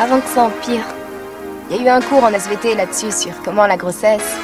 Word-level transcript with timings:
avant 0.00 0.18
que 0.20 0.28
ça 0.28 0.44
empire. 0.44 0.82
Il 1.70 1.76
y 1.76 1.80
a 1.80 1.82
eu 1.82 1.88
un 1.88 2.00
cours 2.00 2.24
en 2.24 2.32
SVT 2.32 2.74
là-dessus 2.74 3.12
sur 3.12 3.32
comment 3.44 3.66
la 3.66 3.76
grossesse 3.76 4.34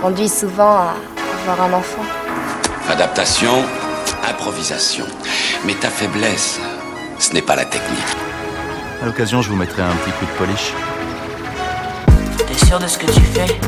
conduit 0.00 0.28
souvent 0.28 0.78
à 0.78 0.94
avoir 1.42 1.68
un 1.68 1.74
enfant. 1.74 2.02
Adaptation, 2.88 3.62
improvisation. 4.28 5.04
Mais 5.66 5.74
ta 5.74 5.88
faiblesse, 5.88 6.58
ce 7.18 7.32
n'est 7.34 7.42
pas 7.42 7.56
la 7.56 7.66
technique. 7.66 8.16
À 9.02 9.06
l'occasion, 9.06 9.42
je 9.42 9.50
vous 9.50 9.56
mettrai 9.56 9.82
un 9.82 9.94
petit 10.02 10.12
coup 10.12 10.24
de 10.24 10.30
polish. 10.38 10.72
T'es 12.38 12.66
sûr 12.66 12.78
de 12.78 12.86
ce 12.86 12.98
que 12.98 13.06
tu 13.06 13.20
fais? 13.20 13.60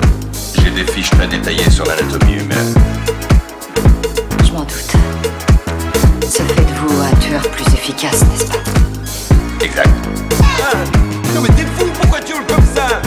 J'ai 0.62 0.70
des 0.70 0.90
fiches 0.90 1.10
très 1.10 1.26
détaillées 1.26 1.70
sur 1.70 1.84
l'anatomie 1.84 2.34
humaine. 2.34 2.74
Je 4.44 4.52
m'en 4.52 4.60
doute. 4.60 4.92
Ça 6.26 6.44
fait 6.44 6.64
de 6.64 6.74
vous 6.86 7.02
un 7.02 7.14
tueur 7.16 7.42
plus 7.50 7.66
efficace, 7.74 8.22
n'est-ce 8.24 8.46
pas? 8.46 9.64
Exact. 9.64 9.90
Non 11.34 11.40
mais 11.40 11.48
t'es 11.48 11.62
fou, 11.62 11.86
pourquoi 12.00 12.20
tu 12.20 12.32
hurles 12.32 12.46
comme 12.46 12.64
ça? 12.74 13.00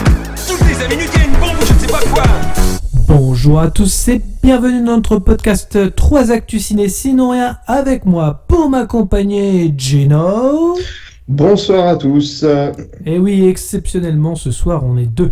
Toutes 0.48 0.66
les 0.66 0.74
5 0.74 0.88
minutes, 0.90 1.10
il 1.14 1.20
y 1.20 1.22
a 1.22 1.26
une 1.26 1.32
bombe 1.34 1.62
ou 1.62 1.66
je 1.66 1.72
ne 1.72 1.78
sais 1.78 1.86
pas 1.86 2.00
quoi 2.12 2.24
Bonjour 3.06 3.60
à 3.60 3.70
tous 3.70 4.08
et 4.08 4.20
bienvenue 4.42 4.84
dans 4.84 4.96
notre 4.96 5.18
podcast 5.18 5.94
3 5.94 6.32
Actus 6.32 6.66
Ciné 6.66 6.88
Sinon 6.88 7.30
Rien 7.30 7.58
avec 7.66 8.04
moi 8.04 8.44
pour 8.48 8.68
m'accompagner 8.68 9.72
Gino. 9.76 10.76
Bonsoir 11.28 11.86
à 11.88 11.96
tous. 11.96 12.44
Et 13.04 13.18
oui, 13.18 13.46
exceptionnellement 13.48 14.34
ce 14.34 14.50
soir 14.50 14.82
on 14.84 14.96
est 14.96 15.06
deux. 15.06 15.30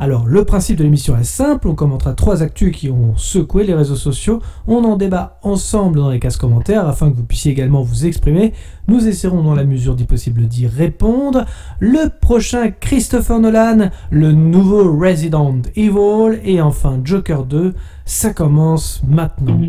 Alors 0.00 0.26
le 0.26 0.44
principe 0.44 0.76
de 0.76 0.84
l'émission 0.84 1.18
est 1.18 1.24
simple, 1.24 1.66
on 1.66 1.74
commentera 1.74 2.14
trois 2.14 2.44
actus 2.44 2.74
qui 2.74 2.88
ont 2.88 3.16
secoué 3.16 3.64
les 3.64 3.74
réseaux 3.74 3.96
sociaux, 3.96 4.40
on 4.68 4.84
en 4.84 4.96
débat 4.96 5.40
ensemble 5.42 5.98
dans 5.98 6.08
les 6.10 6.20
cases 6.20 6.36
commentaires 6.36 6.86
afin 6.86 7.10
que 7.10 7.16
vous 7.16 7.24
puissiez 7.24 7.50
également 7.50 7.82
vous 7.82 8.06
exprimer. 8.06 8.52
Nous 8.86 9.08
essaierons 9.08 9.42
dans 9.42 9.56
la 9.56 9.64
mesure 9.64 9.96
du 9.96 10.04
possible 10.04 10.46
d'y 10.46 10.68
répondre. 10.68 11.46
Le 11.80 12.08
prochain 12.20 12.70
Christopher 12.70 13.40
Nolan, 13.40 13.90
le 14.10 14.30
nouveau 14.30 14.96
Resident 14.96 15.56
Evil 15.74 16.38
et 16.44 16.62
enfin 16.62 17.00
Joker 17.02 17.44
2, 17.44 17.74
ça 18.04 18.32
commence 18.32 19.02
maintenant. 19.04 19.60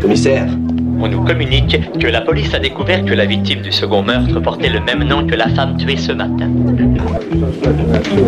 Commissaire, 0.00 0.48
On 1.04 1.08
nous 1.08 1.24
communique 1.24 1.80
que 1.98 2.06
la 2.06 2.20
police 2.20 2.54
a 2.54 2.60
découvert 2.60 3.04
que 3.04 3.12
la 3.12 3.26
victime 3.26 3.60
du 3.60 3.72
second 3.72 4.04
meurtre 4.04 4.38
portait 4.38 4.68
le 4.68 4.78
même 4.78 5.02
nom 5.02 5.26
que 5.26 5.34
la 5.34 5.48
femme 5.48 5.76
tuée 5.76 5.96
ce 5.96 6.12
matin. 6.12 6.48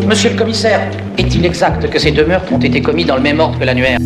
Monsieur 0.08 0.30
le 0.30 0.36
commissaire, 0.36 0.90
est-il 1.16 1.46
exact 1.46 1.88
que 1.88 2.00
ces 2.00 2.10
deux 2.10 2.26
meurtres 2.26 2.52
ont 2.52 2.58
été 2.58 2.82
commis 2.82 3.04
dans 3.04 3.14
le 3.14 3.22
même 3.22 3.38
ordre 3.38 3.56
que 3.60 3.64
l'annuaire 3.64 4.00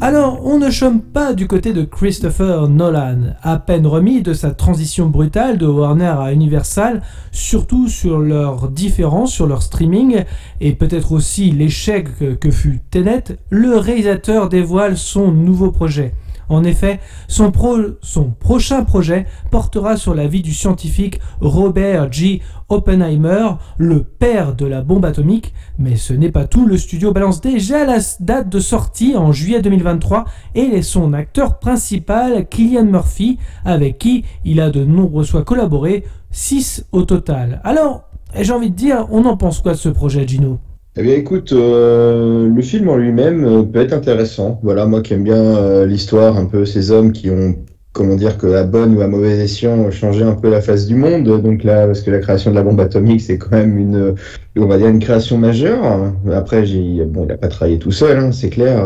Alors, 0.00 0.40
on 0.46 0.60
ne 0.60 0.70
chôme 0.70 1.00
pas 1.00 1.32
du 1.32 1.48
côté 1.48 1.72
de 1.72 1.82
Christopher 1.82 2.68
Nolan, 2.68 3.34
à 3.42 3.58
peine 3.58 3.88
remis 3.88 4.22
de 4.22 4.32
sa 4.32 4.52
transition 4.52 5.08
brutale 5.08 5.58
de 5.58 5.66
Warner 5.66 6.14
à 6.20 6.32
Universal, 6.32 7.02
surtout 7.32 7.88
sur 7.88 8.20
leurs 8.20 8.68
différences, 8.68 9.32
sur 9.32 9.48
leur 9.48 9.62
streaming, 9.62 10.22
et 10.60 10.74
peut-être 10.74 11.10
aussi 11.10 11.50
l'échec 11.50 12.06
que, 12.20 12.34
que 12.34 12.52
fut 12.52 12.78
Tenet, 12.92 13.24
le 13.50 13.78
réalisateur 13.78 14.48
dévoile 14.48 14.96
son 14.96 15.32
nouveau 15.32 15.72
projet. 15.72 16.14
En 16.48 16.62
effet, 16.64 17.00
son, 17.28 17.50
pro- 17.50 17.96
son 18.02 18.30
prochain 18.30 18.84
projet 18.84 19.26
portera 19.50 19.96
sur 19.96 20.14
la 20.14 20.26
vie 20.26 20.42
du 20.42 20.54
scientifique 20.54 21.20
Robert 21.40 22.12
G. 22.12 22.40
Oppenheimer, 22.68 23.50
le 23.78 24.02
père 24.02 24.54
de 24.54 24.66
la 24.66 24.82
bombe 24.82 25.04
atomique, 25.04 25.54
mais 25.78 25.94
ce 25.96 26.12
n'est 26.12 26.32
pas 26.32 26.46
tout, 26.46 26.66
le 26.66 26.76
studio 26.76 27.12
balance 27.12 27.40
déjà 27.40 27.84
la 27.84 27.98
date 28.18 28.48
de 28.48 28.58
sortie 28.58 29.16
en 29.16 29.30
juillet 29.30 29.62
2023 29.62 30.24
et 30.56 30.82
son 30.82 31.12
acteur 31.12 31.58
principal, 31.60 32.48
Killian 32.48 32.84
Murphy, 32.86 33.38
avec 33.64 33.98
qui 33.98 34.24
il 34.44 34.60
a 34.60 34.70
de 34.70 34.84
nombreuses 34.84 35.30
fois 35.30 35.44
collaboré, 35.44 36.02
6 36.32 36.86
au 36.90 37.02
total. 37.02 37.60
Alors, 37.62 38.02
j'ai 38.40 38.52
envie 38.52 38.70
de 38.70 38.76
dire, 38.76 39.06
on 39.10 39.24
en 39.26 39.36
pense 39.36 39.60
quoi 39.60 39.72
de 39.72 39.78
ce 39.78 39.88
projet, 39.88 40.26
Gino? 40.26 40.58
Eh 40.98 41.02
bien, 41.02 41.14
écoute, 41.14 41.52
euh, 41.52 42.48
le 42.48 42.62
film 42.62 42.88
en 42.88 42.96
lui-même 42.96 43.44
euh, 43.44 43.62
peut 43.64 43.80
être 43.80 43.92
intéressant. 43.92 44.58
Voilà, 44.62 44.86
moi 44.86 45.02
qui 45.02 45.12
aime 45.12 45.24
bien 45.24 45.36
euh, 45.36 45.84
l'histoire, 45.84 46.38
un 46.38 46.46
peu 46.46 46.64
ces 46.64 46.90
hommes 46.90 47.12
qui 47.12 47.28
ont, 47.28 47.54
comment 47.92 48.14
dire, 48.14 48.38
que 48.38 48.46
à 48.54 48.64
bonne 48.64 48.96
ou 48.96 49.02
à 49.02 49.06
mauvais 49.06 49.36
escient, 49.36 49.90
changé 49.90 50.22
un 50.22 50.32
peu 50.32 50.48
la 50.48 50.62
face 50.62 50.86
du 50.86 50.94
monde. 50.94 51.24
Donc 51.24 51.64
là, 51.64 51.86
parce 51.86 52.00
que 52.00 52.10
la 52.10 52.20
création 52.20 52.50
de 52.50 52.56
la 52.56 52.62
bombe 52.62 52.80
atomique, 52.80 53.20
c'est 53.20 53.36
quand 53.36 53.50
même 53.50 53.76
une, 53.76 54.14
on 54.56 54.66
va 54.66 54.78
dire, 54.78 54.88
une 54.88 54.98
création 54.98 55.36
majeure. 55.36 56.14
Après, 56.32 56.64
j'ai, 56.64 57.04
bon, 57.04 57.24
il 57.24 57.28
n'a 57.28 57.36
pas 57.36 57.48
travaillé 57.48 57.78
tout 57.78 57.92
seul, 57.92 58.18
hein, 58.18 58.32
c'est 58.32 58.48
clair, 58.48 58.78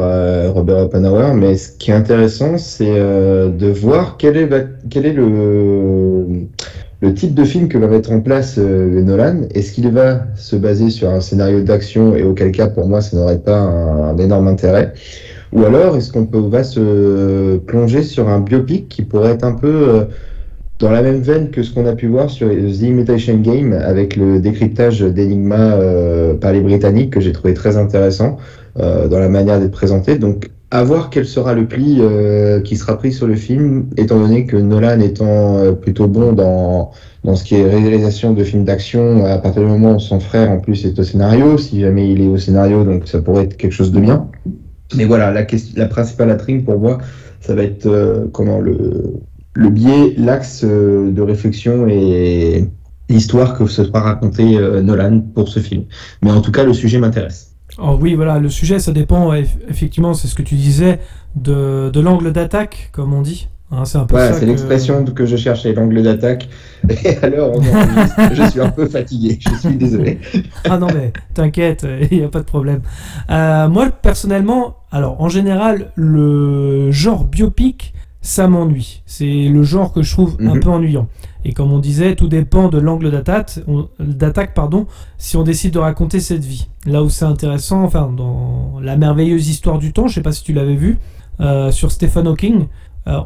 Robert 0.53 0.79
Oppenheimer. 0.79 1.33
Mais 1.37 1.57
ce 1.57 1.71
qui 1.79 1.93
est 1.93 1.95
intéressant, 1.95 2.59
c'est 2.59 2.93
de 2.93 3.67
voir 3.71 4.17
quel 4.19 4.37
est, 4.37 4.49
quel 4.91 5.07
est 5.07 5.13
le 5.13 6.49
le 7.01 7.15
type 7.15 7.35
de 7.35 7.45
film 7.45 7.69
que 7.69 7.79
va 7.79 7.87
mettre 7.87 8.13
en 8.13 8.21
place 8.21 8.57
euh, 8.59 9.03
Nolan, 9.03 9.43
est-ce 9.55 9.73
qu'il 9.73 9.91
va 9.91 10.27
se 10.37 10.57
baser 10.57 10.91
sur 10.91 11.09
un 11.09 11.21
scénario 11.21 11.63
d'action 11.63 12.15
et 12.15 12.23
auquel 12.23 12.53
cas 12.53 12.69
pour 12.69 12.87
moi 12.87 13.01
ça 13.01 13.17
n'aurait 13.17 13.39
pas 13.39 13.59
un, 13.59 14.17
énorme 14.19 14.49
intérêt? 14.49 14.93
Ou 15.53 15.65
alors 15.65 15.97
est-ce 15.97 16.13
qu'on 16.13 16.27
va 16.49 16.63
se 16.63 17.57
plonger 17.57 18.03
sur 18.03 18.29
un 18.29 18.41
biopic 18.41 18.89
qui 18.89 19.03
pourrait 19.03 19.33
être 19.33 19.45
un 19.45 19.55
peu 19.55 19.89
euh, 19.89 20.05
dans 20.79 20.91
la 20.91 21.03
même 21.03 21.21
veine 21.21 21.51
que 21.51 21.63
ce 21.63 21.73
qu'on 21.73 21.87
a 21.87 21.95
pu 21.95 22.07
voir 22.07 22.29
sur 22.31 22.49
The 22.49 22.83
Imitation 22.83 23.39
Game 23.39 23.73
avec 23.73 24.17
le 24.17 24.39
décryptage 24.39 25.01
d'Enigma 25.01 25.73
euh, 25.73 26.35
par 26.35 26.53
les 26.53 26.61
Britanniques 26.61 27.11
que 27.11 27.21
j'ai 27.21 27.33
trouvé 27.33 27.55
très 27.55 27.77
intéressant 27.77 28.39
dans 28.77 29.19
la 29.19 29.29
manière 29.29 29.59
d'être 29.59 29.73
présenté. 29.73 30.17
Donc 30.17 30.49
à 30.71 30.83
voir 30.85 31.11
quel 31.11 31.27
sera 31.27 31.55
le 31.55 31.67
pli 31.67 31.99
euh, 32.01 32.61
qui 32.61 32.77
sera 32.77 32.97
pris 32.97 33.13
sur 33.13 33.27
le 33.27 33.35
film, 33.35 33.87
étant 33.97 34.19
donné 34.21 34.47
que 34.47 34.57
Nolan 34.57 35.01
étant 35.01 35.59
euh, 35.59 35.73
plutôt 35.73 36.07
bon 36.07 36.33
dans, 36.33 36.93
dans 37.25 37.35
ce 37.35 37.45
qui 37.45 37.57
est 37.57 37.69
réalisation 37.69 38.33
de 38.33 38.45
films 38.45 38.65
d'action, 38.65 39.25
à 39.27 39.39
partir 39.39 39.63
du 39.63 39.69
moment 39.69 39.97
où 39.97 40.01
son 40.01 40.21
frère 40.21 40.51
en 40.51 40.59
plus 40.59 40.85
est 40.85 40.99
au 40.99 41.03
scénario, 41.03 41.59
si 41.59 41.81
jamais 41.81 42.11
il 42.11 42.23
est 42.23 42.29
au 42.29 42.39
scénario, 42.39 42.85
donc 42.85 43.09
ça 43.09 43.21
pourrait 43.21 43.45
être 43.45 43.57
quelque 43.57 43.73
chose 43.73 43.93
de 43.93 44.01
bien. 44.01 44.29
Mais 44.97 45.05
voilà, 45.05 45.31
la, 45.31 45.45
question, 45.45 45.75
la 45.77 45.87
principale 45.87 46.31
intrigue 46.31 46.65
pour 46.65 46.79
moi, 46.79 46.99
ça 47.41 47.55
va 47.55 47.63
être 47.63 47.87
euh, 47.87 48.27
comment 48.33 48.61
le, 48.61 49.15
le 49.55 49.71
biais, 49.71 50.15
l'axe 50.17 50.63
euh, 50.65 51.11
de 51.11 51.23
réflexion 51.23 51.87
et 51.89 52.69
l'histoire 53.09 53.59
que 53.59 53.67
se 53.67 53.85
fera 53.85 54.01
raconter 54.01 54.57
euh, 54.57 54.83
Nolan 54.83 55.21
pour 55.35 55.49
ce 55.49 55.61
film. 55.61 55.85
Mais 56.23 56.31
en 56.31 56.41
tout 56.41 56.53
cas, 56.53 56.65
le 56.65 56.73
sujet 56.73 56.99
m'intéresse. 56.99 57.50
Oh 57.79 57.97
oui, 58.01 58.15
voilà, 58.15 58.39
le 58.39 58.49
sujet, 58.49 58.79
ça 58.79 58.93
dépend, 58.93 59.33
eff- 59.33 59.59
effectivement, 59.69 60.15
c'est 60.15 60.29
ce 60.29 60.35
que 60.35 60.43
tu 60.43 60.55
disais, 60.57 60.99
de, 61.37 61.91
de 61.91 62.01
l'angle 62.01 62.33
d'attaque, 62.33 62.91
comme 62.93 63.13
on 63.15 63.23
dit. 63.23 63.49
Hein, 63.73 63.85
c'est 63.85 63.99
un 63.99 64.05
peu 64.05 64.17
Voilà, 64.17 64.33
ça 64.33 64.41
c'est 64.41 64.47
que- 64.47 64.51
l'expression 64.51 65.05
que 65.05 65.25
je 65.27 65.37
cherchais, 65.37 65.73
l'angle 65.73 66.03
d'attaque. 66.03 66.49
Et 67.05 67.17
alors, 67.23 67.53
on 67.57 67.63
je 68.35 68.43
suis 68.51 68.61
un 68.61 68.71
peu 68.71 68.87
fatigué, 68.89 69.39
je 69.41 69.55
suis 69.69 69.77
désolé. 69.77 70.19
Ah 70.69 70.77
non, 70.77 70.89
mais 70.93 71.13
t'inquiète, 71.35 71.87
il 72.11 72.19
n'y 72.19 72.25
a 72.25 72.29
pas 72.29 72.41
de 72.41 72.45
problème. 72.45 72.81
Euh, 73.31 73.69
moi, 73.69 73.91
personnellement, 73.91 74.77
alors, 74.91 75.21
en 75.21 75.29
général, 75.29 75.93
le 75.95 76.91
genre 76.91 77.25
biopic, 77.25 77.95
ça 78.23 78.49
m'ennuie. 78.49 79.03
C'est 79.07 79.49
le 79.49 79.63
genre 79.63 79.93
que 79.93 80.03
je 80.03 80.13
trouve 80.13 80.37
un 80.41 80.55
Mhm. 80.55 80.61
peu 80.61 80.69
ennuyant. 80.71 81.09
Et 81.45 81.53
comme 81.55 81.73
on 81.73 81.79
disait, 81.79 82.15
tout 82.17 82.29
dépend 82.29 82.69
de 82.69 82.79
l'angle 82.79 83.11
d'attaque, 83.11 84.55
pardon, 84.55 84.87
si 85.19 85.37
on 85.37 85.43
décide 85.43 85.73
de 85.75 85.79
raconter 85.79 86.21
cette 86.21 86.45
vie. 86.45 86.69
Là 86.87 87.03
où 87.03 87.09
c'est 87.09 87.25
intéressant, 87.25 87.83
enfin, 87.83 88.13
dans 88.15 88.79
La 88.83 88.97
merveilleuse 88.97 89.49
histoire 89.49 89.79
du 89.79 89.93
temps, 89.93 90.07
je 90.09 90.15
sais 90.15 90.23
pas 90.23 90.33
si 90.33 90.43
tu 90.43 90.53
l'avais 90.53 90.75
vu, 90.77 90.99
euh, 91.41 91.71
sur 91.71 91.91
Stephen 91.91 92.27
Hawking. 92.27 92.67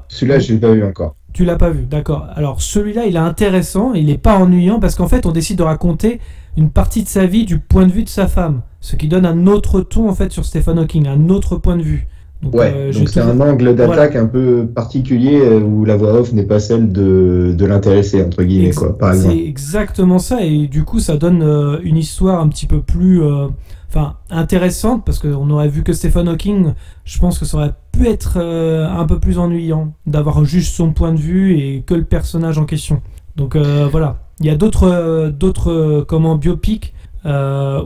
Celui-là, 0.09 0.39
je 0.39 0.53
l'ai 0.53 0.59
pas 0.61 0.73
vu 0.73 0.85
encore. 0.85 1.15
tu 1.33 1.45
l'as 1.45 1.57
pas 1.57 1.71
vu, 1.71 1.85
d'accord. 1.85 2.27
Alors 2.37 2.63
celui-là, 2.63 3.07
il 3.07 3.17
est 3.17 3.19
intéressant, 3.19 3.93
il 3.95 4.07
n'est 4.07 4.19
pas 4.19 4.39
ennuyant 4.39 4.79
parce 4.79 4.95
qu'en 4.95 5.09
fait, 5.09 5.27
on 5.27 5.33
décide 5.33 5.59
de 5.59 5.65
raconter 5.65 6.21
une 6.57 6.71
partie 6.71 7.03
de 7.03 7.09
sa 7.09 7.27
vie 7.27 7.45
du 7.45 7.59
point 7.59 7.85
de 7.87 7.91
vue 7.93 8.05
de 8.05 8.09
sa 8.09 8.29
femme, 8.29 8.63
ce 8.81 8.95
qui 8.95 9.09
donne 9.09 9.27
un 9.27 9.49
autre 9.49 9.81
ton 9.81 10.09
en 10.09 10.15
fait 10.15 10.31
sur 10.31 10.45
Stephen 10.45 10.79
Hawking, 10.79 11.09
un 11.09 11.29
autre 11.31 11.57
point 11.57 11.77
de 11.77 11.83
vue. 11.83 12.07
Donc, 12.45 12.55
Ouais, 12.55 12.73
euh, 12.77 12.93
donc 12.93 13.09
c'est 13.09 13.21
un 13.21 13.41
angle 13.41 13.75
d'attaque 13.75 14.17
un 14.17 14.27
peu 14.27 14.67
particulier 14.73 15.41
euh, 15.41 15.61
où 15.61 15.85
la 15.85 15.97
voix 15.97 16.13
off 16.21 16.33
n'est 16.33 16.45
pas 16.45 16.61
celle 16.61 16.93
de, 16.93 17.55
de 17.57 17.65
l'intéressé, 17.67 18.23
entre 18.23 18.43
guillemets, 18.45 18.67
Ex- 18.69 18.79
quoi, 18.79 18.97
par 18.97 19.15
C'est 19.15 19.21
exemple. 19.21 19.39
exactement 19.39 20.19
ça, 20.19 20.45
et 20.45 20.67
du 20.69 20.85
coup, 20.85 21.01
ça 21.01 21.17
donne 21.17 21.43
euh, 21.43 21.79
une 21.83 21.97
histoire 21.97 22.41
un 22.41 22.49
petit 22.49 22.67
peu 22.67 22.81
plus, 22.81 23.23
euh, 23.23 23.49
enfin, 23.89 24.15
intéressante 24.31 25.05
parce 25.05 25.19
qu'on 25.19 25.51
aurait 25.51 25.69
vu 25.69 25.83
que 25.83 25.93
Stephen 25.93 26.29
Hawking, 26.29 26.75
je 27.05 27.19
pense 27.19 27.39
que 27.39 27.45
ça 27.45 27.57
aurait 27.57 27.75
pu 27.93 28.07
être 28.09 28.39
un 28.39 29.05
peu 29.07 29.19
plus 29.21 29.39
ennuyant 29.39 29.95
d'avoir 30.07 30.45
juste 30.45 30.75
son 30.75 30.93
point 30.93 31.13
de 31.13 31.19
vue 31.19 31.59
et 31.59 31.83
que 31.87 31.95
le 31.95 32.05
personnage 32.05 32.59
en 32.59 32.65
question. 32.65 33.03
Donc 33.37 33.57
voilà, 33.57 34.17
il 34.41 34.47
y 34.47 34.51
a 34.51 34.57
d'autres, 34.57 35.31
d'autres, 35.31 36.05
comment 36.09 36.37
biopics 36.37 36.94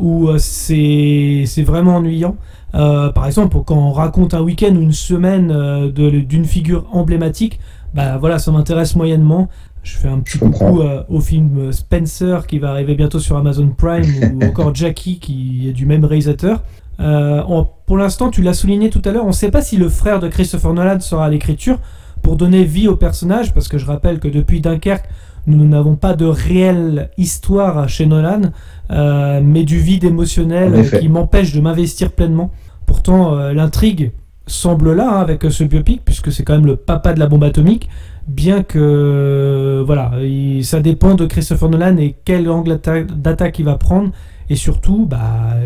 où 0.01 0.29
euh, 0.29 0.39
c'est, 0.39 1.45
c'est 1.47 1.63
vraiment 1.63 1.97
ennuyant. 1.97 2.37
Euh, 2.75 3.11
par 3.11 3.27
exemple, 3.27 3.57
quand 3.65 3.77
on 3.77 3.93
raconte 3.93 4.35
un 4.35 4.41
week-end 4.43 4.75
ou 4.77 4.81
une 4.83 4.93
semaine 4.93 5.51
euh, 5.51 5.89
d'une 5.91 6.45
figure 6.45 6.87
emblématique, 6.93 7.59
bah 7.95 8.19
voilà, 8.19 8.39
ça 8.39 8.51
m'intéresse 8.53 8.95
moyennement. 8.97 9.49
Je 9.83 9.97
fais 9.97 10.09
un 10.09 10.19
petit 10.19 10.39
coucou 10.39 10.81
euh, 10.83 11.03
au 11.09 11.21
film 11.21 11.73
Spencer 11.73 12.47
qui 12.47 12.59
va 12.59 12.71
arriver 12.71 12.95
bientôt 12.95 13.21
sur 13.21 13.37
Amazon 13.37 13.69
Prime 13.69 14.05
ou 14.41 14.45
encore 14.45 14.75
Jackie 14.75 15.19
qui 15.19 15.67
est 15.69 15.73
du 15.73 15.87
même 15.87 16.05
réalisateur. 16.05 16.63
Euh, 17.01 17.43
on- 17.49 17.67
pour 17.87 17.97
l'instant, 17.97 18.29
tu 18.31 18.43
l'as 18.43 18.53
souligné 18.55 18.91
tout 18.91 19.01
à 19.05 19.13
l'heure, 19.13 19.25
on 19.25 19.29
ne 19.29 19.33
sait 19.33 19.51
pas 19.51 19.63
si 19.63 19.77
le 19.77 19.89
frère 19.89 20.19
de 20.21 20.29
Christopher 20.29 20.75
Nolan 20.75 21.01
sera 21.01 21.27
à 21.27 21.29
l'écriture. 21.31 21.79
pour 22.21 22.35
donner 22.37 22.65
vie 22.65 22.89
au 22.89 22.97
personnage, 22.97 23.55
parce 23.55 23.69
que 23.69 23.79
je 23.79 23.87
rappelle 23.87 24.19
que 24.19 24.27
depuis 24.27 24.61
Dunkerque, 24.61 25.09
nous 25.49 25.67
n'avons 25.67 25.97
pas 25.97 26.15
de 26.15 26.25
réelle 26.27 27.11
histoire 27.19 27.89
chez 27.89 28.07
Nolan, 28.07 28.43
euh, 28.91 29.41
mais 29.43 29.65
du 29.65 29.79
vide 29.79 30.05
émotionnel 30.05 30.89
qui 31.01 31.09
m'empêche 31.09 31.53
de 31.55 31.61
m'investir 31.61 32.13
pleinement. 32.13 32.51
Pourtant, 32.87 33.35
euh, 33.37 33.53
l'intrigue 33.53 34.13
semble 34.47 34.93
là 34.95 35.11
hein, 35.17 35.21
avec 35.21 35.43
ce 35.51 35.65
biopic, 35.65 36.03
puisque 36.05 36.33
c'est 36.33 36.43
quand 36.43 36.55
même 36.55 36.67
le 36.67 36.77
papa 36.77 37.13
de 37.13 37.19
la 37.21 37.27
bombe 37.27 37.45
atomique, 37.45 37.89
bien 38.27 38.63
que 38.63 38.79
euh, 38.81 39.83
voilà, 39.85 40.13
il- 40.23 40.65
ça 40.65 40.81
dépend 40.81 41.15
de 41.15 41.27
Christopher 41.27 41.69
Nolan 41.69 41.97
et 41.99 42.15
quel 42.25 42.49
angle 42.49 42.73
atta- 42.73 43.05
d'attaque 43.07 43.59
il 43.59 43.65
va 43.67 43.75
prendre, 43.77 44.11
et 44.51 44.57
surtout, 44.57 45.07
bah, 45.07 45.21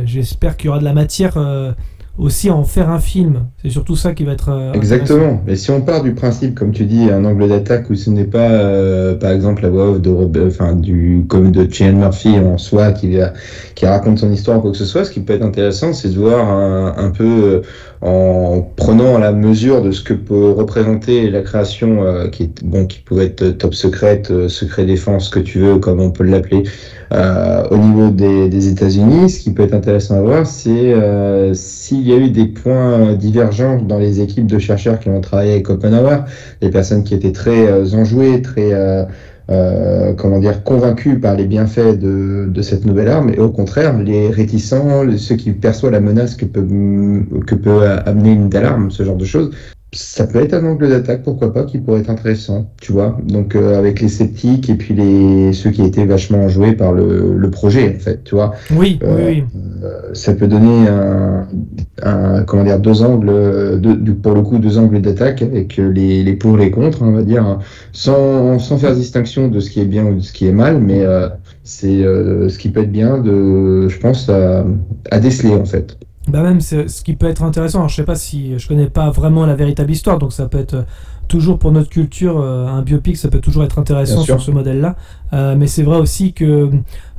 j'espère 0.04 0.56
qu'il 0.56 0.66
y 0.66 0.68
aura 0.70 0.80
de 0.80 0.84
la 0.84 0.92
matière 0.94 1.34
aussi 2.18 2.50
en 2.50 2.62
faire 2.64 2.90
un 2.90 2.98
film. 2.98 3.46
C'est 3.62 3.70
surtout 3.70 3.96
ça 3.96 4.12
qui 4.12 4.24
va 4.24 4.32
être 4.32 4.50
euh. 4.50 4.72
Exactement. 4.72 5.42
Mais 5.46 5.56
si 5.56 5.70
on 5.70 5.80
part 5.80 6.02
du 6.02 6.12
principe, 6.12 6.54
comme 6.54 6.72
tu 6.72 6.84
dis, 6.84 7.10
un 7.10 7.24
angle 7.24 7.48
d'attaque 7.48 7.88
où 7.88 7.94
ce 7.94 8.10
n'est 8.10 8.24
pas, 8.24 8.50
euh, 8.50 9.14
par 9.14 9.30
exemple, 9.30 9.62
la 9.62 9.70
voix 9.70 9.90
off 9.90 10.00
de, 10.00 10.46
enfin, 10.46 10.74
du, 10.74 11.24
comme 11.28 11.52
de 11.52 11.66
Cillian 11.72 11.96
Murphy 11.98 12.38
en 12.38 12.58
soi 12.58 12.92
qui, 12.92 13.16
qui 13.74 13.86
raconte 13.86 14.18
son 14.18 14.30
histoire 14.30 14.58
ou 14.58 14.60
quoi 14.60 14.70
que 14.72 14.76
ce 14.76 14.84
soit, 14.84 15.04
ce 15.04 15.10
qui 15.10 15.20
peut 15.20 15.32
être 15.32 15.44
intéressant, 15.44 15.92
c'est 15.94 16.10
de 16.10 16.18
voir 16.18 16.48
un, 16.48 16.94
un 16.98 17.10
peu 17.10 17.24
euh, 17.24 17.60
en 18.02 18.62
prenant 18.76 19.16
la 19.18 19.32
mesure 19.32 19.80
de 19.80 19.92
ce 19.92 20.02
que 20.02 20.12
peut 20.12 20.50
représenter 20.50 21.30
la 21.30 21.40
création, 21.42 22.02
euh, 22.02 22.28
qui 22.28 22.44
est, 22.44 22.64
bon, 22.64 22.84
qui 22.86 22.98
pourrait 22.98 23.26
être 23.26 23.50
top 23.50 23.74
secrète, 23.74 24.32
euh, 24.32 24.48
secret 24.48 24.84
défense, 24.84 25.28
que 25.28 25.38
tu 25.38 25.60
veux, 25.60 25.78
comme 25.78 26.00
on 26.00 26.10
peut 26.10 26.24
l'appeler, 26.24 26.64
euh, 27.12 27.62
au 27.70 27.76
niveau 27.76 28.10
des, 28.10 28.48
des 28.48 28.68
États-Unis. 28.68 29.30
Ce 29.30 29.38
qui 29.38 29.52
peut 29.52 29.62
être 29.62 29.74
intéressant 29.74 30.16
à 30.16 30.20
voir, 30.20 30.46
c'est 30.46 30.94
s'il 31.54 32.08
y 32.08 32.12
a 32.12 32.16
eu 32.16 32.30
des 32.30 32.46
points 32.46 33.14
divergents 33.14 33.80
dans 33.80 33.98
les 33.98 34.20
équipes 34.20 34.46
de 34.46 34.58
chercheurs 34.58 34.98
qui 34.98 35.08
ont 35.08 35.20
travaillé 35.20 35.52
avec 35.52 35.70
Oppenheimer, 35.70 36.18
des 36.60 36.70
personnes 36.70 37.04
qui 37.04 37.14
étaient 37.14 37.32
très 37.32 37.94
enjouées, 37.94 38.42
très 38.42 38.72
euh, 39.50 40.12
comment 40.14 40.38
dire 40.38 40.62
convaincues 40.62 41.18
par 41.18 41.34
les 41.36 41.46
bienfaits 41.46 41.98
de, 41.98 42.48
de 42.48 42.62
cette 42.62 42.84
nouvelle 42.84 43.08
arme, 43.08 43.30
et 43.30 43.38
au 43.38 43.50
contraire 43.50 43.98
les 43.98 44.30
réticents, 44.30 45.04
ceux 45.16 45.36
qui 45.36 45.52
perçoivent 45.52 45.92
la 45.92 46.00
menace 46.00 46.36
que 46.36 46.44
peut 46.44 46.66
que 47.46 47.54
peut 47.54 47.86
amener 48.06 48.32
une 48.32 48.50
telle 48.50 48.64
arme, 48.64 48.90
ce 48.90 49.02
genre 49.02 49.16
de 49.16 49.24
choses. 49.24 49.50
Ça 49.94 50.26
peut 50.26 50.40
être 50.42 50.54
un 50.54 50.64
angle 50.64 50.88
d'attaque, 50.88 51.22
pourquoi 51.22 51.52
pas, 51.52 51.64
qui 51.64 51.78
pourrait 51.78 52.00
être 52.00 52.08
intéressant, 52.08 52.72
tu 52.80 52.92
vois. 52.92 53.18
Donc 53.24 53.54
euh, 53.54 53.78
avec 53.78 54.00
les 54.00 54.08
sceptiques 54.08 54.70
et 54.70 54.74
puis 54.76 54.94
les 54.94 55.52
ceux 55.52 55.70
qui 55.70 55.82
étaient 55.82 56.06
vachement 56.06 56.38
enjoués 56.44 56.72
par 56.72 56.92
le, 56.92 57.36
le 57.36 57.50
projet, 57.50 57.94
en 57.94 57.98
fait, 57.98 58.24
tu 58.24 58.34
vois. 58.34 58.52
Oui, 58.70 58.98
Euh, 59.02 59.16
oui, 59.18 59.44
oui. 59.54 59.60
Euh, 59.84 60.14
ça 60.14 60.32
peut 60.34 60.48
donner 60.48 60.88
un, 60.88 61.46
un- 62.02 62.42
comment 62.44 62.64
dire 62.64 62.78
deux 62.80 63.02
angles 63.02 63.80
deux- 63.80 64.14
pour 64.14 64.32
le 64.34 64.42
coup 64.42 64.58
deux 64.58 64.78
angles 64.78 65.00
d'attaque 65.02 65.42
avec 65.42 65.76
les, 65.76 66.22
les 66.22 66.34
pour 66.36 66.58
et 66.58 66.64
les 66.66 66.70
contre 66.70 67.02
on 67.02 67.12
va 67.12 67.22
dire 67.22 67.44
hein, 67.44 67.58
sans, 67.92 68.58
sans 68.58 68.78
faire 68.78 68.94
distinction 68.94 69.48
de 69.48 69.60
ce 69.60 69.70
qui 69.70 69.80
est 69.80 69.84
bien 69.84 70.06
ou 70.06 70.14
de 70.14 70.20
ce 70.20 70.32
qui 70.32 70.46
est 70.46 70.52
mal 70.52 70.78
mais 70.80 71.02
euh, 71.04 71.28
c'est 71.64 72.02
euh, 72.04 72.48
ce 72.48 72.58
qui 72.58 72.70
peut 72.70 72.80
être 72.82 72.92
bien 72.92 73.18
de 73.18 73.88
je 73.88 73.98
pense 73.98 74.28
à, 74.28 74.64
à 75.10 75.20
déceler 75.20 75.54
en 75.54 75.64
fait 75.64 75.98
Bah 76.28 76.42
même 76.42 76.60
ce 76.60 77.02
qui 77.02 77.14
peut 77.14 77.26
être 77.26 77.42
intéressant, 77.42 77.78
alors, 77.78 77.88
je 77.88 77.96
sais 77.96 78.04
pas 78.04 78.14
si 78.14 78.56
je 78.58 78.68
connais 78.68 78.86
pas 78.86 79.10
vraiment 79.10 79.44
la 79.44 79.56
véritable 79.56 79.90
histoire, 79.90 80.18
donc 80.18 80.32
ça 80.32 80.46
peut 80.46 80.58
être 80.58 80.74
euh, 80.74 80.82
toujours 81.26 81.58
pour 81.58 81.72
notre 81.72 81.88
culture 81.88 82.40
euh, 82.40 82.66
un 82.68 82.82
biopic, 82.82 83.16
ça 83.16 83.28
peut 83.28 83.40
toujours 83.40 83.64
être 83.64 83.78
intéressant 83.78 84.22
sur 84.22 84.40
ce 84.40 84.50
modèle-là. 84.50 84.94
Euh, 85.32 85.56
mais 85.56 85.66
c'est 85.66 85.82
vrai 85.82 85.98
aussi 85.98 86.32
que 86.32 86.70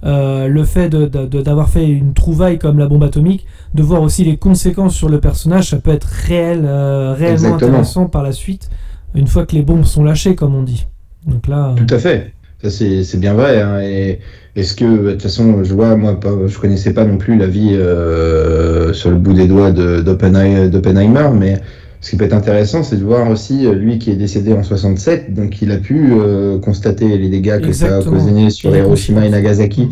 euh, 0.06 0.48
le 0.48 0.64
fait 0.64 0.90
d'avoir 0.90 1.70
fait 1.70 1.88
une 1.88 2.14
trouvaille 2.14 2.60
comme 2.60 2.80
la 2.80 2.88
bombe 2.88 3.04
atomique, 3.04 3.46
de 3.74 3.84
voir 3.84 4.02
aussi 4.02 4.24
les 4.24 4.38
conséquences 4.38 4.96
sur 4.96 5.10
le 5.10 5.20
personnage, 5.20 5.70
ça 5.70 5.78
peut 5.78 5.92
être 5.92 6.06
réel, 6.06 6.62
euh, 6.64 7.14
réellement 7.14 7.34
Exactement. 7.34 7.70
intéressant 7.72 8.06
par 8.06 8.24
la 8.24 8.32
suite, 8.32 8.70
une 9.16 9.28
fois 9.28 9.46
que 9.46 9.56
les 9.56 9.64
bombes 9.64 9.84
sont 9.84 10.04
lâchées, 10.04 10.36
comme 10.36 10.56
on 10.56 10.64
dit. 10.64 10.86
Donc 11.26 11.48
là, 11.48 11.74
Tout 11.76 11.94
à 11.94 12.00
fait. 12.00 12.34
Ça, 12.64 12.70
c'est 12.70 13.18
bien 13.20 13.34
vrai. 13.34 13.62
hein. 13.62 13.82
Et 13.82 14.20
est-ce 14.56 14.74
que, 14.76 14.86
de 14.86 15.12
toute 15.12 15.24
façon, 15.24 15.64
je 15.64 15.74
vois, 15.74 15.96
moi, 15.98 16.20
pas- 16.20 16.48
je 16.48 16.58
connaissais 16.58 16.94
pas 16.94 17.04
non 17.04 17.18
plus 17.18 17.38
la 17.38 17.48
vie 17.48 17.72
euh, 17.74 18.94
sur 18.94 19.10
le 19.10 19.18
bout 19.18 19.34
des 19.34 19.48
doigts 19.48 19.72
de- 19.72 20.00
d'Oppenheimer, 20.02 21.30
mais 21.38 21.58
ce 22.00 22.12
qui 22.12 22.16
peut 22.18 22.26
être 22.26 22.34
intéressant, 22.34 22.84
c'est 22.84 22.98
de 22.98 23.04
voir 23.04 23.30
aussi 23.30 23.66
euh, 23.66 23.74
lui 23.74 23.98
qui 24.00 24.12
est 24.12 24.16
décédé 24.16 24.54
en 24.54 24.64
67, 24.64 25.34
donc 25.34 25.62
il 25.62 25.72
a 25.72 25.78
pu 25.78 26.12
euh, 26.14 26.58
constater 26.60 27.18
les 27.18 27.30
dégâts 27.30 27.60
que 27.60 27.74
ça 27.74 27.96
a 27.96 28.00
occasionnés 28.16 28.50
sur 28.50 28.70
Hiroshima 28.86 29.26
et. 29.26 29.30
Nagasaki. 29.30 29.90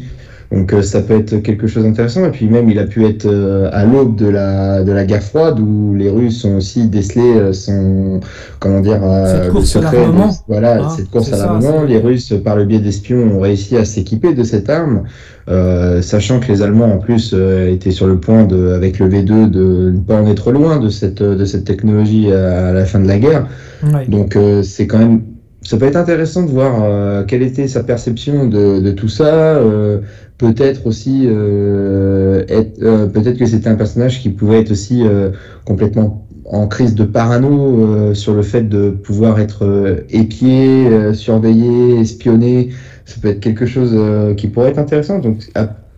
Donc 0.51 0.73
euh, 0.73 0.81
ça 0.81 1.01
peut 1.01 1.15
être 1.17 1.37
quelque 1.37 1.65
chose 1.65 1.83
d'intéressant. 1.83 2.25
Et 2.25 2.29
puis 2.31 2.47
même, 2.47 2.69
il 2.69 2.77
a 2.77 2.83
pu 2.85 3.05
être 3.05 3.25
euh, 3.25 3.69
à 3.71 3.85
l'aube 3.85 4.15
de 4.17 4.27
la, 4.27 4.83
de 4.83 4.91
la 4.91 5.05
guerre 5.05 5.23
froide 5.23 5.59
où 5.61 5.95
les 5.95 6.09
Russes 6.09 6.43
ont 6.43 6.57
aussi 6.57 6.87
décelé 6.87 7.21
euh, 7.37 7.53
son, 7.53 8.19
comment 8.59 8.81
dire, 8.81 8.99
euh, 9.01 9.43
Cette 9.43 9.51
course 9.53 9.75
à 9.77 9.79
secret 9.81 9.97
l'armement. 10.01 10.29
voilà, 10.49 10.89
cette 10.89 11.09
course 11.09 11.31
à 11.31 11.37
l'armement. 11.37 11.83
Les 11.83 11.99
Russes, 11.99 12.33
par 12.43 12.57
le 12.57 12.65
biais 12.65 12.79
d'espions, 12.79 13.37
ont 13.37 13.39
réussi 13.39 13.77
à 13.77 13.85
s'équiper 13.85 14.33
de 14.33 14.43
cette 14.43 14.69
arme, 14.69 15.03
euh, 15.49 16.01
sachant 16.01 16.39
que 16.41 16.49
les 16.51 16.61
Allemands, 16.61 16.93
en 16.93 16.97
plus, 16.97 17.31
euh, 17.33 17.71
étaient 17.71 17.91
sur 17.91 18.07
le 18.07 18.19
point, 18.19 18.43
de, 18.43 18.73
avec 18.73 18.99
le 18.99 19.07
V2, 19.07 19.49
de 19.49 19.91
ne 19.95 19.99
pas 19.99 20.21
en 20.21 20.27
être 20.27 20.51
loin 20.51 20.79
de 20.79 20.89
cette, 20.89 21.23
de 21.23 21.45
cette 21.45 21.63
technologie 21.63 22.31
à, 22.33 22.67
à 22.67 22.71
la 22.73 22.83
fin 22.85 22.99
de 22.99 23.07
la 23.07 23.19
guerre. 23.19 23.47
ouais. 23.83 24.05
Donc 24.07 24.35
euh, 24.35 24.63
c'est 24.63 24.85
quand 24.85 24.99
même, 24.99 25.21
ça 25.61 25.77
peut 25.77 25.85
être 25.85 25.95
intéressant 25.95 26.43
de 26.43 26.49
voir 26.49 26.81
euh, 26.83 27.23
quelle 27.23 27.43
était 27.43 27.67
sa 27.67 27.83
perception 27.83 28.47
de, 28.47 28.79
de 28.79 28.91
tout 28.91 29.07
ça. 29.07 29.55
euh, 29.57 29.99
peut-être 30.37 30.87
aussi, 30.87 31.27
euh, 31.27 32.43
euh, 32.81 33.05
peut-être 33.07 33.37
que 33.37 33.45
c'était 33.45 33.69
un 33.69 33.75
personnage 33.75 34.21
qui 34.21 34.29
pouvait 34.29 34.59
être 34.61 34.71
aussi 34.71 35.05
euh, 35.05 35.29
complètement 35.65 36.27
en 36.45 36.67
crise 36.67 36.95
de 36.95 37.03
parano 37.03 37.85
euh, 37.95 38.13
sur 38.15 38.33
le 38.33 38.41
fait 38.41 38.63
de 38.63 38.89
pouvoir 38.89 39.39
être 39.39 40.03
épié, 40.09 41.13
surveillé, 41.13 41.99
espionné. 41.99 42.69
Ça 43.05 43.17
peut 43.21 43.27
être 43.29 43.39
quelque 43.39 43.65
chose 43.65 43.95
qui 44.37 44.47
pourrait 44.47 44.69
être 44.69 44.79
intéressant. 44.79 45.19
Donc 45.19 45.37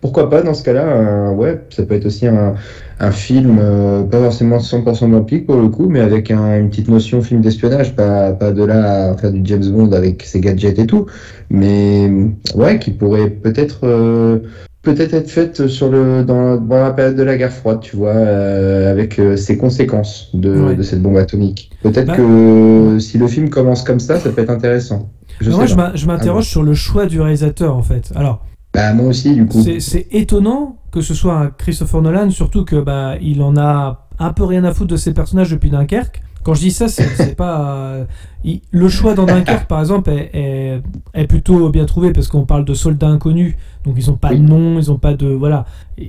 pourquoi 0.04 0.28
pas 0.28 0.42
dans 0.42 0.52
ce 0.52 0.62
cas-là, 0.62 0.82
euh, 0.84 1.30
ouais, 1.32 1.62
ça 1.70 1.82
peut 1.84 1.94
être 1.94 2.04
aussi 2.04 2.26
un, 2.26 2.52
un 3.00 3.10
film, 3.10 3.56
euh, 3.58 4.02
pas 4.02 4.18
forcément 4.20 4.58
100% 4.58 5.08
biopic 5.08 5.46
pour 5.46 5.56
le 5.56 5.68
coup, 5.68 5.88
mais 5.88 6.00
avec 6.00 6.30
un- 6.30 6.58
une 6.60 6.68
petite 6.68 6.88
notion 6.88 7.22
film 7.22 7.40
d'espionnage, 7.40 7.96
pas, 7.96 8.32
pas 8.32 8.52
de 8.52 8.62
là 8.64 9.12
à 9.12 9.16
faire 9.16 9.32
du 9.32 9.40
James 9.44 9.64
Bond 9.64 9.92
avec 9.92 10.22
ses 10.24 10.40
gadgets 10.40 10.78
et 10.78 10.86
tout, 10.86 11.06
mais 11.48 12.10
ouais, 12.54 12.78
qui 12.78 12.90
pourrait 12.90 13.30
peut-être 13.30 13.80
euh, 13.84 14.40
peut-être 14.82 15.14
être 15.14 15.30
faite 15.30 15.68
sur 15.68 15.88
le 15.90 16.22
dans, 16.22 16.56
dans 16.58 16.76
la 16.84 16.90
période 16.90 17.16
de 17.16 17.22
la 17.22 17.38
guerre 17.38 17.50
froide, 17.52 17.78
tu 17.80 17.96
vois, 17.96 18.12
avec 18.12 19.18
ses 19.36 19.56
conséquences 19.56 20.28
de, 20.34 20.50
Ouais. 20.60 20.76
de 20.76 20.82
cette 20.82 21.00
bombe 21.00 21.16
atomique. 21.16 21.70
Peut-être 21.82 22.08
Bah- 22.08 22.16
que 22.18 22.98
si 23.00 23.16
le 23.16 23.26
film 23.26 23.48
commence 23.48 23.82
comme 23.82 24.00
ça, 24.00 24.18
ça 24.20 24.28
peut 24.28 24.42
être 24.42 24.50
intéressant. 24.50 25.08
Je 25.40 25.50
moi, 25.50 25.64
je 25.94 26.06
m'interroge 26.06 26.44
sur 26.44 26.62
le 26.62 26.74
choix 26.74 27.06
du 27.06 27.22
réalisateur, 27.22 27.74
en 27.74 27.82
fait. 27.82 28.12
Alors, 28.14 28.44
Bah, 28.74 28.92
moi 28.92 29.06
aussi, 29.06 29.34
du 29.34 29.46
coup. 29.46 29.62
C'est- 29.62 30.06
étonnant 30.10 30.76
que 30.90 31.00
ce 31.00 31.14
soit 31.14 31.52
Christopher 31.58 32.02
Nolan, 32.02 32.30
surtout 32.30 32.64
que 32.64 32.76
bah 32.76 33.14
il 33.20 33.42
en 33.42 33.56
a 33.56 34.08
un 34.18 34.32
peu 34.32 34.44
rien 34.44 34.64
à 34.64 34.72
foutre 34.72 34.90
de 34.92 34.96
ses 34.96 35.12
personnages 35.14 35.50
depuis 35.50 35.70
Dunkerque. 35.70 36.22
Quand 36.44 36.54
je 36.54 36.60
dis 36.60 36.70
ça, 36.72 36.88
c'est 36.88 37.34
pas 37.36 37.70
euh, 37.76 38.04
il- 38.44 38.60
le 38.70 38.88
choix 38.88 39.14
dans 39.14 39.24
Dunkerque, 39.26 39.66
par 39.66 39.80
exemple, 39.80 40.10
est, 40.10 40.30
est- 40.34 40.82
est 41.14 41.26
plutôt 41.26 41.68
bien 41.70 41.84
trouvé 41.86 42.12
parce 42.12 42.28
qu'on 42.28 42.44
parle 42.44 42.64
de 42.64 42.74
soldats 42.74 43.08
inconnus, 43.08 43.54
donc 43.84 43.94
ils 43.96 44.10
ont 44.10 44.16
pas 44.16 44.34
de 44.34 44.38
nom, 44.42 44.78
ils 44.78 44.90
ont 44.92 44.98
pas 44.98 45.14
de 45.14 45.26
voilà, 45.26 45.64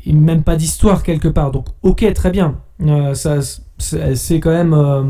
même 0.05 0.43
pas 0.43 0.55
d'histoire 0.55 1.03
quelque 1.03 1.29
part. 1.29 1.51
Donc 1.51 1.67
ok, 1.84 2.12
très 2.13 2.31
bien, 2.31 2.55
Euh, 2.81 3.13
ça 3.13 3.38
c'est 3.77 4.39
quand 4.41 4.51
même 4.51 4.74
euh, 4.74 5.03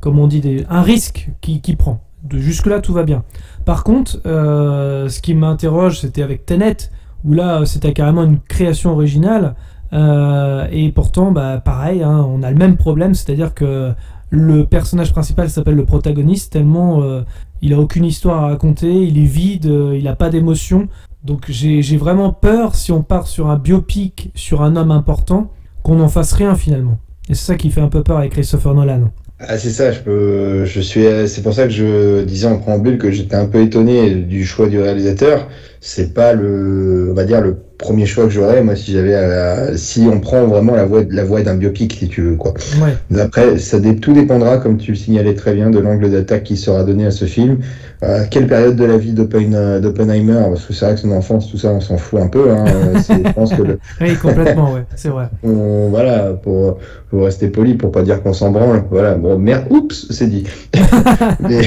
comme 0.00 0.18
on 0.18 0.26
dit 0.26 0.40
des, 0.40 0.64
un 0.68 0.82
risque 0.82 1.30
qui, 1.40 1.60
qui 1.60 1.76
prend. 1.76 2.00
De 2.24 2.38
jusque 2.38 2.66
là 2.66 2.80
tout 2.80 2.92
va 2.92 3.02
bien. 3.04 3.22
Par 3.64 3.82
contre, 3.84 4.20
euh, 4.26 5.08
ce 5.08 5.20
qui 5.20 5.34
m'interroge, 5.34 6.00
c'était 6.00 6.22
avec 6.22 6.44
Tenet 6.46 6.76
où 7.24 7.32
là 7.32 7.64
c'était 7.66 7.92
carrément 7.92 8.24
une 8.24 8.38
création 8.40 8.92
originale. 8.92 9.54
Euh, 9.92 10.66
et 10.72 10.90
pourtant 10.90 11.32
bah 11.32 11.60
pareil 11.62 12.02
hein, 12.02 12.26
on 12.26 12.42
a 12.42 12.50
le 12.50 12.56
même 12.56 12.78
problème 12.78 13.14
c'est 13.14 13.30
à 13.30 13.34
dire 13.34 13.52
que 13.52 13.92
le 14.30 14.64
personnage 14.64 15.12
principal 15.12 15.50
s'appelle 15.50 15.74
le 15.74 15.84
protagoniste 15.84 16.50
tellement 16.50 17.02
euh, 17.02 17.20
il 17.60 17.74
a 17.74 17.78
aucune 17.78 18.06
histoire 18.06 18.44
à 18.44 18.46
raconter 18.46 18.90
il 18.90 19.18
est 19.18 19.26
vide 19.26 19.66
euh, 19.66 19.96
il 19.98 20.08
a 20.08 20.16
pas 20.16 20.30
d'émotion. 20.30 20.88
Donc 21.24 21.44
j'ai 21.50 21.96
vraiment 21.96 22.32
peur 22.32 22.74
si 22.74 22.90
on 22.90 23.02
part 23.02 23.28
sur 23.28 23.48
un 23.48 23.56
biopic 23.56 24.32
sur 24.34 24.62
un 24.62 24.74
homme 24.74 24.90
important 24.90 25.52
qu'on 25.84 25.96
n'en 25.96 26.08
fasse 26.08 26.32
rien 26.32 26.56
finalement. 26.56 26.98
Et 27.28 27.34
c'est 27.34 27.52
ça 27.52 27.54
qui 27.54 27.70
fait 27.70 27.80
un 27.80 27.88
peu 27.88 28.02
peur 28.02 28.18
avec 28.18 28.32
Christopher 28.32 28.74
Nolan. 28.74 29.10
Ah, 29.38 29.56
c'est 29.56 29.70
ça, 29.70 29.92
je 29.92 30.64
je 30.64 30.80
suis, 30.80 31.04
c'est 31.26 31.42
pour 31.42 31.54
ça 31.54 31.64
que 31.64 31.70
je 31.70 32.24
disais 32.24 32.48
en 32.48 32.58
préambule 32.58 32.98
que 32.98 33.10
j'étais 33.10 33.36
un 33.36 33.46
peu 33.46 33.60
étonné 33.60 34.14
du 34.14 34.44
choix 34.44 34.68
du 34.68 34.80
réalisateur. 34.80 35.48
C'est 35.84 36.14
pas 36.14 36.32
le, 36.32 37.08
on 37.10 37.14
va 37.14 37.24
dire 37.24 37.40
le 37.40 37.56
premier 37.76 38.06
choix 38.06 38.24
que 38.26 38.30
j'aurais 38.30 38.62
moi 38.62 38.76
si 38.76 38.92
j'avais, 38.92 39.14
à- 39.16 39.76
si 39.76 40.02
on 40.10 40.20
prend 40.20 40.46
vraiment 40.46 40.76
la 40.76 40.84
voie, 40.84 41.02
la 41.10 41.24
voie 41.24 41.42
d'un 41.42 41.56
biopic 41.56 41.94
si 41.98 42.08
tu 42.08 42.22
veux 42.22 42.36
quoi. 42.36 42.54
Ouais. 42.80 43.18
Après, 43.20 43.58
ça 43.58 43.80
dé- 43.80 43.96
tout 43.96 44.12
dépendra, 44.12 44.58
comme 44.58 44.76
tu 44.78 44.92
le 44.92 44.96
signalais 44.96 45.34
très 45.34 45.52
bien, 45.54 45.70
de 45.70 45.80
l'angle 45.80 46.08
d'attaque 46.08 46.44
qui 46.44 46.56
sera 46.56 46.84
donné 46.84 47.06
à 47.06 47.10
ce 47.10 47.24
film. 47.24 47.58
Euh, 48.04 48.22
quelle 48.30 48.46
période 48.46 48.76
de 48.76 48.84
la 48.84 48.96
vie 48.98 49.14
euh, 49.18 49.80
d'Oppenheimer? 49.80 50.42
Parce 50.48 50.64
que 50.64 50.72
c'est 50.72 50.84
vrai 50.84 50.94
que 50.94 51.00
son 51.00 51.10
enfance, 51.10 51.50
tout 51.50 51.58
ça, 51.58 51.72
on 51.72 51.80
s'en 51.80 51.96
fout 51.96 52.20
un 52.20 52.28
peu. 52.28 52.50
Hein. 52.52 52.64
Euh, 52.82 52.98
je 53.26 53.32
pense 53.32 53.52
que 53.54 53.62
le, 53.62 53.78
Oui, 54.00 54.14
complètement, 54.16 54.72
ouais, 54.72 54.84
c'est 54.96 55.08
vrai. 55.08 55.26
on- 55.42 55.88
voilà, 55.90 56.30
pour, 56.42 56.78
pour 57.10 57.24
rester 57.24 57.48
poli, 57.48 57.74
pour 57.74 57.90
pas 57.90 58.02
dire 58.02 58.22
qu'on 58.22 58.32
s'en 58.32 58.50
branle. 58.50 58.84
Voilà, 58.90 59.14
bon, 59.14 59.38
merde, 59.38 59.64
oups, 59.70 60.06
c'est 60.10 60.28
dit. 60.28 60.44
Mais, 61.40 61.60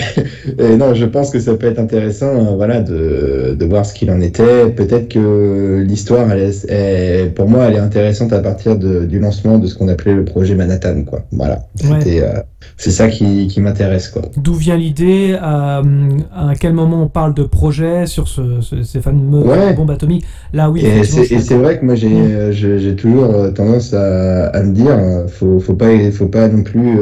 et 0.57 0.75
non, 0.77 0.93
je 0.93 1.05
pense 1.05 1.29
que 1.31 1.39
ça 1.39 1.53
peut 1.55 1.67
être 1.67 1.79
intéressant, 1.79 2.27
euh, 2.35 2.55
voilà, 2.55 2.81
de, 2.81 3.55
de 3.57 3.65
voir 3.65 3.85
ce 3.85 3.93
qu'il 4.05 4.13
en 4.13 4.21
était. 4.21 4.67
Peut-être 4.69 5.09
que 5.09 5.83
l'histoire, 5.85 6.31
elle 6.31 6.43
est, 6.43 6.65
est- 6.69 7.33
pour 7.35 7.49
moi, 7.49 7.65
elle 7.65 7.75
est 7.75 7.79
intéressante 7.79 8.33
à 8.33 8.39
partir 8.39 8.77
de- 8.77 9.05
du 9.05 9.19
lancement 9.19 9.57
de 9.57 9.67
ce 9.67 9.75
qu'on 9.75 9.87
appelait 9.87 10.13
le 10.13 10.25
projet 10.25 10.55
Manhattan, 10.55 11.03
quoi. 11.03 11.21
Voilà, 11.31 11.63
Ouais. 11.83 12.21
euh, 12.21 12.33
c'est 12.77 12.91
ça 12.91 13.07
qui, 13.07 13.47
qui 13.47 13.61
m'intéresse, 13.61 14.09
quoi. 14.09 14.21
D'où 14.37 14.53
vient 14.53 14.77
l'idée 14.77 15.35
à, 15.41 15.81
à 16.35 16.53
quel 16.59 16.73
moment 16.73 17.01
on 17.03 17.07
parle 17.07 17.33
de 17.33 17.43
projet 17.43 18.05
sur 18.05 18.27
ce, 18.27 18.61
ce- 18.61 18.83
ces 18.83 19.01
fameuses 19.01 19.43
Ouais. 19.45 19.73
bombes 19.73 19.91
atomiques? 19.91 20.25
Là, 20.53 20.69
oui. 20.69 20.85
Et 20.85 21.03
c'est 21.03 21.55
vrai 21.57 21.79
que 21.79 21.85
moi 21.85 21.95
j'ai 21.95 22.07
euh, 22.15 22.51
j'ai 22.51 22.95
toujours 22.95 23.33
euh, 23.33 23.51
tendance 23.51 23.93
à, 23.93 24.47
à 24.47 24.63
me 24.63 24.73
dire 24.73 24.91
euh, 24.97 25.27
faut 25.27 25.59
faut 25.59 25.73
pas 25.73 25.89
faut 26.11 26.27
pas 26.27 26.47
non 26.47 26.63
plus 26.63 26.99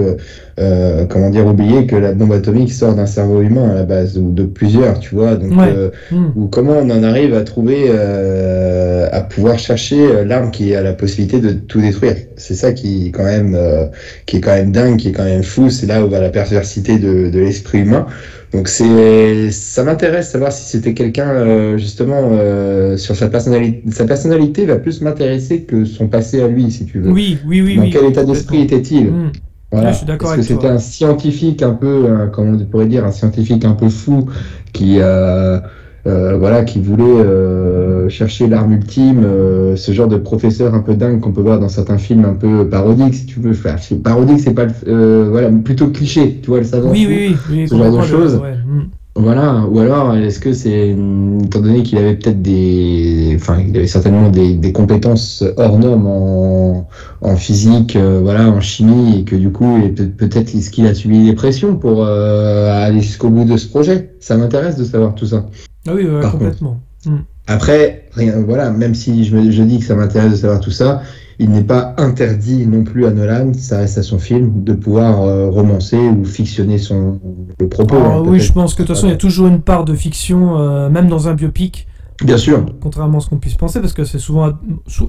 euh, 0.60 1.06
comment 1.08 1.30
dire 1.30 1.48
oublier 1.48 1.86
que 1.88 1.96
la 1.96 2.14
bombe 2.14 2.32
atomique 2.34 2.72
sort 2.72 2.94
d'un 2.96 3.06
cerveau 3.08 3.42
humain 3.42 3.70
à 3.72 3.74
la 3.76 3.84
base 3.84 4.18
ou 4.18 4.32
de 4.32 4.44
plusieurs 4.44 5.00
tu 5.00 5.16
vois 5.16 5.36
donc 5.36 5.52
Ouais. 5.58 5.74
euh, 5.76 5.90
Hmm. 6.12 6.28
ou 6.36 6.48
comment 6.48 6.74
on 6.80 6.90
en 6.90 7.04
arrive 7.04 7.34
à 7.34 7.42
trouver 7.44 7.86
euh, 7.90 9.08
à 9.12 9.22
pouvoir 9.22 9.58
chercher 9.60 10.00
euh, 10.00 10.26
l'arme 10.26 10.52
qui 10.52 10.76
a 10.76 10.82
la 10.82 10.94
possibilité 10.94 11.40
de 11.40 11.52
tout 11.54 11.82
détruire 11.82 12.16
c'est 12.38 12.56
ça 12.56 12.72
qui 12.74 13.12
quand 13.12 13.24
même 13.24 13.56
euh, 13.56 13.86
qui 14.26 14.38
est 14.38 14.42
quand 14.42 14.54
même 14.56 14.72
dingue 14.72 14.98
qui 14.98 15.10
est 15.10 15.12
quand 15.12 15.24
même 15.24 15.44
fou 15.44 15.70
c'est 15.70 15.88
là 15.88 16.06
où 16.06 16.10
va 16.10 16.20
la 16.20 16.30
perversité 16.30 16.98
de, 17.00 17.30
de 17.30 17.40
l'esprit 17.40 17.80
humain 17.80 18.06
donc 18.54 18.68
c'est 18.68 19.50
ça 19.52 19.84
m'intéresse 19.84 20.30
savoir 20.30 20.52
si 20.52 20.70
c'était 20.70 20.94
quelqu'un 20.94 21.30
euh, 21.30 21.78
justement 21.78 22.30
euh, 22.32 22.98
sur 22.98 23.16
sa 23.16 23.28
personnalité 23.28 23.82
sa 23.92 24.06
personnalité 24.06 24.66
va 24.66 24.78
plus 24.78 25.02
m'intéresser 25.02 25.64
que 25.64 25.86
son 25.86 26.08
passé 26.08 26.42
à 26.42 26.48
lui 26.48 26.70
si 26.72 26.86
tu 26.86 27.00
veux 27.00 27.12
Oui, 27.12 27.38
oui, 27.48 27.62
oui. 27.62 27.76
dans 27.76 27.82
oui, 27.84 27.90
quel 27.92 28.06
état 28.06 28.24
d'esprit 28.24 28.62
était-il? 28.62 29.08
Hmm. 29.08 29.32
Voilà. 29.74 29.88
Ouais, 29.88 29.94
je 29.94 29.98
suis 29.98 30.06
d'accord 30.06 30.30
Est-ce 30.34 30.38
que 30.38 30.44
c'était 30.54 30.68
un 30.68 30.80
scientifique 30.80 31.62
un 31.64 31.74
peu, 31.74 32.06
euh, 32.06 32.28
comment 32.28 32.58
on 32.60 32.66
pourrait 32.66 32.86
dire, 32.86 33.06
un 33.06 33.12
scientifique 33.12 33.66
un 33.66 33.74
peu 33.74 33.90
fou 33.90 34.30
qui, 34.72 35.00
euh, 35.00 35.60
euh, 36.08 36.38
voilà, 36.38 36.64
qui 36.64 36.80
voulait 36.82 38.10
chercher 38.10 38.48
l'arme 38.48 38.74
ultime, 38.74 39.24
ce 39.76 39.92
genre 39.92 40.08
de 40.08 40.18
professeur 40.18 40.74
un 40.74 40.80
peu 40.82 40.94
dingue 40.96 41.20
qu'on 41.22 41.32
peut 41.32 41.42
voir 41.42 41.60
dans 41.60 41.70
certains 41.70 41.98
films 41.98 42.26
un 42.26 42.34
peu 42.34 42.68
parodiques, 42.68 43.16
si 43.16 43.26
tu 43.26 43.40
veux. 43.40 43.52
Enfin, 43.52 43.76
parodique, 44.04 44.40
c'est 44.40 44.54
pas, 44.54 44.66
le- 44.66 45.28
voilà, 45.30 45.50
plutôt 45.50 45.88
cliché, 45.90 46.40
tu 46.42 46.50
vois, 46.50 46.60
le 46.60 46.66
savant 46.66 46.92
Oui, 46.92 47.04
fou. 47.06 47.10
oui, 47.10 47.28
oui. 47.30 47.38
oui 47.52 47.68
ce 47.68 47.76
genre 47.76 47.98
de 47.98 48.02
choses. 48.06 48.36
ouais, 48.36 48.54
hmm. 48.54 48.84
Voilà, 49.16 49.64
ou 49.70 49.80
alors 49.80 50.16
est-ce 50.16 50.40
que 50.40 50.54
c'est, 50.54 50.90
étant 51.44 51.60
donné 51.60 51.84
qu'il 51.84 52.00
avait 52.00 52.16
peut-être 52.16 52.42
des, 52.42 53.34
enfin 53.36 53.60
il 53.60 53.78
avait 53.78 53.86
certainement 53.86 54.30
des, 54.30 54.56
des 54.56 54.72
compétences 54.72 55.44
hors 55.56 55.78
normes 55.78 56.08
en, 56.08 56.88
en 57.22 57.36
physique, 57.36 57.96
euh, 57.96 58.22
voilà, 58.24 58.50
en 58.50 58.60
chimie, 58.60 59.20
et 59.20 59.24
que 59.24 59.36
du 59.36 59.52
coup, 59.52 59.78
peut-être 60.18 60.56
est-ce 60.56 60.72
qu'il 60.72 60.88
a 60.88 60.96
subi 60.96 61.26
des 61.26 61.34
pressions 61.34 61.76
pour 61.76 62.04
euh, 62.04 62.86
aller 62.86 63.02
jusqu'au 63.02 63.30
bout 63.30 63.46
de 63.46 63.56
ce 63.56 63.68
projet? 63.68 64.16
Ça 64.20 64.36
m'intéresse 64.36 64.78
de 64.78 64.84
savoir 64.84 65.14
tout 65.14 65.28
ça. 65.28 65.46
Ah 65.88 65.92
oui, 65.94 66.08
ouais, 66.08 66.22
complètement. 66.32 66.80
Hmm. 67.06 67.18
Après, 67.46 68.06
rien, 68.14 68.42
voilà, 68.42 68.72
même 68.72 68.96
si 68.96 69.26
je, 69.26 69.36
me, 69.36 69.52
je 69.52 69.62
dis 69.62 69.78
que 69.78 69.86
ça 69.86 69.94
m'intéresse 69.94 70.32
de 70.32 70.38
savoir 70.38 70.60
tout 70.60 70.72
ça, 70.72 71.04
il 71.40 71.50
n'est 71.50 71.64
pas 71.64 71.94
interdit 71.98 72.68
non 72.68 72.84
plus 72.84 73.06
à 73.06 73.12
Nolan, 73.12 73.54
ça 73.54 73.78
reste 73.80 73.98
à 73.98 74.04
son 74.04 74.20
film, 74.20 74.64
de 74.64 74.74
pouvoir 74.74 75.22
euh, 75.22 75.50
romancer 75.50 75.98
ou 75.98 76.26
fictionner 76.26 76.78
son 76.78 77.20
le 77.60 77.68
propos. 77.70 77.98
Ah 78.00 78.16
hein, 78.16 78.24
oui, 78.26 78.40
je 78.40 78.52
pense 78.52 78.74
que 78.74 78.84
de 78.84 78.88
toute 78.88 78.96
façon, 78.96 79.08
il 79.08 79.12
y 79.12 79.14
a 79.14 79.18
toujours 79.18 79.48
une 79.48 79.62
part 79.62 79.86
de 79.86 79.94
fiction, 79.94 80.60
euh, 80.60 80.90
même 80.90 81.08
dans 81.08 81.28
un 81.28 81.34
biopic. 81.34 81.88
Bien 82.24 82.38
sûr. 82.38 82.66
Contrairement 82.80 83.18
à 83.18 83.22
ce 83.22 83.30
qu'on 83.30 83.38
puisse 83.38 83.56
penser, 83.56 83.82
parce 83.82 83.94
que 83.94 84.04
c'est 84.04 84.20
souvent, 84.20 84.52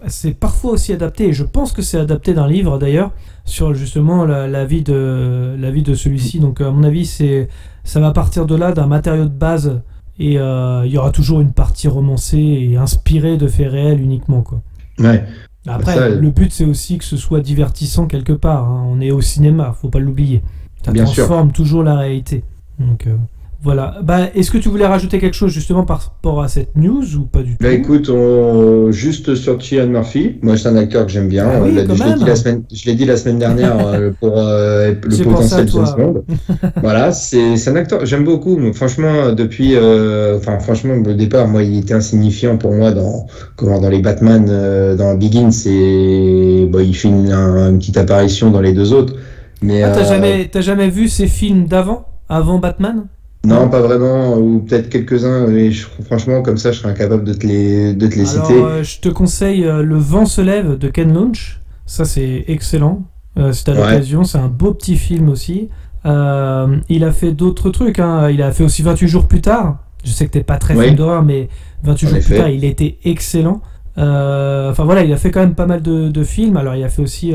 c'est 0.06 0.32
parfois 0.32 0.72
aussi 0.72 0.92
adapté, 0.92 1.28
et 1.28 1.32
je 1.32 1.44
pense 1.44 1.72
que 1.72 1.82
c'est 1.82 1.98
adapté 1.98 2.32
d'un 2.32 2.48
livre 2.48 2.78
d'ailleurs, 2.78 3.12
sur 3.44 3.74
justement 3.74 4.24
la, 4.24 4.48
la 4.48 4.64
vie 4.64 4.82
de, 4.82 5.54
la 5.58 5.70
vie 5.70 5.82
de 5.82 5.94
celui-ci. 5.94 6.40
Donc 6.40 6.60
à 6.60 6.70
mon 6.70 6.82
avis, 6.82 7.04
c'est, 7.04 7.48
ça 7.84 8.00
va 8.00 8.10
partir 8.12 8.46
de 8.46 8.54
là, 8.54 8.72
d'un 8.72 8.86
matériau 8.86 9.24
de 9.24 9.28
base, 9.28 9.82
et 10.18 10.38
euh, 10.38 10.82
il 10.86 10.92
y 10.92 10.98
aura 10.98 11.10
toujours 11.10 11.40
une 11.40 11.52
partie 11.52 11.88
romancée 11.88 12.38
et 12.38 12.76
inspirée 12.76 13.36
de 13.36 13.48
faits 13.48 13.70
réels 13.70 14.00
uniquement. 14.00 14.42
Quoi. 14.42 14.62
Ouais. 14.98 15.24
Après, 15.66 15.94
Ça, 15.94 16.08
le 16.10 16.30
but 16.30 16.52
c'est 16.52 16.64
aussi 16.66 16.98
que 16.98 17.04
ce 17.04 17.16
soit 17.16 17.40
divertissant 17.40 18.06
quelque 18.06 18.32
part. 18.34 18.68
hein. 18.68 18.84
On 18.88 19.00
est 19.00 19.10
au 19.10 19.20
cinéma, 19.22 19.72
faut 19.80 19.88
pas 19.88 19.98
l'oublier. 19.98 20.42
Ça 20.84 20.92
Bien 20.92 21.06
sûr. 21.06 21.24
transforme 21.26 21.52
toujours 21.52 21.82
la 21.82 21.96
réalité. 21.96 22.44
Donc 22.78 23.06
euh, 23.06 23.16
voilà. 23.64 23.96
Bah, 24.02 24.28
est-ce 24.34 24.50
que 24.50 24.58
tu 24.58 24.68
voulais 24.68 24.86
rajouter 24.86 25.18
quelque 25.18 25.34
chose 25.34 25.50
justement 25.50 25.84
par 25.84 26.00
rapport 26.00 26.42
à 26.42 26.48
cette 26.48 26.76
news 26.76 27.02
ou 27.16 27.22
pas 27.22 27.42
du 27.42 27.52
tout? 27.52 27.56
Bah 27.60 27.70
écoute, 27.72 28.10
on- 28.10 28.92
juste 28.92 29.34
sur 29.34 29.60
Cillian 29.62 29.86
Murphy, 29.86 30.36
moi 30.42 30.56
c'est 30.58 30.68
un 30.68 30.76
acteur 30.76 31.06
que 31.06 31.12
j'aime 31.12 31.28
bien. 31.28 31.48
Ah 31.50 31.60
oui, 31.62 31.70
dit- 31.72 31.86
quand 31.86 31.94
je 31.94 32.04
l'ai 32.04 32.14
dit 32.14 32.36
semaine, 32.36 32.62
dit 32.68 33.04
la 33.06 33.16
semaine 33.16 33.38
dernière 33.38 33.76
euh, 33.88 34.10
pour 34.20 34.34
euh, 34.36 34.92
le 35.02 35.24
potentiel. 35.24 35.68
James 35.68 35.86
Bond. 35.96 36.24
voilà, 36.82 37.12
c'est 37.12 37.54
un 37.68 37.76
acteur 37.76 38.00
que 38.00 38.06
j'aime 38.06 38.24
beaucoup. 38.24 38.56
mais 38.58 38.72
franchement, 38.74 39.32
depuis, 39.32 39.74
euh, 39.76 40.36
enfin 40.36 40.58
franchement, 40.58 40.94
au 40.94 41.12
départ, 41.14 41.48
moi, 41.48 41.62
il 41.62 41.78
était 41.78 41.94
insignifiant 41.94 42.58
pour 42.58 42.72
moi 42.72 42.92
dans 42.92 43.26
comment 43.56 43.80
dans 43.80 43.88
les 43.88 44.02
Batman, 44.02 44.46
euh, 44.48 44.94
dans 44.94 45.14
Begins, 45.14 45.50
et 45.66 46.68
bon, 46.70 46.80
il 46.80 46.94
fait 46.94 47.08
une, 47.08 47.32
un- 47.32 47.70
une 47.70 47.78
petite 47.78 47.96
apparition 47.96 48.50
dans 48.50 48.60
les 48.60 48.72
deux 48.74 48.92
autres. 48.92 49.14
Mais 49.62 49.82
Ah, 49.82 49.90
t'as 49.92 50.00
euh, 50.02 50.08
jamais, 50.08 50.48
t'as 50.52 50.60
jamais 50.60 50.88
vu 50.88 51.08
ces 51.08 51.26
films 51.26 51.66
d'avant 51.66 52.04
Avant 52.28 52.58
Batman? 52.58 53.06
Non, 53.44 53.68
pas 53.68 53.80
vraiment, 53.80 54.36
ou 54.38 54.60
peut-être 54.60 54.88
quelques-uns. 54.88 55.46
Mais 55.46 55.70
je- 55.70 55.86
franchement, 56.04 56.42
comme 56.42 56.56
ça, 56.58 56.72
je 56.72 56.78
serais 56.80 56.90
incapable 56.90 57.24
de 57.24 57.32
te 57.34 57.46
les, 57.46 57.94
de 57.94 58.06
te 58.06 58.14
les 58.16 58.34
Alors, 58.36 58.46
citer. 58.46 58.58
euh, 58.60 58.82
je 58.82 59.00
te 59.00 59.08
conseille 59.08 59.64
euh, 59.64 59.82
Le 59.82 59.96
vent 59.96 60.26
se 60.26 60.40
lève 60.40 60.78
de 60.78 60.88
Ken 60.88 61.12
Loach. 61.12 61.60
Ça, 61.86 62.04
c'est 62.04 62.44
excellent. 62.48 63.02
Euh, 63.38 63.52
c'est 63.52 63.68
à 63.68 63.72
Ouais. 63.72 63.78
l'occasion. 63.80 64.24
C'est 64.24 64.38
un 64.38 64.48
beau 64.48 64.72
petit 64.74 64.96
film 64.96 65.28
aussi. 65.28 65.68
Euh, 66.06 66.76
il 66.88 67.04
a 67.04 67.12
fait 67.12 67.32
d'autres 67.32 67.70
trucs. 67.70 67.98
hein. 67.98 68.30
Il 68.30 68.42
a 68.42 68.50
fait 68.52 68.64
aussi 68.64 68.82
28 68.82 69.08
jours 69.08 69.26
plus 69.26 69.40
tard. 69.40 69.78
Je 70.04 70.10
sais 70.10 70.26
que 70.26 70.30
t'es 70.32 70.42
pas 70.42 70.56
très 70.58 70.74
Oui. 70.76 70.86
fan 70.86 70.94
d'horreur, 70.96 71.22
mais 71.22 71.48
28 71.82 72.06
En 72.06 72.08
jours 72.10 72.18
effet. 72.18 72.26
plus 72.28 72.36
tard, 72.36 72.48
il 72.50 72.64
était 72.64 72.98
excellent. 73.04 73.60
Enfin 73.96 74.84
voilà, 74.84 75.02
il 75.04 75.12
a 75.12 75.16
fait 75.16 75.30
quand 75.30 75.40
même 75.40 75.54
pas 75.54 75.66
mal 75.66 75.80
de, 75.82 76.08
de 76.08 76.24
films. 76.24 76.56
Alors, 76.56 76.74
il 76.74 76.84
a 76.84 76.88
fait 76.88 77.02
aussi 77.02 77.32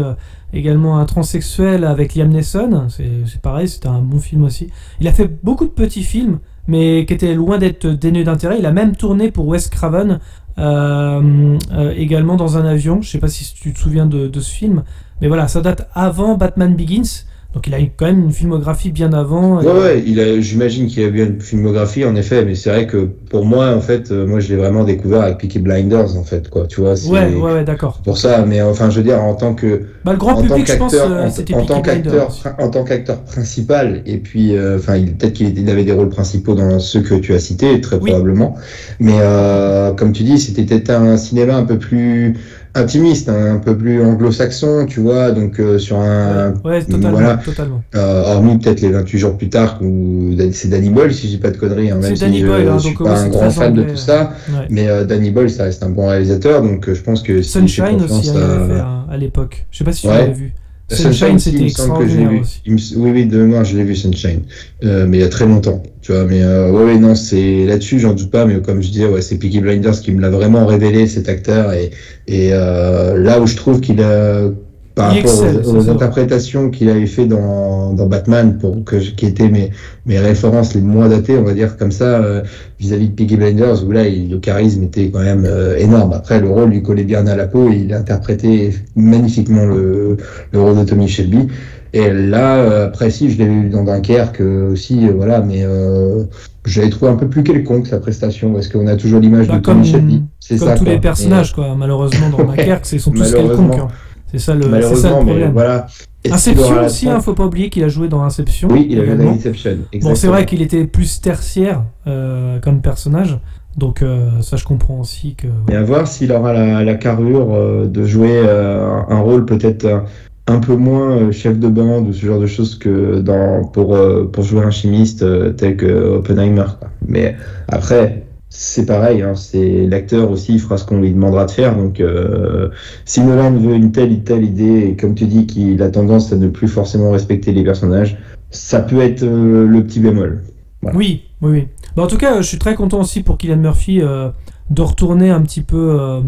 également 0.53 1.00
un 1.00 1.06
transsexuel 1.06 1.84
avec 1.84 2.15
Liam 2.15 2.29
Neeson. 2.29 2.88
C'est 2.89 3.41
pareil, 3.41 3.68
c'était 3.68 3.88
un 3.88 4.01
bon 4.01 4.20
film 4.20 4.44
aussi. 4.44 4.70
Il 5.00 5.08
a 5.08 5.13
fait 5.13 5.29
beaucoup 5.44 5.65
de 5.65 5.72
petits 5.72 6.03
films, 6.03 6.39
mais 6.68 7.06
qui 7.06 7.13
étaient 7.13 7.34
loin 7.34 7.58
d'être 7.58 7.88
dénués 7.88 8.24
d'intérêt. 8.24 8.58
Il 8.60 8.65
a 8.65 8.72
même 8.72 8.96
tourné 8.96 9.32
pour 9.32 9.48
Wes 9.48 9.70
Craven, 9.70 10.20
euh, 10.58 11.58
euh, 11.72 11.94
également 11.96 12.36
dans 12.36 12.58
un 12.58 12.65
avion. 12.65 13.01
Je 13.01 13.10
sais 13.10 13.20
pas 13.20 13.27
si 13.27 13.53
tu 13.53 13.74
te 13.74 13.79
souviens 13.79 14.06
de, 14.06 14.27
de 14.27 14.39
ce 14.39 14.51
film, 14.51 14.84
mais 15.22 15.27
voilà, 15.27 15.48
ça 15.48 15.62
date 15.62 15.89
avant 15.94 16.36
Batman 16.36 16.75
Begins. 16.75 17.25
Donc 17.56 17.65
il 17.65 17.74
a 17.74 17.82
eu 17.82 17.89
quand 17.98 18.06
même 18.06 18.25
une 18.25 18.32
filmographie 18.32 18.91
bien 18.91 19.12
avant. 19.12 19.60
Ouais, 19.60 19.65
ouais, 19.72 20.03
il 20.06 20.20
a, 20.20 20.39
j'imagine 20.39 20.86
qu'il 20.86 21.01
a 21.03 21.08
eu 21.08 21.25
une 21.25 21.41
filmographie, 21.41 22.06
en 22.06 22.15
effet, 22.15 22.46
mais 22.46 22.53
c'est 22.53 22.70
vrai 22.70 22.86
que 22.86 23.10
pour 23.32 23.44
moi, 23.44 23.75
en 23.75 23.82
fait, 23.82 24.12
euh, 24.12 24.27
moi, 24.27 24.39
je 24.39 24.50
l'ai 24.50 24.56
vraiment 24.56 24.84
découvert 24.84 25.22
avec 25.22 25.39
Peaky 25.39 25.58
Blinders, 25.58 26.15
en 26.15 26.24
fait, 26.24 26.48
quoi, 26.51 26.68
tu 26.68 26.82
vois. 26.82 26.96
c'est 26.96 27.10
ouais, 27.10 27.34
ouais, 27.34 27.53
ouais, 27.53 27.63
d'accord. 27.63 28.01
Pour 28.03 28.20
ça, 28.20 28.46
mais 28.46 28.62
enfin, 28.62 28.91
je 28.91 28.98
veux 28.98 29.03
dire, 29.03 29.24
en 29.24 29.34
tant 29.34 29.56
que, 29.56 29.82
Bah, 30.06 30.12
le 30.12 30.20
grand 30.20 30.34
en 30.34 30.44
tant 30.44 30.48
public, 30.48 30.68
je 30.72 30.77
pense, 30.77 30.94
euh, 30.94 31.25
en, 31.25 31.32
c'était 31.32 31.56
en 31.56 31.65
tant 31.65 31.82
qu'acteur, 31.82 32.29
en 32.60 32.70
tant 32.70 32.84
qu'acteur 32.84 33.20
principal, 33.24 34.03
et 34.06 34.18
puis, 34.18 34.56
euh, 34.56 34.77
enfin, 34.77 35.01
peut-être 35.03 35.34
qu'il 35.34 35.58
il 35.58 35.70
avait 35.72 35.86
des 35.86 35.94
rôles 35.94 36.10
principaux 36.10 36.53
dans 36.53 36.77
ceux 36.77 37.01
que 37.01 37.15
tu 37.15 37.34
as 37.34 37.39
cités, 37.39 37.82
très 37.82 37.96
Oui. 37.96 38.12
probablement, 38.12 38.58
mais 39.00 39.18
euh, 39.22 39.91
comme 39.94 40.12
tu 40.12 40.22
dis, 40.22 40.38
c'était 40.38 40.65
peut-être 40.65 40.91
un 40.91 41.18
cinéma 41.18 41.56
un 41.56 41.65
peu 41.65 41.79
plus 41.79 42.36
intimiste, 42.80 43.30
hein, 43.30 43.56
un 43.56 43.58
peu 43.58 43.78
plus 43.78 44.02
anglo-saxon, 44.04 44.86
tu 44.88 45.00
vois, 45.02 45.32
donc 45.32 45.60
euh, 45.60 45.78
sur 45.78 46.00
un, 46.00 46.54
Ouais, 46.66 46.82
totalement, 46.84 47.10
voilà. 47.12 47.38
totalement. 47.38 47.82
euh, 47.96 48.24
hormis 48.24 48.58
peut-être 48.58 48.82
les 48.82 48.90
28 48.90 49.18
jours 49.20 49.38
plus 49.38 49.50
tard, 49.50 49.78
où 49.82 50.32
c'est 50.52 50.70
Danny 50.70 50.90
Boyle, 50.90 51.14
si 51.14 51.28
je 51.28 51.32
dis 51.34 51.38
pas 51.38 51.52
de 51.52 51.58
conneries, 51.58 51.92
hein, 51.92 51.96
même 51.96 52.04
C'est 52.04 52.16
si 52.16 52.22
Danny 52.22 52.40
je, 52.42 52.48
Boyle, 52.48 52.68
hein, 52.68 52.78
je 52.78 52.88
suis 52.88 52.96
donc, 52.96 53.08
pas 53.08 53.20
un 53.20 53.28
grand 53.30 53.50
fan 53.52 53.74
de 53.74 53.84
tout 53.84 53.96
ça, 53.98 54.32
Ouais. 54.50 54.66
mais 54.70 54.88
euh, 54.88 55.06
Danny 55.06 55.32
Boyle, 55.32 55.50
ça 55.50 55.64
reste 55.64 55.84
un 55.84 55.90
bon 55.90 56.08
réalisateur, 56.08 56.62
donc 56.62 56.88
euh, 56.90 56.96
je 56.96 57.02
pense 57.02 57.22
que 57.22 57.42
si 57.42 57.50
Sunshine 57.52 58.02
aussi, 58.04 58.30
hein, 58.30 58.34
à- 58.36 58.68
fait 58.68 58.80
hein, 58.80 59.06
à 59.12 59.18
l'époque. 59.18 59.66
Je 59.72 59.78
sais 59.80 59.84
pas 59.84 59.92
si 59.92 60.02
tu 60.02 60.08
Ouais. 60.08 60.18
l'avais 60.20 60.34
vu. 60.34 60.54
Sunshine, 60.89 61.39
c'était 61.39 61.63
extraordinaire 61.63 62.29
vu. 62.29 62.41
Il 62.65 62.74
me 62.74 62.98
Oui, 62.98 63.12
oui, 63.12 63.25
de 63.25 63.38
mémoire, 63.38 63.63
je 63.63 63.77
l'ai 63.77 63.84
vu 63.84 63.96
Sunshine, 63.96 64.41
euh, 64.84 65.05
mais 65.08 65.17
il 65.17 65.22
y 65.22 65.24
a 65.24 65.29
très 65.29 65.46
longtemps, 65.46 65.84
tu 66.01 66.12
vois. 66.12 66.25
Mais 66.25 66.41
euh, 66.41 66.72
ouais, 66.72 66.84
ouais, 66.86 66.98
non, 66.98 67.15
c'est 67.15 67.65
là-dessus, 67.65 68.00
j'en 68.00 68.13
doute 68.13 68.31
pas, 68.31 68.46
mais 68.46 68.60
comme 68.62 68.81
je 68.81 68.89
disais, 68.89 69.08
ouais, 69.08 69.22
c'est 69.22 69.38
Peaky 69.38 69.60
Blinders 69.60 70.01
qui 70.01 70.12
me 70.12 70.22
l'a 70.22 70.29
vraiment 70.29 70.65
révélé 70.65 71.08
cet 71.08 71.29
acteur, 71.29 71.74
et 71.74 71.91
et 72.27 72.50
euh, 72.53 73.17
là 73.17 73.39
où 73.39 73.48
je 73.48 73.55
trouve 73.55 73.81
qu'il 73.81 74.01
a 74.01 74.50
par 74.96 75.13
Il 75.15 75.22
rapport 75.25 75.46
excelle, 75.46 75.62
aux, 75.65 75.89
interprétations 75.89 76.69
qu'il 76.69 76.89
avait 76.89 77.05
fait 77.05 77.25
dans, 77.25 77.93
dans 77.93 78.05
Batman, 78.08 78.58
pour 78.58 78.84
que 78.84 78.98
qui 78.98 79.25
étaient 79.25 79.48
mes, 79.50 79.72
mes 80.05 80.19
références 80.19 80.74
les 80.75 80.81
moins 80.81 81.08
datées, 81.08 81.38
on 81.38 81.43
va 81.43 81.53
dire 81.53 81.77
comme 81.77 81.91
ça, 81.91 82.05
euh, 82.05 82.41
vis-à-vis 82.79 83.08
de 83.10 83.13
Peaky 83.13 83.38
Blinders, 83.38 83.86
où 83.88 83.91
là, 83.91 84.05
il- 84.08 84.29
le 84.29 84.39
charisme 84.39 84.84
était 84.84 85.10
quand 85.10 85.19
même 85.22 85.46
euh, 85.46 85.77
énorme. 85.77 86.12
Après, 86.13 86.39
le 86.39 86.50
rôle 86.50 86.69
lui 86.69 86.84
collait 86.84 87.03
bien 87.05 87.25
à 87.27 87.36
la 87.36 87.48
peau, 87.48 87.69
et 87.72 87.77
il 87.77 87.93
interprétait 87.93 88.72
magnifiquement 88.96 89.65
le, 89.65 90.17
le 90.51 90.60
rôle 90.62 90.77
de 90.77 90.84
Tommy 90.84 91.08
Shelby. 91.08 91.48
Et 91.93 92.12
là, 92.12 92.58
euh, 92.58 92.86
après, 92.88 93.10
si, 93.10 93.31
je 93.31 93.38
l'ai 93.39 93.48
vu 93.48 93.69
dans 93.69 93.84
Dunkerque 93.84 94.41
aussi, 94.72 95.08
voilà, 95.10 95.41
mais 95.41 95.63
euh, 95.63 96.24
j'avais 96.65 96.89
trouvé 96.89 97.10
un 97.12 97.15
peu 97.15 97.27
plus 97.27 97.41
quelconque 97.43 97.88
sa 97.88 98.00
prestation, 98.00 98.53
parce 98.53 98.67
qu'on 98.67 98.86
a 98.86 98.96
toujours 98.96 99.19
l'image 99.19 99.48
Bah, 99.48 99.55
de 99.58 99.62
Tommy 99.62 99.81
comme- 99.81 99.86
Shelby. 100.01 100.24
C'est 100.39 100.58
Comme 100.58 100.67
ça, 100.67 100.75
tous 100.75 100.84
quoi. 100.84 100.93
les 100.93 101.00
personnages, 101.00 101.53
quoi. 101.53 101.75
Malheureusement, 101.77 102.29
dans. 102.29 102.43
Dunkerque, 102.43 102.91
ils 102.91 103.00
sont 103.00 103.12
tous 103.12 103.34
quelconques. 103.34 103.75
hein. 103.79 103.88
C'est 104.32 104.40
ça 104.40 104.54
le, 104.54 104.64
ça 104.64 104.70
Malheureusement, 104.70 105.24
mais 105.24 105.48
voilà. 105.48 105.88
Inception 106.30 106.76
la 106.76 106.86
aussi, 106.86 107.06
fin 107.06 107.16
hein, 107.16 107.20
faut 107.22 107.34
pas 107.34 107.46
oublier 107.46 107.70
qu'il 107.70 107.84
a 107.84 107.88
joué 107.88 108.10
dans 108.10 108.22
Inception. 108.24 108.68
Oui, 108.70 108.88
il 108.90 109.00
a 109.00 109.06
joué 109.06 109.16
dans. 109.16 109.32
Inception. 109.32 109.78
Bon, 110.02 110.16
c'est 110.16 110.28
vrai 110.28 110.46
qu'il 110.46 110.62
était 110.62 110.86
plus 110.86 111.22
tertiaire 111.22 111.84
euh, 112.08 112.60
comme 112.60 112.82
personnage, 112.82 113.40
donc 113.78 114.02
euh, 114.02 114.30
ça 114.42 114.58
je 114.58 114.66
comprends 114.66 115.00
aussi 115.00 115.36
que. 115.36 115.48
Mais 115.70 115.76
à 115.76 115.84
voir 115.84 116.08
s'il 116.08 116.32
aura 116.32 116.54
la, 116.54 116.84
la 116.84 116.96
carrure 116.96 117.54
euh, 117.54 117.88
de 117.88 118.04
jouer 118.04 118.40
un 118.40 119.20
rôle 119.20 119.46
peut-être 119.46 120.04
un 120.48 120.60
peu 120.60 120.76
moins 120.76 121.32
chef 121.32 121.58
de 121.58 121.68
bande 121.68 122.08
ou 122.10 122.14
ce 122.14 122.26
genre 122.26 122.40
de 122.40 122.48
choses 122.48 122.78
que 122.78 123.20
dans, 123.22 123.64
pour, 123.66 123.98
pour 124.32 124.44
jouer 124.44 124.64
un 124.64 124.72
chimiste 124.72 125.24
tel 125.56 125.78
que 125.78 126.18
Oppenheimer. 126.18 126.66
quoi. 126.80 126.90
Mais 127.08 127.36
après, 127.68 128.26
c'est 128.50 128.86
pareil, 128.86 129.22
hein, 129.22 129.36
c'est 129.36 129.86
l'acteur 129.86 130.32
aussi, 130.32 130.58
fera 130.58 130.77
ce 130.77 130.86
qu'on 130.86 131.00
lui 131.00 131.12
demandera 131.12 131.46
de 131.46 131.51
faire. 131.51 131.75
Donc, 131.75 132.00
euh, 132.00 132.70
si 133.06 133.22
Nolan 133.22 133.51
veut 133.51 133.75
une 133.75 133.91
telle 133.91 134.12
ou 134.12 134.18
telle 134.18 134.44
idée, 134.44 134.89
et 134.89 134.96
comme 134.96 135.13
tu 135.13 135.25
dis 135.25 135.46
qu'il 135.46 135.82
a 135.84 135.89
tendance 135.89 136.34
à 136.34 136.36
ne 136.36 136.48
plus 136.48 136.68
forcément 136.68 137.12
respecter 137.12 137.51
les 137.51 137.63
personnages, 137.63 138.18
ça 138.50 138.79
peut 138.79 139.01
être 139.01 139.24
euh, 139.24 139.68
le 139.68 139.84
petit 139.84 140.00
bémol. 140.00 140.44
Oui, 140.82 141.25
oui, 141.41 141.51
oui. 141.51 141.68
Bah, 141.96 142.03
en 142.03 142.08
tout 142.08 142.18
cas, 142.18 142.41
je 142.41 142.48
suis 142.48 142.58
très 142.58 142.74
content 142.74 143.01
aussi 143.01 143.22
pour 143.22 143.38
Kylian 143.38 143.58
Murphy 143.58 144.01
euh, 144.01 144.29
de 144.72 144.82
retourner 144.82 145.29
un 145.29 145.41
petit 145.41 145.62
peu, 145.62 146.22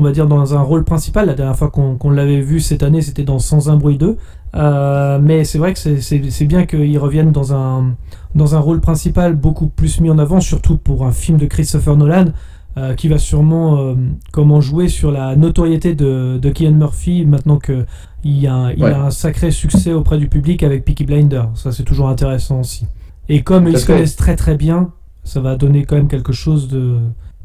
on 0.00 0.02
va 0.02 0.12
dire, 0.12 0.26
dans 0.26 0.54
un 0.56 0.60
rôle 0.62 0.84
principal. 0.84 1.26
La 1.26 1.34
dernière 1.34 1.56
fois 1.56 1.70
qu'on 1.70 2.10
l'avait 2.10 2.40
vu 2.40 2.58
cette 2.60 2.82
année, 2.82 3.02
c'était 3.02 3.22
dans 3.24 3.38
Sans 3.38 3.70
un 3.70 3.76
bruit 3.76 3.98
2. 3.98 4.16
Euh, 4.56 5.18
mais 5.22 5.44
c'est 5.44 5.58
vrai 5.58 5.72
que 5.74 5.78
c'est- 5.78 6.44
bien 6.44 6.66
qu'il 6.66 6.98
revienne 6.98 7.30
dans 7.30 7.54
un, 7.54 7.94
dans 8.34 8.54
un 8.56 8.58
rôle 8.58 8.80
principal 8.80 9.36
beaucoup 9.36 9.68
plus 9.68 10.00
mis 10.00 10.10
en 10.10 10.18
avant, 10.18 10.40
surtout 10.40 10.76
pour 10.76 11.04
un 11.06 11.12
film 11.12 11.38
de 11.38 11.46
Christopher 11.46 11.96
Nolan. 11.96 12.24
euh, 12.76 12.94
qui 12.94 13.08
va 13.08 13.18
sûrement 13.18 13.78
euh, 13.80 13.94
comment 14.30 14.60
jouer 14.60 14.86
sur 14.86 15.10
la 15.10 15.34
notoriété 15.34 15.96
de, 15.96 16.38
de 16.40 16.50
Kylian 16.50 16.76
Murphy 16.76 17.26
maintenant 17.26 17.58
que 17.58 17.84
il 18.22 18.46
a, 18.46 18.70
il 18.76 18.84
Ouais. 18.84 18.92
a 18.92 19.06
un 19.06 19.10
sacré 19.10 19.50
succès 19.50 19.92
auprès 19.92 20.18
du 20.18 20.28
public 20.28 20.62
avec 20.62 20.84
Peaky 20.84 21.04
Blinder. 21.04 21.42
Ça 21.54 21.72
c'est 21.72 21.82
toujours 21.82 22.08
intéressant 22.08 22.60
aussi. 22.60 22.86
Et 23.28 23.42
comme 23.42 23.66
ils 23.66 23.76
se 23.76 23.86
connaissent 23.86 24.14
très 24.14 24.36
très 24.36 24.54
bien, 24.56 24.92
ça 25.24 25.40
va 25.40 25.56
donner 25.56 25.84
quand 25.84 25.96
même 25.96 26.06
quelque 26.06 26.32
chose 26.32 26.68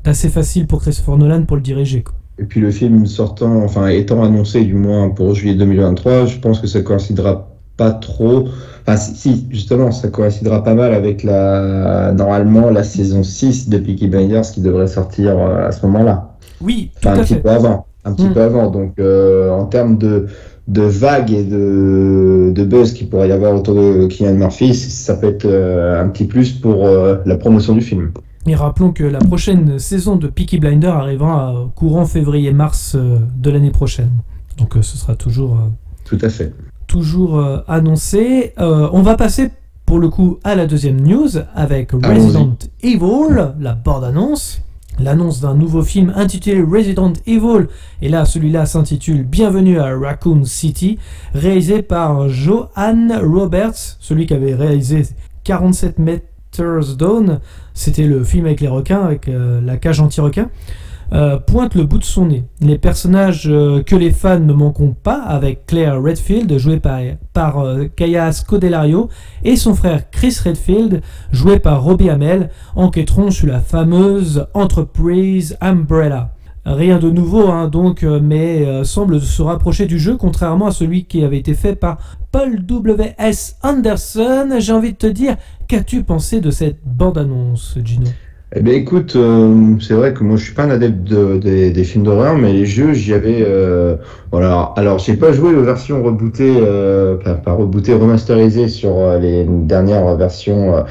d'assez 0.03 0.29
facile 0.29 0.67
pour 0.67 0.79
Christopher 0.81 1.17
Nolan 1.17 1.41
pour 1.45 1.55
le 1.57 1.63
diriger. 1.63 2.03
quoi. 2.03 2.13
Et 2.37 2.43
puis 2.43 2.59
le 2.59 2.71
film 2.71 3.05
sortant, 3.05 3.63
enfin 3.63 3.87
étant 3.87 4.23
annoncé 4.23 4.63
du 4.65 4.73
moins 4.73 5.09
pour 5.09 5.33
juillet 5.35 5.55
2023, 5.55 6.25
je 6.25 6.37
pense 6.39 6.59
que 6.59 6.67
ça 6.67 6.81
coïncidera 6.81 7.55
pas 7.77 7.91
trop. 7.91 8.47
Enfin 8.81 8.97
si, 8.97 9.15
si, 9.15 9.47
justement, 9.51 9.91
ça 9.91 10.09
coïncidera 10.09 10.63
pas 10.63 10.73
mal 10.75 10.93
avec 10.93 11.23
la 11.23 12.11
normalement 12.13 12.69
la 12.71 12.83
saison 12.83 13.23
6 13.23 13.69
de 13.69 13.77
Peaky 13.79 14.07
Blinders 14.07 14.43
qui 14.51 14.61
devrait 14.61 14.87
sortir 14.87 15.37
euh, 15.39 15.67
à 15.67 15.71
ce 15.71 15.85
moment-là. 15.85 16.37
Oui, 16.59 16.91
tout 17.01 17.09
Enfin 17.09 17.15
un 17.15 17.19
à 17.19 17.23
petit 17.23 17.35
fait. 17.35 17.41
peu 17.41 17.49
avant, 17.49 17.87
un 18.03 18.13
petit 18.13 18.29
Mm. 18.29 18.33
peu 18.33 18.41
avant. 18.41 18.69
Donc 18.69 18.93
euh, 18.99 19.49
en 19.51 19.65
termes 19.65 19.97
de 19.97 20.27
de 20.67 20.81
vagues 20.81 21.31
et 21.31 21.43
de, 21.43 22.51
de 22.55 22.63
buzz 22.65 22.93
qu'il 22.93 23.07
pourrait 23.09 23.29
y 23.29 23.31
avoir 23.31 23.53
autour 23.53 23.75
de 23.75 24.07
Kylian 24.07 24.33
Murphy, 24.35 24.73
ça 24.73 25.15
peut 25.15 25.27
être 25.27 25.45
euh, 25.45 26.01
un 26.03 26.09
petit 26.09 26.25
plus 26.25 26.53
pour 26.53 26.87
euh, 26.87 27.17
la 27.25 27.37
promotion 27.37 27.73
du 27.75 27.81
film. 27.81 28.11
Et 28.47 28.55
rappelons 28.55 28.91
que 28.91 29.03
la 29.03 29.19
prochaine 29.19 29.79
saison 29.79 30.17
de 30.17 30.27
Peaky 30.27 30.59
Blinder 30.59 30.87
arrivera 30.87 31.55
euh, 31.55 31.65
courant 31.73 32.05
février-mars 32.05 32.93
euh, 32.95 33.17
de 33.37 33.49
l'année 33.49 33.71
prochaine. 33.71 34.11
Donc 34.57 34.77
euh, 34.77 34.81
ce 34.83 34.97
sera 34.97 35.15
toujours 35.15 35.57
Tout 36.03 36.19
à 36.21 36.29
fait. 36.29 36.53
toujours 36.87 37.43
annoncé. 37.67 38.53
Euh, 38.59 38.87
on 38.93 39.01
va 39.01 39.15
passer 39.15 39.49
pour 39.85 39.97
le 39.99 40.09
coup 40.09 40.37
à 40.43 40.55
la 40.55 40.67
deuxième 40.67 41.01
news 41.01 41.27
avec. 41.55 41.91
Resident 41.91 42.55
Evil, 42.83 43.53
la 43.59 43.73
bande-annonce. 43.73 44.61
L'annonce 44.97 45.41
d'un 45.41 45.55
nouveau 45.55 45.83
film 45.83 46.13
intitulé 46.15 46.61
Resident 46.61 47.11
Evil, 47.27 47.67
et 48.01 48.07
là 48.07 48.23
celui-là 48.23 48.65
s'intitule 48.65 49.23
Bienvenue 49.23 49.77
à 49.77 49.93
Raccoon 49.93 50.45
City, 50.45 50.99
réalisé 51.33 51.81
par 51.81 52.29
Johan 52.29 53.09
Roberts, 53.21 53.97
celui 53.99 54.25
qui 54.25 54.33
avait 54.33 54.55
réalisé 54.55 55.05
47 55.43 55.99
C'était 57.73 58.05
le 58.05 58.23
film 58.23 58.45
avec 58.45 58.61
les 58.61 58.67
requins, 58.67 59.03
avec 59.03 59.27
euh, 59.27 59.61
la 59.61 59.77
cage 59.77 59.99
anti-requin 59.99 60.49
euh, 61.13 61.37
pointe 61.37 61.75
le 61.75 61.83
bout 61.83 61.99
de 61.99 62.03
son 62.03 62.25
nez. 62.25 62.45
Les 62.61 62.79
personnages 62.79 63.47
euh, 63.47 63.83
que 63.83 63.95
les 63.95 64.11
fans 64.11 64.39
ne 64.39 64.53
manqueront 64.53 64.95
pas, 65.03 65.21
avec 65.21 65.67
Claire 65.67 66.01
Redfield, 66.01 66.57
jouée 66.57 66.79
par, 66.79 66.99
par 67.31 67.63
Kaya 67.95 68.31
et 69.43 69.55
son 69.55 69.75
frère 69.75 70.09
Chris 70.09 70.37
Redfield, 70.43 71.01
joué 71.31 71.59
par 71.59 71.83
Robbie 71.83 72.09
Amell, 72.09 72.49
enquêteront 72.75 73.29
sur 73.29 73.47
la 73.47 73.59
fameuse 73.59 74.47
entreprise 74.53 75.57
Umbrella. 75.61 76.34
Rien 76.65 76.97
de 76.97 77.11
nouveau, 77.11 77.49
hein, 77.49 77.67
donc, 77.67 78.01
euh, 78.01 78.19
mais 78.19 78.65
euh, 78.65 78.83
semble 78.83 79.21
se 79.21 79.43
rapprocher 79.43 79.85
du 79.85 79.99
jeu, 79.99 80.17
contrairement 80.17 80.65
à 80.65 80.71
celui 80.71 81.05
qui 81.05 81.23
avait 81.23 81.37
été 81.37 81.53
fait 81.53 81.75
par 81.75 81.99
Paul 82.31 82.65
W.S. 82.65 83.57
Anderson. 83.61 84.49
J'ai 84.57 84.73
envie 84.73 84.93
de 84.93 84.97
te 84.97 85.05
dire, 85.05 85.37
qu'as-tu 85.67 86.03
pensé 86.03 86.41
de 86.41 86.49
cette 86.49 86.79
bande-annonce, 86.83 87.77
Gino? 87.83 88.07
Eh 88.57 88.61
bien, 88.61 88.73
écoute, 88.73 89.17
euh, 89.17 89.75
c'est 89.81 89.93
vrai 89.95 90.13
que 90.13 90.23
moi, 90.23 90.37
je 90.37 90.45
suis 90.45 90.53
pas 90.53 90.63
un 90.63 90.69
adepte 90.69 91.03
de- 91.03 91.37
des- 91.37 91.71
des 91.71 91.83
films 91.83 92.05
d'horreur, 92.05 92.37
mais 92.37 92.53
les 92.53 92.65
jeux, 92.65 92.93
j'y 92.93 93.13
avais. 93.13 93.43
euh, 93.45 93.97
voilà. 94.31 94.71
Alors, 94.77 94.97
j'ai 94.99 95.15
pas 95.17 95.33
joué 95.33 95.53
aux 95.53 95.63
versions 95.63 96.01
rebootées, 96.01 96.53
euh, 96.61 97.15
pas, 97.17 97.33
pas 97.33 97.51
rebootées, 97.51 97.93
remasterisées 97.93 98.69
sur 98.69 98.95
euh, 98.97 99.19
les 99.19 99.43
dernières 99.45 100.15
versions 100.15 100.73
euh, 100.77 100.81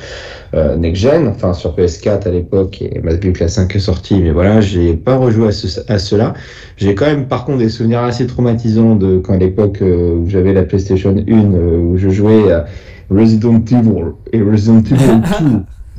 euh, 0.54 0.76
next-gen, 0.76 1.26
enfin 1.28 1.54
sur 1.54 1.74
PS4 1.74 2.26
à 2.28 2.30
l'époque, 2.30 2.82
et 2.82 3.00
vu 3.22 3.32
que 3.32 3.40
la 3.40 3.48
5 3.48 3.74
est 3.74 3.78
sortie, 3.78 4.20
mais 4.20 4.30
voilà, 4.30 4.60
j'ai 4.60 4.92
pas 4.94 5.16
rejoué 5.16 5.48
à, 5.48 5.52
ce, 5.52 5.80
à 5.90 5.98
cela. 5.98 6.34
J'ai 6.76 6.94
quand 6.94 7.06
même, 7.06 7.26
par 7.28 7.46
contre, 7.46 7.58
des 7.58 7.70
souvenirs 7.70 8.02
assez 8.02 8.26
traumatisants 8.26 8.94
de 8.94 9.18
quand 9.18 9.32
à 9.34 9.38
l'époque 9.38 9.78
euh, 9.80 10.16
où 10.16 10.28
j'avais 10.28 10.52
la 10.52 10.64
PlayStation 10.64 11.14
1, 11.16 11.54
euh, 11.54 11.78
où 11.78 11.96
je 11.96 12.10
jouais 12.10 12.52
à 12.52 12.66
Resident 13.10 13.54
Evil 13.70 14.12
et 14.34 14.42
Resident 14.42 14.80
Evil 14.80 15.22
2. 15.40 15.46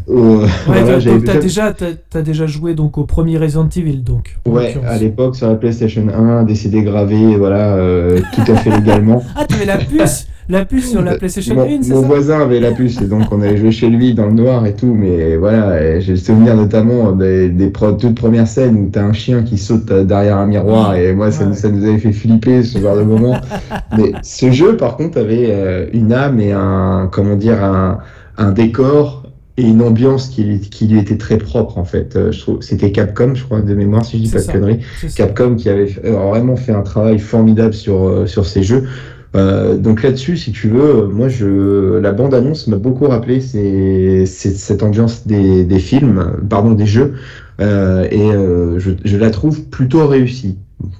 Euh, 0.09 0.13
Ouais, 0.41 0.47
voilà, 0.67 0.81
donc, 0.91 0.99
j'avais 0.99 1.15
donc 1.17 1.25
t'as 1.25 1.39
déjà- 1.39 1.73
t'as, 1.73 1.87
t'as 2.09 2.21
déjà 2.21 2.45
joué 2.45 2.75
donc 2.75 2.97
au 2.97 3.05
premier 3.05 3.37
Resident 3.37 3.67
Evil, 3.75 4.03
donc. 4.03 4.37
Ouais, 4.47 4.75
à 4.87 4.97
l'époque 4.97 5.35
sur 5.35 5.47
la 5.47 5.55
PlayStation 5.55 6.07
1, 6.07 6.43
des 6.43 6.55
CD 6.55 6.83
gravés, 6.83 7.35
voilà, 7.37 7.75
euh, 7.75 8.19
tout 8.33 8.51
à 8.51 8.55
fait 8.55 8.69
légalement. 8.69 9.23
Ah, 9.35 9.45
tu 9.47 9.55
avais 9.55 9.65
la 9.65 9.77
puce 9.77 10.27
La 10.47 10.63
puce 10.63 10.91
sur 10.91 11.01
la 11.01 11.15
PlayStation 11.15 11.55
mon, 11.55 11.63
1, 11.63 11.81
c'est 11.81 11.93
mon 11.95 12.01
voisin 12.01 12.39
avait 12.41 12.59
la 12.59 12.71
puce 12.71 13.01
et 13.01 13.07
donc 13.07 13.23
on 13.31 13.41
allait 13.41 13.57
jouer 13.57 13.71
chez 13.71 13.87
lui 13.89 14.13
dans 14.13 14.27
le 14.27 14.33
noir 14.33 14.63
et 14.67 14.75
tout, 14.75 14.93
mais 14.93 15.37
voilà, 15.37 15.99
j'ai 15.99 16.11
le 16.11 16.17
souvenir 16.17 16.55
notamment 16.55 17.11
des, 17.13 17.49
des 17.49 17.71
toutes 17.71 18.13
premières 18.13 18.47
scènes 18.47 18.75
où 18.77 18.89
t'as 18.91 19.01
un 19.03 19.13
chien 19.13 19.41
qui 19.41 19.57
saute 19.57 19.89
euh, 19.89 20.03
derrière 20.03 20.37
un 20.37 20.45
miroir 20.45 20.93
et 20.95 21.13
moi 21.13 21.31
ça, 21.31 21.47
Ouais. 21.47 21.53
ça 21.55 21.69
nous 21.69 21.83
avait 21.83 21.97
fait 21.97 22.11
flipper 22.11 22.61
ce 22.61 22.77
genre 22.77 22.95
de 22.95 23.01
moment. 23.01 23.37
mais 23.97 24.11
ce 24.21 24.51
jeu 24.51 24.77
par 24.77 24.97
contre 24.97 25.17
avait 25.19 25.47
euh, 25.49 25.87
une 25.93 26.13
âme 26.13 26.39
et 26.39 26.51
un, 26.51 27.09
comment 27.11 27.35
dire, 27.35 27.63
un, 27.63 27.97
un 28.37 28.51
décor 28.51 29.23
et 29.57 29.63
une 29.63 29.81
ambiance 29.81 30.27
qui, 30.29 30.43
lui- 30.43 30.59
qui 30.59 30.87
lui 30.87 30.99
était 30.99 31.17
très 31.17 31.37
propre 31.37 31.77
en 31.77 31.85
fait. 31.85 32.15
Euh, 32.15 32.31
je 32.31 32.39
trouve 32.41 32.57
c'était 32.61 32.91
Capcom, 32.91 33.33
je 33.35 33.43
crois 33.43 33.61
de 33.61 33.73
mémoire 33.73 34.03
si 34.05 34.17
je 34.17 34.23
dis 34.23 34.29
pas 34.29 34.39
ça. 34.39 34.51
de 34.53 34.59
conneries. 34.59 34.79
Capcom 35.15 35.55
qui 35.55 35.69
avait 35.69 35.89
euh, 36.03 36.11
vraiment 36.29 36.55
fait 36.57 36.73
un 36.73 36.81
travail 36.81 37.19
formidable 37.19 37.73
sur, 37.73 38.03
euh, 38.07 38.25
sur 38.25 38.45
ces 38.45 38.63
jeux. 38.63 38.83
Euh, 39.35 39.75
donc 39.77 40.01
là-dessus, 40.03 40.37
si 40.37 40.53
tu 40.53 40.69
veux, 40.69 40.81
euh, 41.03 41.07
moi, 41.07 41.27
je, 41.27 41.97
la 41.97 42.13
bande-annonce 42.13 42.67
m'a 42.67 42.77
beaucoup 42.77 43.05
rappelé 43.05 43.41
c'est, 43.41 44.25
c'est 44.25 44.51
cette 44.55 44.81
ambiance 44.81 45.27
des, 45.27 45.65
des 45.65 45.79
films, 45.79 46.37
pardon, 46.49 46.71
des 46.71 46.85
jeux, 46.85 47.15
euh, 47.61 48.07
et 48.11 48.31
euh, 48.31 48.79
je, 48.79 48.91
je 49.03 49.17
la 49.17 49.31
trouve 49.31 49.61
plutôt 49.63 50.05
réussie. 50.07 50.57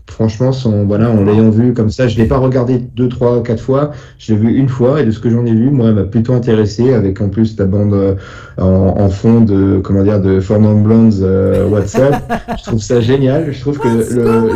Franchement, 0.10 0.52
sans, 0.54 0.86
voilà, 0.86 1.12
en 1.12 1.24
l'ayant 1.24 1.50
vu 1.50 1.74
comme 1.74 1.90
ça, 1.90 2.08
je 2.08 2.18
l'ai 2.18 2.26
pas 2.26 2.38
regardé 2.38 2.78
deux, 2.78 3.10
trois, 3.10 3.44
quatre 3.44 3.62
fois, 3.62 3.92
je 4.18 4.34
l'ai 4.34 4.40
vu 4.40 4.54
une 4.56 4.70
fois, 4.70 5.02
et 5.02 5.06
de 5.06 5.12
ce 5.12 5.20
que 5.20 5.30
j'en 5.30 5.46
ai 5.46 5.52
vu, 5.54 5.70
moi, 5.70 5.90
elle 5.90 5.96
m'a 5.96 6.04
plutôt 6.04 6.34
intéressé, 6.34 6.94
avec 6.94 7.20
en 7.22 7.28
plus 7.30 7.58
la 7.60 7.66
bande 7.66 7.94
euh, 7.94 8.16
en, 8.58 8.96
en 8.98 9.10
fond 9.10 9.42
de, 9.42 9.80
comment 9.84 10.04
dire, 10.04 10.22
de 10.22 10.40
Non 10.58 10.82
Blondes 10.82 11.14
euh, 11.22 11.68
WhatsApp. 11.68 12.24
je 12.58 12.64
trouve 12.64 12.82
ça 12.82 13.02
génial. 13.02 13.52
Je 13.52 13.60
trouve 13.60 13.78
que 13.78 13.88
le, 13.88 14.50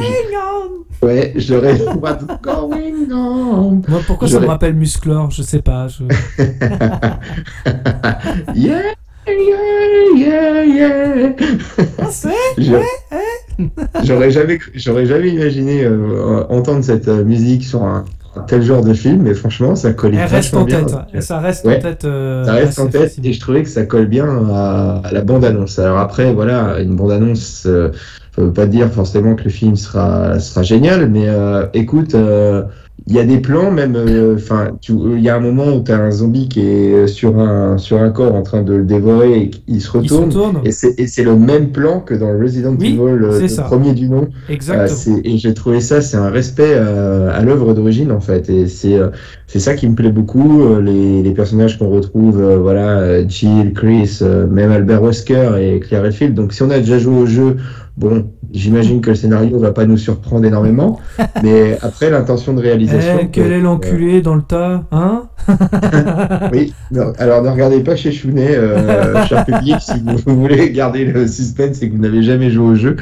Ouais, 1.02 1.32
j'aurais. 1.38 1.80
What's 2.02 2.26
going 2.42 3.10
on? 3.14 3.82
Moi, 3.88 4.00
pourquoi 4.06 4.28
ça 4.28 4.42
me 4.42 4.48
rappelle 4.48 4.74
Musclor? 4.74 5.32
Je 5.32 5.44
sais 5.44 5.62
pas. 5.62 5.88
je- 5.88 6.04
Yeah, 8.56 8.82
yeah, 9.38 10.64
yeah, 10.66 11.34
j'aurais 14.04 14.32
jamais, 14.32 14.60
j'aurais 14.76 15.06
jamais 15.06 15.30
imaginé 15.30 15.84
euh, 15.84 16.44
entendre 16.50 16.84
cette 16.84 17.08
euh, 17.08 17.24
musique 17.24 17.64
sur 17.66 17.84
un, 17.84 18.06
un 18.36 18.42
tel 18.42 18.62
genre 18.62 18.84
de 18.84 18.94
film, 18.94 19.24
mais 19.24 19.34
franchement, 19.34 19.76
ça 19.76 19.94
colle 19.94 20.14
Elle 20.14 20.20
reste 20.22 20.32
vachement 20.32 20.62
en 20.62 20.66
bien. 20.66 20.84
tête. 20.84 21.22
Ça 21.24 21.40
reste 21.40 21.66
Ouais. 21.66 21.78
en 21.78 21.82
tête. 21.82 22.06
euh, 22.06 22.44
Ça 22.46 22.54
reste 22.54 22.80
en 22.80 22.88
tête 22.88 23.16
et 23.24 23.34
je 23.34 23.40
trouvais 23.40 23.64
que 23.64 23.70
ça 23.70 23.86
colle 23.86 24.06
bien 24.08 24.28
à, 24.54 25.02
à 25.04 25.12
la 25.12 25.22
bande-annonce. 25.22 25.80
Alors 25.80 25.98
après, 26.00 26.34
voilà, 26.34 26.80
une 26.80 26.96
bande-annonce, 26.96 27.64
euh, 27.66 27.90
ça 28.40 28.46
veut 28.46 28.54
pas 28.54 28.68
dire 28.68 28.90
forcément 28.90 29.36
que 29.36 29.44
le 29.44 29.50
film 29.50 29.76
sera, 29.76 30.40
sera 30.40 30.64
génial, 30.64 31.10
mais 31.10 31.26
euh, 31.28 31.66
écoute, 31.74 32.16
euh, 32.16 32.64
il 33.08 33.16
y 33.16 33.20
a 33.20 33.26
des 33.26 33.40
plans 33.40 33.72
même, 33.72 33.96
euh, 33.96 34.36
enfin, 34.36 34.78
il 34.88 35.20
y 35.20 35.30
a 35.30 35.36
un 35.36 35.40
moment 35.40 35.76
où 35.76 35.84
tu 35.84 35.92
as 35.92 35.98
un 35.98 36.12
zombie 36.12 36.48
qui 36.48 36.62
est 36.62 37.08
sur 37.08 37.38
un, 37.38 37.78
sur 37.78 38.02
un 38.02 38.12
corps 38.12 38.36
en 38.36 38.42
train 38.42 38.62
de 38.62 38.76
le 38.76 38.84
dévorer 38.86 39.38
et 39.38 39.52
il 39.68 39.82
se 39.82 39.90
Il 40.02 40.10
se 40.10 40.16
retourne. 40.16 40.62
Et 40.64 40.72
c'est 40.72 41.24
le 41.24 41.36
même 41.36 41.70
plan 41.70 42.00
que 42.00 42.14
dans 42.14 42.38
Resident 42.38 42.76
Oui, 42.80 42.88
Evil, 42.90 43.18
le 43.18 43.64
premier 43.64 43.94
du 43.94 44.08
nom. 44.08 44.30
Exactement. 44.48 45.22
et 45.24 45.38
j'ai 45.38 45.54
trouvé 45.54 45.82
ça, 45.82 46.00
c'est 46.00 46.18
un 46.18 46.30
respect 46.30 46.76
à 46.76 47.42
l'œuvre 47.42 47.74
d'origine 47.74 48.12
en 48.12 48.22
fait. 48.22 48.50
Et 48.50 48.68
c'est 48.68 48.98
c'est 49.48 49.60
ça 49.60 49.74
qui 49.74 49.88
me 49.90 49.96
plaît 49.96 50.12
beaucoup. 50.12 50.64
les, 50.80 51.24
les 51.24 51.32
personnages 51.32 51.80
qu'on 51.80 51.90
retrouve, 51.90 52.42
voilà, 52.62 53.28
Jill, 53.28 53.74
Chris, 53.74 54.20
même 54.52 54.72
Albert 54.72 55.02
Wesker 55.02 55.58
et 55.60 55.80
Claire 55.80 56.04
Redfield. 56.04 56.36
Donc 56.36 56.54
si 56.54 56.64
on 56.64 56.70
a 56.70 56.80
déjà 56.80 57.00
joué 57.00 57.16
au 57.16 57.26
jeu, 57.26 57.56
bon, 58.00 58.28
j'imagine 58.52 59.02
que 59.02 59.10
le 59.12 59.16
scénario 59.16 59.60
va 59.60 59.72
pas 59.72 59.86
nous 59.86 59.98
surprendre 59.98 60.46
énormément. 60.46 61.00
mais 61.44 61.78
après 61.82 62.10
l'intention 62.10 62.54
de 62.54 62.62
réalisation. 62.62 63.20
Eh, 63.22 63.28
quel 63.32 63.48
que- 63.48 63.52
est 63.52 63.60
l'enculé 63.60 64.22
dans 64.22 64.36
le 64.36 64.42
tas 64.42 64.84
Hein 64.92 65.24
oui, 66.54 66.74
non, 66.92 67.14
alors 67.20 67.44
ne 67.44 67.50
regardez 67.50 67.82
pas 67.82 67.96
chez 67.96 68.12
Chounet, 68.12 68.56
euh, 68.56 69.24
cher 69.28 69.46
public, 69.46 69.76
si 69.80 69.94
vous 70.26 70.36
voulez 70.42 70.72
garder 70.72 71.06
le 71.06 71.28
suspense 71.28 71.82
et 71.82 71.90
que 71.90 71.96
vous 71.96 72.02
n'avez 72.02 72.24
jamais 72.24 72.50
joué 72.50 72.66
au 72.66 72.76
jeu. 72.76 72.96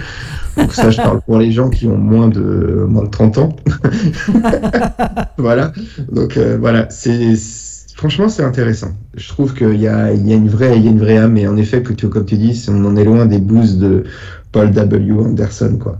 Donc 0.57 0.73
ça, 0.73 0.89
je 0.89 0.97
parle 0.97 1.21
pour 1.21 1.37
les 1.37 1.51
gens 1.51 1.69
qui 1.69 1.85
ont 1.87 1.97
moins 1.97 2.27
de, 2.29 2.85
moins 2.89 3.03
de 3.03 3.09
30 3.09 3.37
ans. 3.37 3.55
voilà, 5.37 5.71
donc 6.11 6.37
euh, 6.37 6.57
voilà, 6.59 6.87
c'est- 6.89 7.35
franchement 7.97 8.29
c'est 8.29 8.43
intéressant. 8.43 8.91
Je 9.15 9.27
trouve 9.27 9.53
qu'il 9.53 9.81
y 9.81 9.87
a, 9.87 10.13
il 10.13 10.25
y, 10.27 10.31
a 10.31 10.35
une 10.35 10.47
vraie, 10.47 10.77
il 10.77 10.85
y 10.85 10.87
a 10.87 10.91
une 10.91 10.99
vraie 10.99 11.17
âme, 11.17 11.35
et 11.37 11.47
en 11.47 11.57
effet, 11.57 11.81
que 11.81 11.91
tu, 11.91 12.07
comme 12.07 12.25
tu 12.25 12.37
dis, 12.37 12.65
on 12.69 12.85
en 12.85 12.95
est 12.95 13.03
loin 13.03 13.25
des 13.25 13.39
boosts 13.39 13.79
de 13.79 14.03
Paul 14.51 14.71
W. 14.71 15.13
Anderson. 15.13 15.77
Quoi. 15.81 15.97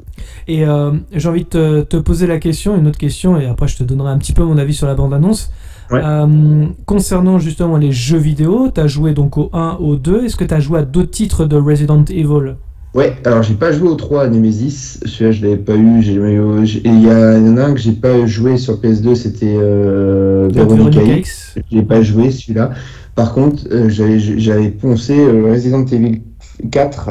Et 0.47 0.65
euh, 0.65 0.91
j'ai 1.11 1.27
envie 1.27 1.43
de 1.43 1.49
te, 1.49 1.81
te 1.81 1.97
poser 1.97 2.27
la 2.27 2.39
question, 2.39 2.77
une 2.77 2.87
autre 2.87 2.99
question, 2.99 3.39
et 3.39 3.47
après 3.47 3.67
je 3.67 3.77
te 3.77 3.83
donnerai 3.83 4.11
un 4.11 4.17
petit 4.17 4.33
peu 4.33 4.43
mon 4.43 4.57
avis 4.57 4.73
sur 4.73 4.87
la 4.87 4.95
bande-annonce. 4.95 5.51
Ouais. 5.89 6.01
Euh, 6.03 6.65
concernant 6.85 7.39
justement 7.39 7.77
les 7.77 7.91
jeux 7.91 8.17
vidéo, 8.17 8.69
tu 8.73 8.79
as 8.81 8.87
joué 8.87 9.13
donc 9.13 9.37
au 9.37 9.49
1, 9.53 9.77
au 9.79 9.95
2. 9.95 10.25
Est-ce 10.25 10.35
que 10.35 10.43
tu 10.43 10.53
as 10.53 10.59
joué 10.59 10.79
à 10.79 10.83
d'autres 10.83 11.11
titres 11.11 11.45
de 11.45 11.55
Resident 11.55 12.03
Evil? 12.05 12.55
Ouais, 12.97 13.15
alors 13.25 13.43
j'ai 13.43 13.53
pas 13.53 13.71
joué 13.71 13.89
au 13.89 13.93
3 13.93 14.23
à 14.23 14.27
Nemesis, 14.27 14.99
celui-là 15.05 15.31
je 15.31 15.43
l'avais 15.43 15.57
pas 15.57 15.75
eu, 15.75 16.01
j'ai 16.01 16.13
et 16.15 16.81
il 16.83 17.03
y, 17.03 17.07
en 17.07 17.57
a 17.57 17.61
un 17.61 17.75
que 17.75 17.79
j'ai 17.79 17.91
pas 17.91 18.25
joué 18.25 18.57
sur 18.57 18.81
PS2, 18.81 19.13
c'était 19.13 19.55
euh, 19.55 20.49
Veronica 20.51 21.03
X, 21.03 21.59
j'ai 21.71 21.83
pas 21.83 22.01
joué 22.01 22.31
celui-là. 22.31 22.71
Par 23.13 23.35
contre, 23.35 23.67
euh, 23.71 23.87
j'avais 23.87 24.17
j'avais 24.17 24.69
poncé 24.69 25.15
euh, 25.15 25.51
Resident 25.51 25.85
Evil 25.85 26.23
4, 26.71 27.09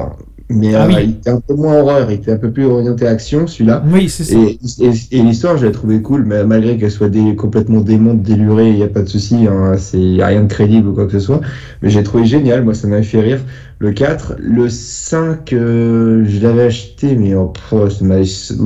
mais 0.49 0.75
Ah 0.75 0.85
euh, 0.85 0.89
oui. 0.89 0.95
il 1.05 1.11
était 1.11 1.31
un 1.31 1.41
peu 1.41 1.55
moins 1.55 1.79
horreur, 1.81 2.11
il 2.11 2.15
était 2.15 2.33
un 2.33 2.37
peu 2.37 2.51
plus 2.53 2.65
orienté 2.65 3.07
action 3.07 3.47
celui-là. 3.47 3.83
Oui, 3.93 4.09
c'est 4.09 4.25
ça. 4.25 4.37
Et, 4.39 4.59
et, 4.81 4.91
et 5.11 5.23
l'histoire, 5.23 5.57
je 5.57 5.67
l'ai 5.67 5.73
trouvée 5.73 6.01
cool, 6.03 6.25
mais 6.25 6.45
malgré 6.45 6.77
qu'elle 6.79 6.91
soit 6.91 7.09
dé- 7.09 7.35
complètement 7.35 7.81
démonte, 7.81 8.23
délurée, 8.23 8.69
il 8.71 8.77
n'y 8.77 8.83
a 8.83 8.89
pas 8.89 9.03
de 9.03 9.09
souci, 9.09 9.47
hein, 9.49 9.75
c'est 9.77 9.97
rien 9.99 10.43
de 10.43 10.49
crédible 10.49 10.89
ou 10.89 10.93
quoi 10.95 11.07
que 11.07 11.13
ce 11.13 11.21
soit. 11.21 11.41
Mais 11.83 11.91
j'ai 11.91 12.03
trouvé 12.05 12.25
génial, 12.25 12.65
moi 12.65 12.75
ça 12.75 12.87
m'avait 12.87 13.03
fait 13.03 13.21
rire. 13.21 13.41
Le 13.79 13.93
4, 13.93 14.37
le 14.39 14.69
5, 14.69 15.53
euh, 15.53 16.25
je 16.27 16.41
l'avais 16.41 16.63
acheté, 16.65 17.15
mais 17.17 17.35
oh, 17.35 17.53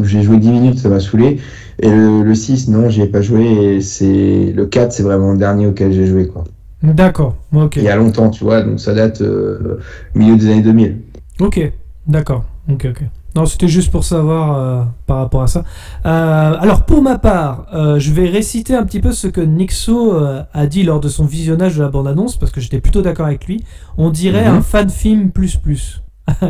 j'ai 0.04 0.22
joué 0.22 0.36
10 0.38 0.50
minutes, 0.50 0.78
ça 0.78 0.88
m'a 0.88 1.00
saoulé. 1.00 1.38
Et 1.82 1.88
le, 1.90 2.22
le 2.22 2.34
6, 2.34 2.68
non, 2.68 2.88
j'y 2.90 3.02
ai 3.02 3.06
pas 3.06 3.22
joué. 3.22 3.42
Et 3.76 3.80
c'est 3.80 4.52
le 4.54 4.66
4, 4.66 4.92
c'est 4.92 5.02
vraiment 5.02 5.32
le 5.32 5.38
dernier 5.38 5.66
auquel 5.66 5.92
j'ai 5.92 6.06
joué, 6.06 6.26
quoi. 6.28 6.44
D'accord, 6.82 7.36
ok. 7.54 7.76
Il 7.76 7.82
y 7.82 7.88
a 7.88 7.96
longtemps, 7.96 8.30
tu 8.30 8.42
vois, 8.44 8.62
donc 8.62 8.80
ça 8.80 8.94
date 8.94 9.20
euh, 9.20 9.78
milieu 10.14 10.36
des 10.36 10.46
années 10.50 10.62
2000. 10.62 10.96
Ok, 11.38 11.72
d'accord. 12.06 12.44
Ok, 12.70 12.86
ok. 12.90 13.02
Non, 13.36 13.46
c'était 13.46 13.68
juste 13.68 13.92
pour 13.92 14.02
savoir 14.02 14.58
euh, 14.58 14.82
par 15.06 15.18
rapport 15.18 15.42
à 15.42 15.46
ça. 15.46 15.62
Euh, 16.04 16.56
alors, 16.58 16.84
pour 16.84 17.00
ma 17.00 17.16
part, 17.18 17.66
euh, 17.72 17.98
je 18.00 18.12
vais 18.12 18.28
réciter 18.28 18.74
un 18.74 18.84
petit 18.84 19.00
peu 19.00 19.12
ce 19.12 19.28
que 19.28 19.40
Nixo 19.40 20.14
a 20.52 20.66
dit 20.66 20.82
lors 20.82 20.98
de 21.00 21.08
son 21.08 21.24
visionnage 21.26 21.76
de 21.76 21.82
la 21.82 21.88
bande-annonce, 21.88 22.36
parce 22.36 22.50
que 22.50 22.60
j'étais 22.60 22.80
plutôt 22.80 23.02
d'accord 23.02 23.26
avec 23.26 23.46
lui. 23.46 23.64
On 23.96 24.10
dirait 24.10 24.48
Mhm. 24.50 24.56
un 24.56 24.62
fan 24.62 24.90
film 24.90 25.30
plus 25.30 25.56
plus. 25.56 26.02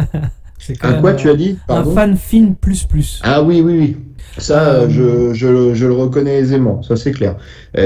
Un 0.82 0.92
quoi, 1.00 1.14
tu 1.14 1.28
as 1.30 1.36
dit 1.36 1.58
Un 1.68 1.74
Pardon 1.74 1.94
fan 1.94 2.16
film 2.16 2.54
plus 2.54 2.84
plus. 2.84 3.20
Ah 3.24 3.42
oui, 3.42 3.62
oui, 3.64 3.78
oui. 3.78 3.96
Ça, 4.38 4.88
je, 4.88 5.32
je, 5.34 5.74
je 5.74 5.86
le 5.86 5.92
reconnais 5.94 6.36
aisément, 6.38 6.82
ça 6.82 6.96
c'est 6.96 7.12
clair. 7.12 7.36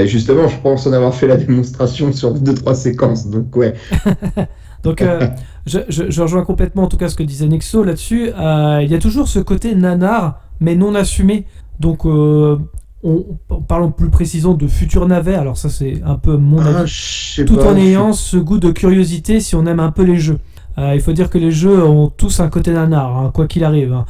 Justement, 0.05 0.47
je 0.47 0.57
pense 0.59 0.85
en 0.85 0.93
avoir 0.93 1.13
fait 1.15 1.27
la 1.27 1.37
démonstration 1.37 2.11
sur 2.13 2.33
deux, 2.33 2.53
trois 2.53 2.75
séquences, 2.75 3.27
donc 3.29 3.55
ouais. 3.55 3.73
Donc, 4.85 5.01
euh, 5.01 5.27
je, 5.65 5.79
je- 5.89 6.09
je 6.09 6.21
rejoins 6.21 6.43
complètement 6.45 6.83
en 6.83 6.87
tout 6.87 6.97
cas 6.97 7.09
ce 7.09 7.15
que 7.15 7.23
disait 7.23 7.47
Nixo 7.47 7.83
là-dessus. 7.83 8.29
Euh, 8.37 8.79
Il 8.83 8.89
y 8.89 8.95
a 8.95 8.99
toujours 8.99 9.27
ce 9.27 9.39
côté 9.39 9.75
nanar, 9.75 10.39
mais 10.61 10.75
non 10.75 10.95
assumé. 10.95 11.45
Donc, 11.79 12.05
euh, 12.05 12.57
on, 13.03 13.25
parlons 13.67 13.91
plus 13.91 14.09
précisément 14.09 14.53
de 14.53 14.67
futur 14.67 15.07
navet. 15.07 15.35
Alors, 15.35 15.57
ça, 15.57 15.69
c'est 15.69 16.01
un 16.05 16.15
peu 16.15 16.37
mon 16.37 16.59
Ah, 16.61 16.79
avis. 16.79 17.43
Tout 17.45 17.57
pas, 17.57 17.73
en 17.73 17.75
ayant 17.75 18.13
ce 18.13 18.37
goût 18.37 18.57
de 18.59 18.71
curiosité 18.71 19.39
si 19.41 19.55
on 19.55 19.65
aime 19.65 19.79
un 19.81 19.91
peu 19.91 20.03
les 20.03 20.17
jeux. 20.17 20.39
Euh, 20.77 20.91
il 20.95 21.01
faut 21.01 21.13
dire 21.13 21.29
que 21.29 21.37
les 21.37 21.51
jeux 21.51 21.83
ont 21.85 22.09
tous 22.09 22.39
un 22.39 22.47
côté 22.49 22.71
nanar, 22.71 23.15
hein, 23.17 23.31
quoi 23.33 23.47
qu'il 23.47 23.63
arrive. 23.63 23.93
hein. 23.93 24.05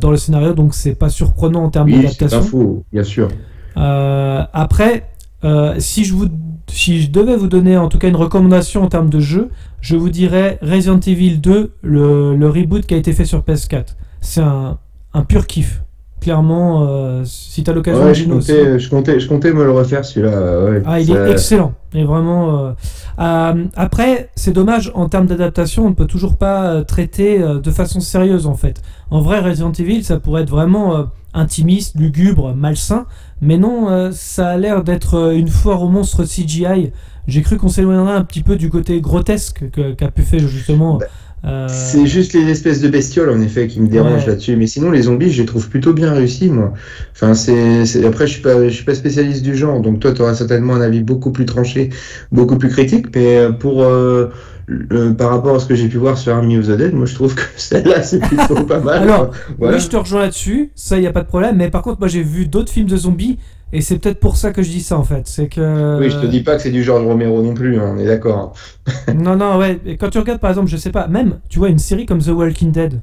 Dans 0.00 0.10
le 0.10 0.16
scénario, 0.18 0.52
donc 0.52 0.74
c'est 0.74 0.94
pas 0.94 1.08
surprenant 1.08 1.64
en 1.64 1.70
termes 1.70 1.86
Oui, 1.88 1.94
c'est 1.96 2.02
d'adaptation. 2.02 2.40
pas 2.40 2.44
faux, 2.46 2.84
bien 2.92 3.02
sûr. 3.04 3.28
Après, 3.76 5.08
euh, 5.44 5.74
si, 5.78 6.04
je 6.04 6.14
vous, 6.14 6.28
si 6.68 7.02
je 7.02 7.10
devais 7.10 7.36
vous 7.36 7.48
donner 7.48 7.76
en 7.76 7.88
tout 7.88 7.98
cas 7.98 8.08
une 8.08 8.16
recommandation 8.16 8.82
en 8.82 8.88
termes 8.88 9.10
de 9.10 9.20
jeu, 9.20 9.50
je 9.80 9.96
vous 9.96 10.10
dirais 10.10 10.58
Resident 10.62 11.00
Evil 11.00 11.38
2, 11.38 11.74
le, 11.82 12.48
reboot 12.48 12.86
qui 12.86 12.94
a 12.94 12.96
été 12.96 13.12
fait 13.12 13.24
sur 13.24 13.40
PS4. 13.40 13.96
C'est 14.20 14.40
un, 14.40 14.78
un 15.12 15.24
pur 15.24 15.46
kiff. 15.46 15.81
Clairement, 16.22 16.86
euh, 16.88 17.22
si 17.24 17.64
tu 17.64 17.70
as 17.70 17.74
l'occasion 17.74 18.02
Ouais, 18.04 18.10
de 18.10 18.14
je 18.14 18.24
comptais, 18.28 18.78
je, 18.78 18.88
comptais, 18.88 19.18
je 19.20 19.28
comptais 19.28 19.52
me 19.52 19.64
le 19.64 19.72
refaire 19.72 20.04
celui-là. 20.04 20.30
Ouais, 20.70 20.82
Ah, 20.86 21.00
il 21.00 21.06
ça- 21.08 21.26
est 21.28 21.32
excellent. 21.32 21.72
Et 21.94 22.04
vraiment. 22.04 22.58
euh, 22.66 22.72
euh, 23.18 23.64
après, 23.74 24.30
c'est 24.36 24.52
dommage 24.52 24.92
en 24.94 25.08
termes 25.08 25.26
d'adaptation, 25.26 25.84
on 25.86 25.90
ne 25.90 25.94
peut 25.94 26.06
toujours 26.06 26.36
pas 26.36 26.66
euh, 26.70 26.84
traiter 26.84 27.42
euh, 27.42 27.58
de 27.58 27.70
façon 27.72 27.98
sérieuse 27.98 28.46
en 28.46 28.54
fait. 28.54 28.80
En 29.10 29.20
vrai, 29.20 29.40
Resident 29.40 29.72
Evil, 29.72 30.04
ça 30.04 30.20
pourrait 30.20 30.42
être 30.42 30.50
vraiment 30.50 30.96
euh, 30.96 31.02
intimiste, 31.34 31.96
lugubre, 31.98 32.54
malsain, 32.54 33.06
mais 33.40 33.58
non, 33.58 33.90
euh, 33.90 34.10
ça 34.12 34.50
a 34.50 34.56
l'air 34.56 34.84
d'être 34.84 35.14
euh, 35.14 35.32
une 35.36 35.48
foire 35.48 35.82
aux 35.82 35.88
monstres 35.88 36.22
CGI. 36.24 36.92
J'ai 37.26 37.42
cru 37.42 37.56
qu'on 37.56 37.68
s'éloignerait 37.68 38.14
un 38.14 38.24
petit 38.24 38.42
peu 38.42 38.54
du 38.56 38.70
côté 38.70 39.00
grotesque 39.00 39.70
que- 39.72 39.92
qu'a 39.92 40.10
pu 40.12 40.22
faire 40.22 40.40
justement. 40.46 40.98
Bah, 40.98 41.06
euh, 41.44 41.66
C'est 41.68 42.06
juste 42.06 42.32
les 42.34 42.48
espèces 42.48 42.80
de 42.80 42.88
bestioles 42.88 43.30
en 43.30 43.40
effet 43.40 43.66
qui 43.66 43.80
me 43.80 43.88
dérangent 43.88 44.22
Ouais. 44.24 44.28
là-dessus, 44.30 44.56
mais 44.56 44.66
sinon 44.66 44.90
les 44.90 45.02
zombies, 45.02 45.30
je 45.30 45.40
les 45.42 45.46
trouve 45.46 45.68
plutôt 45.68 45.92
bien 45.92 46.12
réussis 46.12 46.48
moi. 46.48 46.72
Enfin 47.14 47.34
c'est, 47.34 47.84
c'est- 47.84 48.04
après 48.06 48.26
je 48.26 48.32
suis 48.34 48.42
pas, 48.42 48.62
je 48.68 48.74
suis 48.74 48.84
pas 48.84 48.94
spécialiste 48.94 49.42
du 49.42 49.56
genre, 49.56 49.80
donc 49.80 49.98
toi 50.00 50.12
tu 50.12 50.22
auras 50.22 50.34
certainement 50.34 50.74
un 50.74 50.80
avis 50.80 51.00
beaucoup 51.02 51.32
plus 51.32 51.44
tranché, 51.46 51.90
beaucoup 52.30 52.56
plus 52.58 52.68
critique, 52.68 53.06
mais 53.14 53.36
euh, 53.38 53.50
pour 53.50 53.82
euh, 53.82 54.28
le- 54.66 55.12
par 55.14 55.30
rapport 55.30 55.56
à 55.56 55.58
ce 55.58 55.66
que 55.66 55.74
j'ai 55.74 55.88
pu 55.88 55.96
voir 55.96 56.16
sur 56.16 56.32
Army 56.34 56.56
of 56.58 56.66
the 56.68 56.76
Dead, 56.76 56.94
moi 56.94 57.06
je 57.06 57.14
trouve 57.14 57.34
que 57.34 57.42
celle-là 57.56 58.02
c'est 58.02 58.20
plutôt 58.20 58.62
pas 58.64 58.78
mal. 58.80 59.02
Alors. 59.02 59.32
Voilà. 59.58 59.76
Oui, 59.76 59.82
je 59.82 59.88
te 59.88 59.96
rejoins 59.96 60.20
là-dessus, 60.20 60.70
ça, 60.76 60.96
il 60.96 61.00
n'y 61.00 61.06
a 61.08 61.12
pas 61.12 61.22
de 61.22 61.26
problème. 61.28 61.56
Mais 61.56 61.68
par 61.70 61.82
contre, 61.82 61.98
moi, 61.98 62.08
j'ai 62.08 62.22
vu 62.22 62.46
d'autres 62.46 62.70
films 62.70 62.86
de 62.88 62.96
zombies, 62.96 63.38
et 63.72 63.80
c'est 63.80 63.98
peut-être 63.98 64.20
pour 64.20 64.36
ça 64.36 64.52
que 64.52 64.62
je 64.62 64.70
dis 64.70 64.80
ça, 64.80 64.98
en 64.98 65.04
fait. 65.04 65.26
C'est 65.26 65.48
que... 65.48 65.98
Oui, 65.98 66.10
je 66.10 66.18
te 66.18 66.26
dis 66.26 66.42
pas 66.42 66.56
que 66.56 66.62
c'est 66.62 66.70
du 66.70 66.82
George 66.82 67.04
Romero 67.06 67.42
non 67.42 67.54
plus, 67.54 67.78
hein, 67.78 67.94
on 67.94 67.98
est 67.98 68.06
d'accord. 68.06 68.54
Non, 69.14 69.36
non, 69.36 69.56
ouais. 69.58 69.80
Et 69.86 69.96
quand 69.96 70.10
tu 70.10 70.18
regardes, 70.18 70.40
par 70.40 70.50
exemple, 70.50 70.68
je 70.68 70.76
sais 70.76 70.90
pas, 70.90 71.06
même, 71.08 71.40
tu 71.48 71.58
vois, 71.58 71.68
une 71.68 71.78
série 71.78 72.04
comme 72.06 72.18
The 72.20 72.28
Walking 72.28 72.72
Dead, 72.72 73.00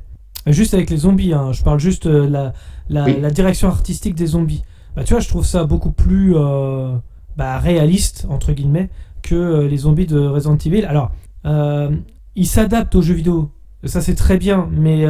juste 0.48 0.74
avec 0.74 0.90
les 0.90 0.98
zombies, 0.98 1.34
hein, 1.34 1.52
je 1.54 1.64
parle 1.64 1.80
juste 1.80 2.06
euh, 2.06 2.30
la, 2.30 2.54
la, 2.90 3.06
Oui. 3.06 3.18
la 3.22 3.30
direction 3.32 3.68
artistique 3.68 4.16
des 4.16 4.28
zombies. 4.28 4.64
Bah, 4.96 5.04
tu 5.04 5.14
vois, 5.14 5.22
je 5.22 5.28
trouve 5.30 5.46
ça 5.46 5.64
beaucoup 5.64 5.92
plus 5.92 6.34
euh, 6.36 6.94
bah, 7.38 7.58
réaliste, 7.60 8.26
entre 8.30 8.52
guillemets, 8.52 8.90
que 9.22 9.36
euh, 9.36 9.68
les 9.68 9.78
zombies 9.78 10.08
de 10.08 10.20
Resident 10.20 10.58
Evil. 10.58 10.86
Alors, 10.86 11.12
euh, 11.46 11.90
ils 12.36 12.48
s'adaptent 12.48 12.96
aux 12.96 13.02
jeux 13.02 13.14
vidéo. 13.14 13.52
Ça, 13.86 14.02
c'est 14.02 14.16
très 14.16 14.38
bien, 14.38 14.68
mais 14.74 15.06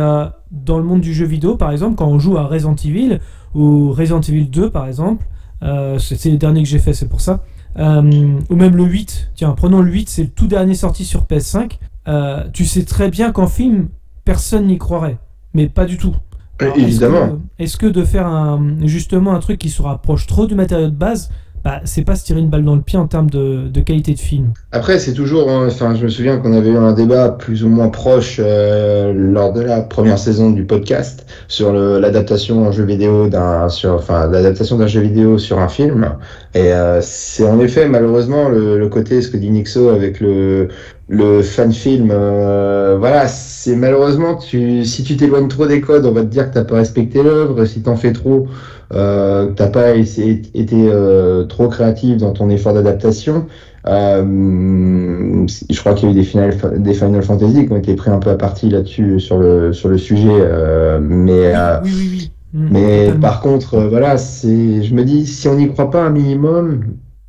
dans 0.51 0.77
le 0.77 0.83
monde 0.83 1.01
du 1.01 1.11
jeu 1.11 1.25
vidéo, 1.25 1.55
par 1.55 1.71
exemple, 1.71 1.95
quand 1.95 2.07
on 2.07 2.19
joue 2.19 2.37
à 2.37 2.43
Resident 2.43 2.75
Evil, 2.75 3.19
ou 3.55 3.91
Resident 3.91 4.21
Evil 4.21 4.45
2, 4.45 4.69
par 4.69 4.85
exemple, 4.85 5.25
c'est 5.61 6.15
c'est 6.15 6.29
les 6.29 6.37
derniers 6.37 6.63
que 6.63 6.69
j'ai 6.69 6.79
fait, 6.79 6.93
c'est 6.93 7.07
pour 7.09 7.21
ça. 7.21 7.43
Euh, 7.77 8.39
ou 8.49 8.55
même 8.55 8.75
le 8.75 8.83
8, 8.83 9.31
tiens, 9.35 9.51
prenons 9.51 9.81
le 9.81 9.91
8, 9.91 10.09
c'est 10.09 10.23
le 10.23 10.29
tout 10.29 10.47
dernier 10.47 10.73
sorti 10.75 11.05
sur 11.05 11.23
PS5. 11.25 11.77
Euh, 12.07 12.43
tu 12.51 12.65
sais 12.65 12.83
très 12.83 13.09
bien 13.09 13.31
qu'en 13.31 13.47
film, 13.47 13.89
personne 14.25 14.67
n'y 14.67 14.77
croirait, 14.77 15.17
mais 15.53 15.67
pas 15.69 15.85
du 15.85 15.97
tout. 15.97 16.15
Alors, 16.59 16.75
est-ce 16.75 16.83
Évidemment. 16.83 17.27
que- 17.29 17.63
Est-ce 17.63 17.77
que, 17.77 17.85
de 17.87 18.03
faire 18.03 18.25
un, 18.27 18.75
justement 18.85 19.33
un 19.33 19.39
truc 19.39 19.59
qui 19.59 19.69
se 19.69 19.81
rapproche 19.81 20.27
trop 20.27 20.45
du 20.47 20.55
matériau 20.55 20.87
de 20.87 20.95
base, 20.95 21.29
bah, 21.63 21.81
c'est 21.85 22.03
pas 22.03 22.15
se 22.15 22.25
tirer 22.25 22.39
une 22.39 22.49
balle 22.49 22.63
dans 22.65 22.75
le 22.75 22.81
pied 22.81 22.97
en 22.97 23.07
termes 23.07 23.29
de, 23.29 23.69
qualité 23.81 24.13
de 24.13 24.19
film. 24.19 24.53
Après, 24.71 24.99
c'est 24.99 25.13
toujours. 25.13 25.49
hein, 25.49 25.67
Enfin, 25.67 25.95
je 25.95 26.03
me 26.03 26.09
souviens 26.09 26.37
qu'on 26.37 26.53
avait 26.53 26.69
eu 26.69 26.77
un 26.77 26.93
débat 26.93 27.29
plus 27.29 27.63
ou 27.63 27.69
moins 27.69 27.89
proche 27.89 28.39
euh, 28.43 29.13
lors 29.13 29.51
de 29.53 29.61
la 29.61 29.81
première 29.81 30.19
saison 30.19 30.51
du 30.51 30.65
podcast 30.65 31.25
sur 31.47 31.73
l'adaptation 31.73 32.67
en 32.67 32.71
jeu 32.71 32.83
vidéo 32.85 33.27
d'un, 33.29 33.69
sur, 33.69 33.93
enfin, 33.93 34.27
l'adaptation 34.27 34.77
d'un 34.77 34.87
jeu 34.87 35.01
vidéo 35.01 35.37
sur 35.37 35.59
un 35.59 35.67
film. 35.67 36.17
Et 36.53 36.71
euh, 36.73 36.99
c'est 37.01 37.47
en 37.47 37.59
effet 37.59 37.87
malheureusement 37.87 38.49
le, 38.49 38.77
le 38.79 38.89
côté 38.89 39.21
ce 39.21 39.29
que 39.29 39.37
dit 39.37 39.49
Nixo 39.51 39.89
avec 39.89 40.19
le 40.19 40.69
le 41.11 41.41
fan 41.41 41.71
film. 41.73 42.09
euh, 42.11 42.95
voilà, 42.99 43.27
c'est 43.27 43.75
malheureusement 43.75 44.35
tu 44.35 44.85
si 44.85 45.03
tu 45.03 45.17
t'éloignes 45.17 45.47
trop 45.47 45.65
des 45.65 45.81
codes, 45.81 46.05
on 46.05 46.11
va 46.11 46.21
te 46.21 46.27
dire 46.27 46.49
que 46.49 46.53
t'as 46.53 46.63
pas 46.63 46.75
respecté 46.75 47.23
l'œuvre. 47.23 47.65
Si 47.65 47.81
t'en 47.81 47.95
fais 47.95 48.13
trop, 48.13 48.47
euh, 48.93 49.47
t'as 49.56 49.67
pas 49.67 49.95
essayé- 49.95 50.41
été 50.54 50.75
euh, 50.89 51.43
trop 51.45 51.67
créatif 51.67 52.17
dans 52.17 52.32
ton 52.32 52.49
effort 52.49 52.73
d'adaptation. 52.73 53.45
Euh, 53.88 55.45
je 55.69 55.80
crois 55.80 55.93
qu'il 55.93 56.10
y 56.10 56.12
a 56.12 56.13
eu 56.13 56.17
des 56.17 56.23
Final, 56.23 56.56
des 56.78 56.93
Final 56.93 57.21
Fantasy 57.23 57.65
qui 57.65 57.71
ont 57.71 57.78
été 57.78 57.95
pris 57.95 58.10
un 58.10 58.19
peu 58.19 58.30
à 58.30 58.36
partie 58.36 58.69
là-dessus 58.69 59.19
sur 59.19 59.38
le 59.38 59.73
sur 59.73 59.89
le 59.89 59.97
sujet, 59.97 60.28
euh, 60.32 60.99
mais 61.02 61.54
Oui, 61.84 61.89
oui, 61.95 62.10
oui. 62.12 62.32
Mm, 62.54 62.67
mais 62.71 63.12
par 63.21 63.41
contre, 63.41 63.80
voilà, 63.80 64.17
c'est, 64.17 64.82
je 64.84 64.93
me 64.95 65.04
dis, 65.04 65.28
si 65.28 65.47
on 65.47 65.56
n'y 65.56 65.69
croit 65.69 65.91
pas 65.91 66.02
un 66.04 66.10
minimum, 66.10 66.82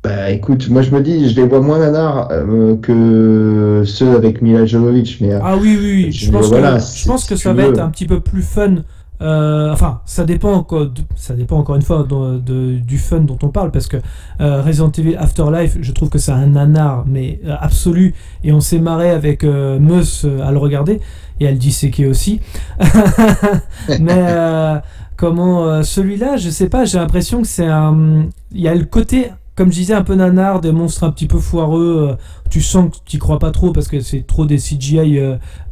bah 0.03 0.31
écoute, 0.31 0.67
moi 0.69 0.81
je 0.81 0.89
me 0.89 0.99
dis, 0.99 1.29
je 1.29 1.39
les 1.39 1.47
vois 1.47 1.61
moins 1.61 1.77
nanars 1.77 2.29
euh, 2.31 2.75
que 2.77 3.83
ceux 3.85 4.15
avec 4.15 4.41
Mila 4.41 4.65
Jovovich, 4.65 5.21
mais 5.21 5.33
Ah 5.41 5.57
oui, 5.57 5.77
oui, 5.79 6.05
oui. 6.05 6.11
Je 6.11 6.31
pense 6.31 6.49
que, 6.49 6.55
je 6.55 7.07
pense 7.07 7.25
que 7.25 7.35
ça 7.35 7.53
va 7.53 7.63
être 7.63 7.79
un 7.79 7.89
petit 7.89 8.07
peu 8.07 8.19
plus 8.19 8.41
fun. 8.41 8.77
Euh, 9.21 9.71
enfin, 9.71 10.01
ça 10.05 10.23
dépend, 10.23 10.53
encore, 10.53 10.87
ça 11.15 11.35
dépend 11.35 11.57
encore 11.57 11.75
une 11.75 11.81
fois 11.83 12.03
de- 12.07 12.79
du 12.79 12.97
fun 12.97 13.19
dont 13.19 13.37
on 13.43 13.49
parle, 13.49 13.71
parce 13.71 13.87
que 13.87 13.97
euh, 14.39 14.61
Resident 14.61 14.91
Evil 14.97 15.15
Afterlife, 15.15 15.77
je 15.79 15.91
trouve 15.91 16.09
que 16.09 16.17
c'est 16.17 16.31
un 16.31 16.47
nanar, 16.47 17.05
mais 17.07 17.39
euh, 17.45 17.55
absolu, 17.59 18.15
et 18.43 18.51
on 18.51 18.59
s'est 18.61 18.79
marré 18.79 19.11
avec 19.11 19.43
Meus 19.43 20.25
à 20.43 20.51
le 20.51 20.57
regarder, 20.57 20.99
et 21.39 21.45
elle 21.45 21.59
qui 21.59 22.05
aussi. 22.05 22.39
mais 23.99 24.81
comment 25.17 25.83
celui-là, 25.83 26.37
je 26.37 26.49
sais 26.49 26.69
pas, 26.69 26.85
j'ai 26.85 26.97
l'impression 26.97 27.41
que 27.41 27.47
c'est 27.47 27.67
un. 27.67 28.25
Il 28.51 28.61
y 28.61 28.67
a 28.67 28.75
le 28.75 28.85
côté, 28.85 29.31
comme 29.55 29.69
je 29.71 29.77
disais, 29.77 29.93
un 29.93 30.03
peu 30.03 30.15
nanar, 30.15 30.61
des 30.61 30.71
monstres 30.71 31.03
un 31.03 31.11
petit 31.11 31.27
peu 31.27 31.37
foireux. 31.39 32.17
tu 32.49 32.61
sens 32.61 32.91
que 32.91 32.97
tu 33.05 33.17
crois 33.19 33.39
pas 33.39 33.51
trop 33.51 33.71
parce 33.71 33.87
que 33.87 33.99
c'est 33.99 34.25
trop 34.25 34.45
des 34.45 34.57
CGI 34.57 35.19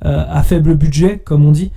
à 0.02 0.44
faible 0.44 0.76
budget, 0.76 1.20
comme 1.24 1.46
on 1.46 1.52
dit. 1.52 1.72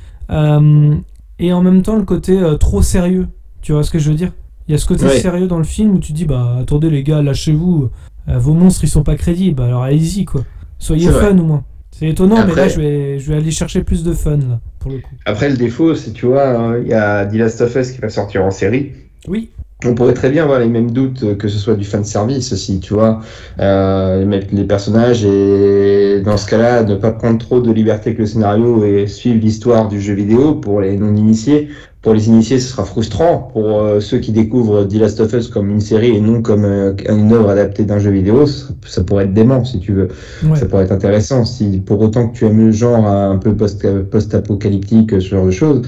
Et 1.45 1.53
en 1.53 1.63
même 1.63 1.83
temps, 1.83 1.97
le 1.97 2.05
côté 2.05 2.39
euh, 2.39 2.57
trop 2.57 2.83
sérieux. 2.83 3.27
Tu 3.61 3.73
vois 3.73 3.83
ce 3.85 3.91
que 3.91 3.99
je 3.99 4.11
veux 4.11 4.17
dire? 4.17 4.33
Il 4.69 4.73
y 4.73 4.75
a 4.75 4.79
ce 4.79 4.87
côté 4.87 5.05
Ouais. 5.05 5.19
sérieux 5.19 5.47
dans 5.49 5.59
le 5.59 5.65
film 5.65 5.95
où 5.95 5.99
tu 5.99 6.13
dis 6.13 6.25
bah 6.25 6.57
attendez 6.61 6.89
les 6.89 7.03
gars, 7.03 7.21
lâchez-vous. 7.23 7.91
Euh, 8.29 8.39
vos 8.39 8.55
monstres 8.55 8.85
ils 8.85 8.89
sont 8.89 9.03
pas 9.03 9.17
crédibles, 9.17 9.61
alors 9.63 9.83
allez-y 9.83 10.25
quoi. 10.25 10.43
Soyez 10.79 11.09
vrai. 11.09 11.31
fun 11.31 11.39
au 11.39 11.43
moins. 11.45 11.65
C'est 11.91 12.09
étonnant, 12.09 12.47
mais 12.47 12.55
là 12.55 12.69
je 12.69 12.81
vais, 12.81 13.19
je 13.19 13.31
vais 13.31 13.37
aller 13.39 13.51
chercher 13.51 13.83
plus 13.85 14.03
de 14.03 14.13
fun 14.13 14.37
là, 14.39 14.61
pour 14.79 14.91
le 14.93 14.99
coup. 14.99 15.11
après 15.27 15.51
le 15.51 15.57
défaut, 15.57 15.95
c'est 15.95 16.13
tu 16.13 16.27
vois, 16.27 16.49
hein, 16.49 16.79
il 16.79 16.89
y 16.89 16.95
a 16.95 17.27
The 17.27 17.35
Last 17.35 17.61
of 17.61 17.75
Us 17.77 17.91
qui 17.93 18.01
va 18.01 18.09
sortir 18.09 18.45
en 18.45 18.51
série. 18.51 18.93
Oui, 19.29 19.51
On 19.85 19.95
pourrait 19.95 20.15
très 20.15 20.31
bien 20.31 20.45
avoir 20.45 20.61
les 20.61 20.69
mêmes 20.69 20.91
doutes 20.93 21.37
que 21.37 21.49
ce 21.49 21.59
soit 21.59 21.75
du 21.75 21.85
fan 21.85 22.05
service 22.05 22.53
aussi, 22.53 22.79
tu 22.81 22.95
vois, 22.95 23.21
euh, 23.61 24.25
mettre 24.25 24.49
les 24.53 24.65
personnages 24.65 25.25
et 25.25 26.21
dans 26.25 26.37
ce 26.37 26.47
cas-là, 26.49 26.85
ne 26.85 26.95
pas 26.95 27.11
prendre 27.11 27.39
trop 27.39 27.61
de 27.61 27.73
liberté 27.73 28.11
avec 28.11 28.19
le 28.21 28.27
scénario 28.27 28.85
et 28.85 29.07
suivre 29.07 29.41
l'histoire 29.41 29.89
du 29.89 30.01
jeu 30.01 30.15
vidéo 30.15 30.55
pour 30.55 30.81
les 30.81 30.97
non-initiés. 30.97 31.69
Pour 32.01 32.15
les 32.15 32.29
initiés, 32.29 32.59
ce 32.59 32.69
sera 32.73 32.85
frustrant. 32.85 33.49
Pour 33.53 33.81
euh, 33.81 34.01
ceux 34.01 34.19
qui 34.19 34.33
découvrent 34.33 34.85
The 34.85 34.95
Last 34.95 35.21
of 35.21 35.33
Us 35.35 35.47
comme 35.49 35.71
une 35.71 35.81
série 35.81 36.17
et 36.17 36.21
non 36.21 36.43
comme 36.43 36.65
euh, 36.65 36.95
une 37.09 37.33
œuvre 37.33 37.49
adaptée 37.51 37.85
d'un 37.85 38.01
jeu 38.01 38.11
vidéo, 38.11 38.45
ça, 38.47 38.67
ça 38.87 39.05
pourrait 39.05 39.25
être 39.25 39.35
dément 39.35 39.65
si 39.65 39.79
tu 39.79 39.93
veux. 39.93 40.09
ouais. 40.45 40.57
Ça 40.57 40.67
pourrait 40.67 40.83
être 40.85 40.93
intéressant. 40.93 41.45
Si 41.45 41.81
pour 41.81 42.01
autant 42.01 42.29
que 42.29 42.37
tu 42.37 42.45
aimes 42.45 42.59
le 42.67 42.73
genre 42.73 43.07
un 43.07 43.37
peu 43.39 43.55
post- 43.55 43.87
post-apocalyptique, 44.11 45.11
ce 45.13 45.21
genre 45.21 45.47
de 45.47 45.53
choses, 45.53 45.83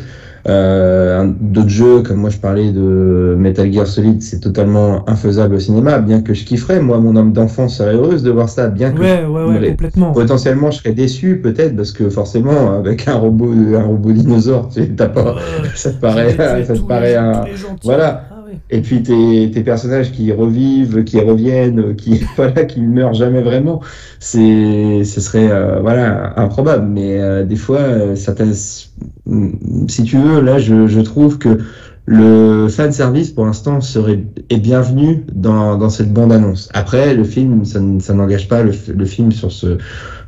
euh, 0.47 1.27
d'autres 1.41 1.69
jeux, 1.69 2.03
comme 2.03 2.19
moi 2.19 2.31
je 2.31 2.39
parlais 2.39 2.71
de 2.71 3.35
Metal 3.39 3.73
Gear 3.73 3.87
Solid, 3.87 4.23
c'est 4.23 4.41
totalement 4.41 5.09
infaisable 5.09 5.55
au 5.55 5.59
cinéma, 5.59 5.99
bien 5.99 6.21
que 6.21 6.35
je 6.35 6.45
kifferais, 6.45 6.81
moi 6.81 6.99
mon 6.99 7.17
âme 7.17 7.33
d'enfant 7.33 7.69
serait 7.69 7.95
heureuse 7.95 8.23
de 8.23 8.31
voir 8.31 8.49
ça, 8.49 8.69
bien 8.69 8.91
que 8.93 9.01
ouais, 9.01 9.25
ouais, 9.25 9.45
ouais, 9.45 9.61
Mais- 9.61 9.71
complètement. 9.71 10.13
potentiellement 10.13 10.71
je 10.71 10.79
serais 10.79 10.93
déçu 10.93 11.41
peut-être, 11.43 11.77
parce 11.77 11.93
que 11.93 12.11
forcément 12.11 12.79
avec 12.79 13.09
un 13.09 13.15
robot, 13.15 13.53
un 13.75 13.85
robot 13.85 14.13
dinosaure, 14.13 14.69
tu 14.69 14.95
t'as 14.95 15.09
pas, 15.09 15.37
ça 15.75 15.91
te 15.91 16.01
paraît, 16.01 16.37
ça 16.65 16.75
te 16.75 16.79
paraît 16.81 17.17
un, 17.17 17.45
voilà. 17.83 18.29
Et 18.71 18.81
puis 18.81 19.03
tes, 19.03 19.51
tes 19.51 19.63
personnages 19.63 20.13
qui 20.13 20.33
revivent, 20.33 21.05
qui 21.05 21.21
reviennent, 21.21 21.97
qui 21.97 22.21
voilà, 22.37 22.65
qui 22.65 22.81
meurent 22.81 23.15
jamais 23.15 23.43
vraiment, 23.43 23.81
c'est 24.21 25.05
ce 25.05 25.21
serait 25.21 25.51
euh, 25.51 25.81
voilà 25.81 26.39
improbable. 26.39 26.87
Mais 26.89 27.21
euh, 27.21 27.45
des 27.45 27.57
fois, 27.57 27.79
euh, 27.79 28.17
certaines, 28.17 28.55
si 28.55 30.03
tu 30.05 30.17
veux, 30.19 30.41
là, 30.41 30.59
je, 30.59 30.87
je 30.87 31.01
trouve 31.01 31.39
que 31.39 31.59
le 32.07 32.69
fan 32.69 32.93
service 32.93 33.31
pour 33.31 33.47
l'instant 33.47 33.81
serait 33.81 34.21
est 34.51 34.59
bienvenu 34.59 35.25
dans, 35.33 35.77
dans 35.79 35.89
cette 35.89 36.13
bande 36.13 36.33
annonce. 36.33 36.69
Après, 36.75 37.15
le 37.15 37.25
film, 37.25 37.65
ça, 37.65 37.81
n'engage 38.13 38.47
pas 38.47 38.63
le, 38.63 38.73
le 38.95 39.05
film 39.07 39.33
sur 39.33 39.51
ce 39.51 39.79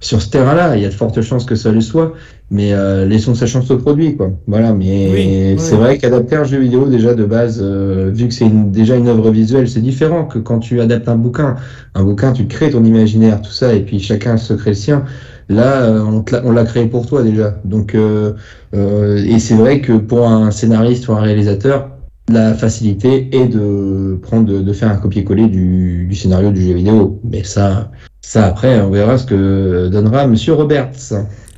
sur 0.01 0.23
ce 0.23 0.29
terrain-là. 0.31 0.77
Il 0.77 0.83
y 0.83 0.87
a 0.87 0.89
de 0.89 0.95
fortes 0.95 1.21
chances 1.21 1.45
que 1.45 1.55
ça 1.55 1.73
le 1.73 1.81
soit, 1.83 2.15
mais 2.51 2.73
euh, 2.73 3.05
laissons 3.07 3.35
sa 3.35 3.47
chance 3.47 3.71
au 3.71 3.77
produit, 3.77 4.17
quoi. 4.17 4.31
Voilà. 4.47 4.73
Mais 4.73 5.11
Oui, 5.13 5.55
c'est 5.59 5.73
ouais. 5.75 5.77
vrai 5.77 5.99
qu'adapter 5.99 6.37
un 6.37 6.45
jeu 6.45 6.59
vidéo 6.61 6.89
déjà 6.89 7.15
de 7.15 7.25
base, 7.25 7.61
euh, 7.63 8.11
vu 8.13 8.29
que 8.29 8.35
c'est 8.35 8.49
déjà 8.71 8.97
une 8.97 9.09
œuvre 9.09 9.31
visuelle, 9.31 9.69
c'est 9.69 9.81
différent 9.81 10.25
que 10.25 10.39
quand 10.39 10.59
tu 10.61 10.81
adaptes 10.81 11.09
un 11.09 11.17
bouquin. 11.17 11.57
Un 11.95 12.05
bouquin, 12.05 12.33
tu 12.33 12.47
crées 12.47 12.71
ton 12.71 12.85
imaginaire, 12.85 13.43
tout 13.43 13.51
ça, 13.53 13.75
et 13.75 13.81
puis 13.81 14.01
chacun 14.01 14.37
se 14.39 14.55
crée 14.55 14.71
le 14.71 14.77
sien. 14.77 15.05
Là, 15.49 15.83
euh, 15.83 16.21
on 16.45 16.51
l'a- 16.53 16.65
créé 16.65 16.87
pour 16.87 17.07
toi 17.07 17.23
déjà. 17.23 17.55
Donc, 17.65 17.95
euh, 17.95 18.33
euh, 18.75 19.17
et 19.25 19.39
c'est 19.39 19.55
vrai 19.55 19.81
que 19.81 19.93
pour 19.93 20.27
un 20.27 20.51
scénariste 20.51 21.09
ou 21.09 21.13
un 21.13 21.21
réalisateur, 21.21 21.91
la 22.29 22.55
facilité 22.55 23.29
est 23.37 23.47
de 23.47 24.19
prendre, 24.23 24.47
de, 24.47 24.61
de 24.61 24.73
faire 24.73 24.91
un 24.91 24.97
copier-coller 24.97 25.47
du, 25.47 26.07
du 26.07 26.15
scénario 26.17 26.51
du 26.51 26.63
jeu 26.63 26.75
vidéo. 26.75 27.21
Mais 27.23 27.45
ça, 27.45 27.91
ça 28.23 28.47
après, 28.47 28.81
on 28.81 28.91
verra 28.91 29.19
ce 29.19 29.27
que 29.27 29.89
donnera 29.89 30.27
Monsieur 30.27 30.55
Roberts. 30.55 31.13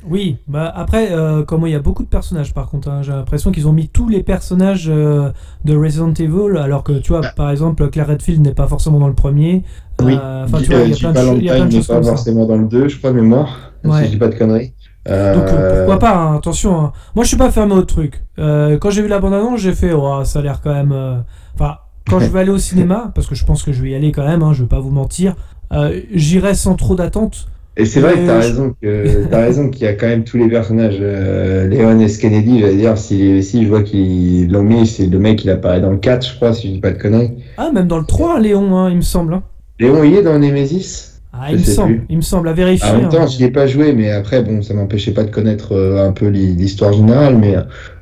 Oui, 0.09 0.37
bah 0.47 0.71
après, 0.75 1.11
euh, 1.11 1.43
comment 1.43 1.67
il 1.67 1.71
y 1.73 1.75
a 1.75 1.79
beaucoup 1.79 2.01
de 2.03 2.07
personnages 2.07 2.53
par 2.53 2.67
contre, 2.69 2.89
hein, 2.89 3.01
j'ai 3.03 3.11
l'impression 3.11 3.51
qu'ils 3.51 3.67
ont 3.67 3.73
mis 3.73 3.87
tous 3.89 4.09
les 4.09 4.23
personnages 4.23 4.87
euh, 4.89 5.29
de 5.65 5.77
Resident 5.77 6.11
Evil, 6.13 6.57
alors 6.57 6.83
que 6.83 6.93
tu 6.93 7.09
vois, 7.13 7.21
par 7.35 7.51
exemple, 7.51 7.87
Claire 7.89 8.07
Redfield 8.07 8.41
n'est 8.41 8.53
pas 8.55 8.67
forcément 8.67 8.99
dans 8.99 9.07
le 9.07 9.13
premier. 9.13 9.63
Oui. 10.01 10.17
Euh, 10.19 10.45
tu 10.47 10.71
vois, 10.71 10.79
il 10.81 10.89
y 10.89 10.93
a 10.93 11.11
plein 11.11 11.11
de, 11.35 11.41
y 11.41 11.49
a 11.49 11.55
plein 11.55 11.65
de 11.65 11.71
n'est 11.71 11.77
choses 11.77 11.87
pas 11.87 11.93
comme 11.95 12.03
ça. 12.03 12.09
forcément 12.11 12.45
dans 12.45 12.57
le 12.57 12.67
2, 12.67 12.87
je 12.87 12.97
crois, 12.97 13.13
mémoire. 13.13 13.71
Ouais. 13.83 13.99
Si 13.99 14.05
je 14.05 14.09
dis 14.11 14.17
pas 14.17 14.27
de 14.29 14.35
conneries. 14.35 14.73
Euh, 15.07 15.33
Donc 15.35 15.47
euh, 15.47 15.77
pourquoi 15.85 15.99
pas, 15.99 16.15
hein, 16.15 16.35
attention. 16.37 16.79
hein. 16.79 16.91
Moi 17.15 17.23
je 17.23 17.29
suis 17.29 17.37
pas 17.37 17.49
fermé 17.51 17.73
au 17.73 17.83
truc. 17.83 18.23
Euh, 18.37 18.77
quand 18.77 18.89
j'ai 18.89 19.01
vu 19.01 19.07
la 19.07 19.19
bande-annonce, 19.19 19.59
j'ai 19.59 19.73
fait, 19.73 19.93
oh, 19.93 20.23
ça 20.23 20.39
a 20.39 20.41
l'air 20.41 20.61
quand 20.61 20.73
même. 20.73 20.91
euh, 20.91 21.17
Enfin, 21.55 21.77
quand 22.09 22.19
je 22.19 22.25
vais 22.27 22.39
aller 22.39 22.51
au 22.51 22.57
cinéma, 22.57 23.11
parce 23.15 23.27
que 23.27 23.35
je 23.35 23.45
pense 23.45 23.63
que 23.63 23.71
je 23.71 23.81
vais 23.81 23.91
y 23.91 23.95
aller 23.95 24.11
quand 24.11 24.25
même, 24.25 24.41
hein, 24.43 24.53
je 24.53 24.63
vais 24.63 24.69
pas 24.69 24.79
vous 24.79 24.89
mentir, 24.91 25.35
euh, 25.71 25.99
j'irai 26.13 26.53
sans 26.55 26.75
trop 26.75 26.95
d'attente. 26.95 27.47
Et 27.77 27.85
c'est 27.85 28.01
vrai 28.01 28.13
que 28.15 28.25
t'as 28.25 28.33
Euh, 28.35 28.39
raison 28.39 28.75
que 28.81 29.25
t'as 29.29 29.41
raison 29.41 29.69
qu'il 29.69 29.83
y 29.85 29.87
a 29.87 29.93
quand 29.93 30.07
même 30.07 30.23
tous 30.25 30.37
les 30.37 30.49
personnages. 30.49 30.97
Euh, 30.99 31.67
Léon 31.67 31.97
S. 32.01 32.17
Kennedy, 32.17 32.59
j'allais 32.59 32.75
dire, 32.75 32.97
si, 32.97 33.41
si 33.41 33.63
je 33.63 33.69
vois 33.69 33.83
qu'il 33.83 34.51
l'ont 34.51 34.63
mis, 34.63 34.85
c'est 34.85 35.05
le 35.07 35.17
mec 35.19 35.43
il 35.45 35.49
apparaît 35.49 35.79
dans 35.79 35.91
le 35.91 35.97
4, 35.97 36.27
je 36.27 36.35
crois, 36.35 36.53
si 36.53 36.67
je 36.67 36.73
dis 36.73 36.79
pas 36.81 36.91
de 36.91 36.97
conneries. 37.01 37.31
Ah, 37.57 37.71
même 37.71 37.87
dans 37.87 37.99
le 37.99 38.05
3, 38.05 38.39
Léon, 38.39 38.75
hein, 38.75 38.89
il 38.89 38.97
me 38.97 39.01
semble. 39.01 39.33
hein. 39.33 39.43
Léon, 39.79 40.03
il 40.03 40.13
est 40.15 40.23
dans 40.23 40.37
Nemesis? 40.37 41.05
Ah, 41.31 41.45
Je 41.51 41.53
il 41.53 41.59
me 41.59 41.63
semble, 41.63 41.95
plus. 41.99 42.05
il 42.09 42.17
me 42.17 42.21
semble, 42.21 42.49
à 42.49 42.53
vérifier. 42.53 42.89
En 42.89 42.97
même 42.97 43.09
temps, 43.09 43.21
hein. 43.21 43.27
je 43.27 43.37
n'y 43.37 43.43
ai 43.45 43.51
pas 43.51 43.65
joué, 43.67 43.93
mais 43.93 44.11
après, 44.11 44.41
bon, 44.41 44.61
ça 44.61 44.73
m'empêchait 44.73 45.11
pas 45.13 45.23
de 45.23 45.29
connaître 45.31 45.73
euh, 45.73 46.05
un 46.05 46.11
peu 46.11 46.27
l'hi- 46.27 46.55
l'histoire 46.55 46.91
générale, 46.91 47.37
mais 47.37 47.55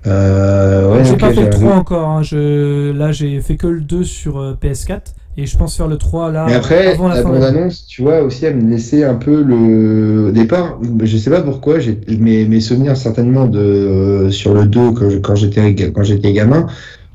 euh, 0.07 0.91
ouais, 0.95 1.03
j'ai 1.05 1.17
pas 1.17 1.33
fait 1.33 1.41
le 1.41 1.47
un 1.47 1.49
3 1.49 1.61
doute. 1.69 1.77
encore, 1.77 2.23
je... 2.23 2.91
là 2.93 3.11
j'ai 3.11 3.39
fait 3.41 3.57
que 3.57 3.67
le 3.67 3.81
2 3.81 4.03
sur 4.03 4.39
euh, 4.39 4.53
PS4, 4.59 5.13
et 5.39 5.45
je 5.45 5.55
pense 5.55 5.77
faire 5.77 5.87
le 5.87 5.97
3 5.97 6.31
là 6.31 6.45
Mais 6.47 6.55
après, 6.55 6.93
avant 6.93 7.07
la, 7.07 7.15
la 7.15 7.23
bande-annonce, 7.23 7.85
tu 7.85 8.01
vois, 8.01 8.21
aussi, 8.21 8.45
elle 8.45 8.57
me 8.57 8.71
laissait 8.71 9.03
un 9.03 9.13
peu 9.13 9.43
le. 9.43 10.29
Au 10.29 10.31
départ, 10.31 10.79
je 11.03 11.17
sais 11.17 11.29
pas 11.29 11.41
pourquoi, 11.41 11.79
j'ai 11.79 11.99
mes, 12.19 12.45
mes 12.45 12.59
souvenirs 12.59 12.97
certainement 12.97 13.45
de 13.45 13.59
euh, 13.59 14.31
sur 14.31 14.55
le 14.55 14.65
2 14.65 15.19
quand 15.21 15.35
j'étais 15.35 15.75
quand 15.75 16.03
j'étais 16.03 16.33
gamin, 16.33 16.65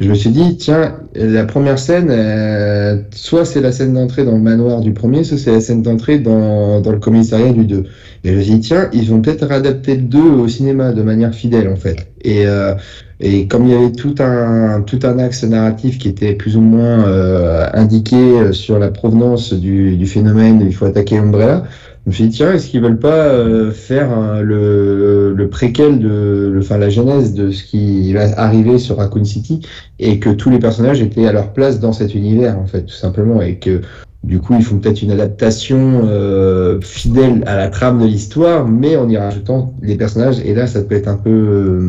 je 0.03 0.09
me 0.09 0.15
suis 0.15 0.31
dit, 0.31 0.57
tiens, 0.57 0.97
la 1.15 1.45
première 1.45 1.79
scène, 1.79 2.09
euh, 2.11 2.97
soit 3.15 3.45
c'est 3.45 3.61
la 3.61 3.73
scène 3.73 3.95
d'entrée 3.95 4.25
dans 4.25 4.33
le 4.33 4.43
manoir 4.43 4.81
du 4.81 4.93
premier, 4.93 5.23
soit 5.23 5.39
c'est 5.39 5.53
la 5.53 5.61
scène 5.61 5.83
d'entrée 5.83 6.19
dans, 6.19 6.81
dans 6.81 6.91
le 6.91 6.99
commissariat 6.99 7.53
du 7.53 7.65
2. 7.65 7.85
Et 8.25 8.31
je 8.31 8.37
me 8.37 8.43
suis 8.43 8.55
dit, 8.55 8.61
tiens, 8.61 8.89
ils 8.93 9.09
vont 9.09 9.21
peut-être 9.21 9.47
réadapter 9.47 9.95
le 9.95 10.03
2 10.03 10.19
au 10.19 10.49
cinéma 10.49 10.93
de 10.93 11.03
manière 11.03 11.35
fidèle, 11.35 11.69
en 11.69 11.77
fait. 11.77 12.09
Et, 12.23 12.47
euh, 12.47 12.75
et 13.21 13.47
comme 13.47 13.67
il 13.67 13.73
y 13.73 13.75
avait 13.75 13.93
tout 13.93 14.17
un, 14.19 14.83
tout 14.83 14.99
un 15.05 15.19
axe 15.19 15.45
narratif 15.45 15.99
qui 15.99 16.09
était 16.09 16.35
plus 16.35 16.57
ou 16.57 16.61
moins 16.61 17.07
euh, 17.07 17.67
indiqué 17.73 18.53
sur 18.53 18.79
la 18.79 18.91
provenance 18.91 19.53
du, 19.53 19.97
du 19.97 20.07
phénomène, 20.07 20.63
il 20.67 20.75
faut 20.75 20.87
attaquer 20.87 21.19
Umbrella, 21.19 21.65
Je 22.05 22.11
me 22.11 22.15
suis 22.15 22.25
dit, 22.29 22.37
tiens, 22.37 22.53
est-ce 22.53 22.69
qu'ils 22.69 22.83
veulent 22.83 22.99
pas 22.99 23.27
euh, 23.29 23.71
faire 23.71 24.11
un- 24.13 24.41
le, 24.41 25.33
le 25.37 25.49
préquel 25.49 26.01
de, 26.01 26.51
le- 26.53 26.59
enfin, 26.61 26.77
la 26.77 26.91
genèse 26.91 27.33
de 27.33 27.53
ce 27.53 27.63
qui 27.63 28.13
va 28.13 28.23
arriver 28.41 28.79
sur 28.79 28.97
Raccoon 28.97 29.25
City 29.25 29.61
et 30.01 30.19
que 30.19 30.31
tous 30.31 30.51
les 30.51 30.59
personnages 30.59 31.01
étaient 31.01 31.27
à 31.27 31.33
leur 31.33 31.53
place 31.53 31.79
dans 31.79 31.93
cet 31.93 32.15
univers, 32.15 32.59
en 32.59 32.67
fait, 32.67 32.83
tout 32.87 32.95
simplement, 32.95 33.41
et 33.41 33.57
que 33.59 33.83
du 34.25 34.41
coup, 34.41 34.55
ils 34.57 34.65
font 34.65 34.79
peut-être 34.79 35.03
une 35.03 35.13
adaptation 35.13 36.03
euh, 36.05 36.81
fidèle 36.81 37.45
à 37.47 37.57
la 37.57 37.69
trame 37.69 38.01
de 38.01 38.07
l'histoire, 38.07 38.67
mais 38.69 38.97
en 38.97 39.09
y 39.09 39.17
rajoutant 39.17 39.75
les 39.81 39.95
personnages, 39.97 40.41
et 40.45 40.55
là, 40.55 40.67
ça 40.67 40.83
peut 40.83 40.97
être 40.97 41.09
un 41.09 41.17
peu, 41.17 41.31
euh, 41.31 41.89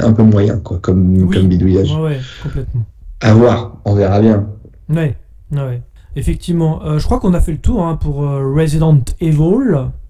un 0.00 0.12
peu 0.12 0.22
moyen, 0.22 0.58
quoi, 0.58 0.78
comme, 0.80 1.22
Oui. 1.24 1.36
comme 1.36 1.48
bidouillage. 1.48 1.94
Ouais, 1.96 2.02
ouais, 2.02 2.18
complètement. 2.42 2.82
À 3.20 3.34
voir, 3.34 3.76
on 3.84 3.94
verra 3.94 4.20
bien. 4.20 4.46
Ouais, 4.88 5.16
ouais. 5.52 5.82
Effectivement, 6.16 6.80
Euh, 6.84 6.98
je 6.98 7.04
crois 7.04 7.20
qu'on 7.20 7.34
a 7.34 7.40
fait 7.40 7.52
le 7.52 7.58
tour 7.58 7.84
hein, 7.86 7.96
pour 8.00 8.24
euh, 8.24 8.52
Resident 8.54 8.98
Evil, 9.20 9.38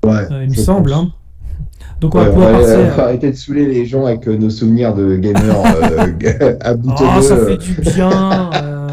Ouais, 0.05 0.13
euh, 0.31 0.45
il 0.45 0.51
me 0.51 0.55
semble. 0.55 0.93
hein. 0.93 1.11
Donc 2.01 2.15
on 2.15 2.19
va 2.19 2.27
pouvoir 2.31 2.53
passer. 2.53 2.73
euh, 2.77 2.97
à- 2.97 3.03
arrêter 3.03 3.31
de 3.31 3.37
saouler 3.37 3.67
les 3.67 3.85
gens 3.85 4.07
avec 4.07 4.27
nos 4.27 4.49
souvenirs 4.49 4.95
de 4.95 5.17
gamers 5.17 5.43
à 6.61 6.75
boutonneux. 6.75 7.11
Oh, 7.19 7.21
ça 7.23 7.37
fait 7.37 7.57
du 7.59 7.75
bien. 7.83 8.51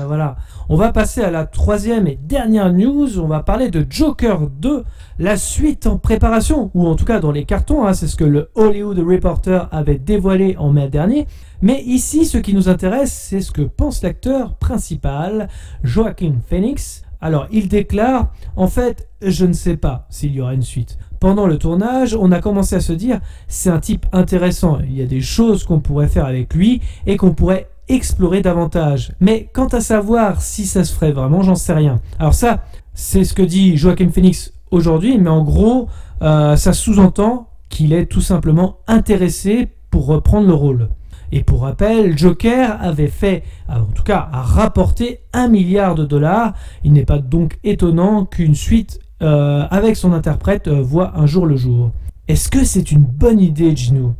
Voilà. 0.08 0.38
On 0.70 0.76
va 0.76 0.92
passer 0.92 1.22
à 1.22 1.30
la 1.30 1.46
troisième 1.46 2.08
et 2.08 2.18
dernière 2.22 2.74
news. 2.74 3.20
On 3.20 3.28
va 3.28 3.42
parler 3.42 3.70
de 3.70 3.86
Joker 3.88 4.48
2, 4.50 4.84
la 5.20 5.38
suite 5.38 5.86
en 5.86 5.98
préparation, 5.98 6.72
ou 6.74 6.88
en 6.88 6.96
tout 6.96 7.06
cas 7.06 7.20
dans 7.20 7.32
les 7.32 7.46
cartons. 7.46 7.86
hein, 7.86 7.94
c'est 7.94 8.08
ce 8.08 8.16
que 8.16 8.24
le 8.24 8.50
Hollywood 8.56 9.00
Reporter 9.00 9.70
avait 9.72 10.00
dévoilé 10.00 10.56
en 10.58 10.72
mai 10.72 10.90
dernier. 10.90 11.28
Mais 11.62 11.82
ici, 11.84 12.26
ce 12.26 12.38
qui 12.38 12.54
nous 12.54 12.70
intéresse, 12.70 13.12
c'est 13.12 13.42
ce 13.42 13.52
que 13.52 13.62
pense 13.62 14.02
l'acteur 14.04 14.56
principal, 14.56 15.50
Joaquin 15.84 16.36
Phoenix. 16.48 17.04
Alors, 17.20 17.48
il 17.52 17.68
déclare 17.68 18.32
En 18.56 18.68
fait, 18.68 19.08
je 19.22 19.46
ne 19.46 19.54
sais 19.54 19.78
pas 19.78 20.06
s'il 20.10 20.34
y 20.34 20.42
aura 20.42 20.54
une 20.54 20.62
suite. 20.62 20.98
Pendant 21.20 21.48
le 21.48 21.58
tournage, 21.58 22.16
on 22.16 22.32
a 22.32 22.42
commencé 22.42 22.76
à 22.76 22.80
se 22.80 22.94
dire 22.94 23.20
c'est 23.48 23.72
un 23.72 23.80
type 23.80 24.06
intéressant. 24.12 24.78
Il 24.84 24.96
y 24.96 25.02
a 25.02 25.08
des 25.08 25.22
choses 25.22 25.64
qu'on 25.64 25.80
pourrait 25.80 26.08
faire 26.08 26.26
avec 26.26 26.54
lui 26.54 26.82
et 27.08 27.18
qu'on 27.18 27.34
pourrait 27.34 27.70
explorer 27.90 28.42
davantage. 28.42 29.14
Mais 29.20 29.50
quant 29.54 29.68
à 29.68 29.82
savoir 29.82 30.42
si 30.42 30.66
ça 30.66 30.84
se 30.84 30.94
ferait 30.94 31.12
vraiment, 31.12 31.42
j'en 31.42 31.56
sais 31.56 31.74
rien. 31.74 32.00
Alors 32.20 32.34
ça, 32.34 32.64
c'est 32.94 33.24
ce 33.24 33.34
que 33.34 33.44
dit 33.44 33.78
Joaquin 33.78 34.10
Phoenix 34.10 34.54
aujourd'hui, 34.72 35.18
mais 35.18 35.30
en 35.30 35.44
gros, 35.44 35.88
euh, 36.22 36.56
ça 36.56 36.74
sous-entend 36.74 37.50
qu'il 37.70 37.94
est 37.94 38.06
tout 38.06 38.22
simplement 38.22 38.78
intéressé 38.88 39.70
pour 39.90 40.08
reprendre 40.08 40.48
le 40.48 40.54
rôle. 40.54 40.90
Et 41.32 41.44
pour 41.44 41.62
rappel, 41.62 42.18
Joker 42.18 42.78
avait 42.82 43.08
fait, 43.08 43.44
en 43.68 43.84
tout 43.94 44.04
cas, 44.04 44.30
a 44.32 44.42
rapporté 44.42 45.20
un 45.34 45.50
milliard 45.50 45.96
de 45.96 46.06
dollars. 46.06 46.54
Il 46.84 46.94
n'est 46.94 47.06
pas 47.06 47.20
donc 47.20 47.60
étonnant 47.64 48.26
qu'une 48.26 48.56
suite 48.56 49.00
euh, 49.22 49.66
avec 49.70 49.98
son 49.98 50.14
interprète 50.14 50.68
euh, 50.68 50.82
voit 50.82 51.18
un 51.20 51.26
jour 51.26 51.46
le 51.46 51.58
jour. 51.58 51.92
Est-ce 52.28 52.50
que 52.50 52.64
c'est 52.64 52.92
une 52.92 53.04
bonne 53.04 53.40
idée, 53.40 53.76
Gino? 53.76 54.14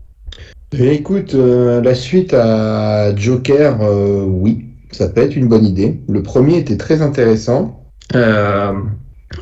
Eh, 0.74 0.94
Écoute, 0.94 1.34
euh, 1.34 1.82
la 1.82 1.96
suite 1.96 2.34
à 2.34 3.16
Joker, 3.16 3.78
euh, 3.82 4.24
oui, 4.26 4.66
ça 4.92 5.08
peut 5.08 5.22
être 5.22 5.36
une 5.36 5.48
bonne 5.48 5.66
idée. 5.66 6.02
Le 6.10 6.22
premier 6.22 6.58
était 6.58 6.78
très 6.78 7.02
intéressant. 7.02 7.86
Euh, 8.16 8.74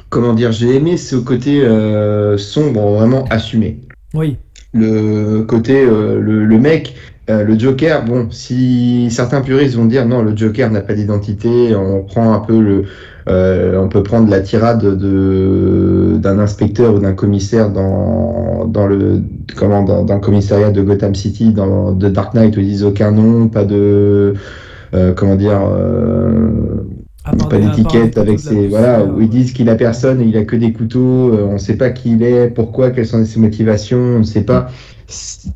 comment 0.09 0.33
dire, 0.33 0.51
j'ai 0.51 0.75
aimé 0.75 0.97
ce 0.97 1.15
côté 1.15 1.61
euh, 1.63 2.37
sombre, 2.37 2.97
vraiment 2.97 3.25
assumé. 3.29 3.81
Oui. 4.13 4.37
Le 4.73 5.41
côté, 5.43 5.83
euh, 5.83 6.19
le, 6.19 6.45
le 6.45 6.59
mec, 6.59 6.95
euh, 7.29 7.43
le 7.43 7.57
Joker, 7.57 8.05
bon, 8.05 8.27
si 8.29 9.07
certains 9.09 9.41
puristes 9.41 9.75
vont 9.75 9.85
dire 9.85 10.05
non, 10.05 10.21
le 10.21 10.35
Joker 10.35 10.69
n'a 10.69 10.81
pas 10.81 10.93
d'identité, 10.93 11.75
on 11.75 12.03
prend 12.03 12.33
un 12.33 12.39
peu 12.39 12.59
le, 12.59 12.83
euh, 13.27 13.79
on 13.79 13.89
peut 13.89 14.03
prendre 14.03 14.29
la 14.29 14.41
tirade 14.41 14.81
de 14.81 16.04
d'un 16.15 16.39
inspecteur 16.39 16.95
ou 16.95 16.99
d'un 16.99 17.13
commissaire 17.13 17.71
dans 17.71 18.65
dans 18.67 18.87
le 18.87 19.21
comment 19.55 19.83
dans, 19.83 20.03
dans 20.03 20.15
le 20.15 20.19
commissariat 20.21 20.71
de 20.71 20.81
Gotham 20.81 21.15
City 21.15 21.53
dans 21.53 21.91
de 21.93 22.09
Dark 22.09 22.33
Knight 22.33 22.55
où 22.57 22.59
ils 22.61 22.67
disent 22.67 22.83
aucun 22.83 23.11
nom, 23.11 23.47
pas 23.49 23.65
de 23.65 24.33
euh, 24.93 25.13
comment 25.13 25.35
dire 25.35 25.61
euh, 25.63 26.83
pas 27.49 27.59
d'étiquette 27.59 28.17
avec 28.17 28.39
ses 28.39 28.67
voilà 28.67 29.05
où 29.05 29.21
ils 29.21 29.29
disent 29.29 29.53
qu'il 29.53 29.69
a 29.69 29.75
personne 29.75 30.21
et 30.21 30.25
il 30.25 30.37
a 30.37 30.43
que 30.45 30.55
des 30.55 30.71
couteaux 30.73 31.33
euh, 31.33 31.45
on 31.49 31.57
sait 31.57 31.77
pas 31.77 31.89
qui 31.91 32.13
il 32.13 32.23
est 32.23 32.49
pourquoi 32.49 32.91
quelles 32.91 33.07
sont 33.07 33.23
ses 33.25 33.39
motivations 33.39 33.97
on 33.97 34.19
ne 34.19 34.23
sait 34.23 34.43
pas. 34.45 34.69
C- 35.07 35.49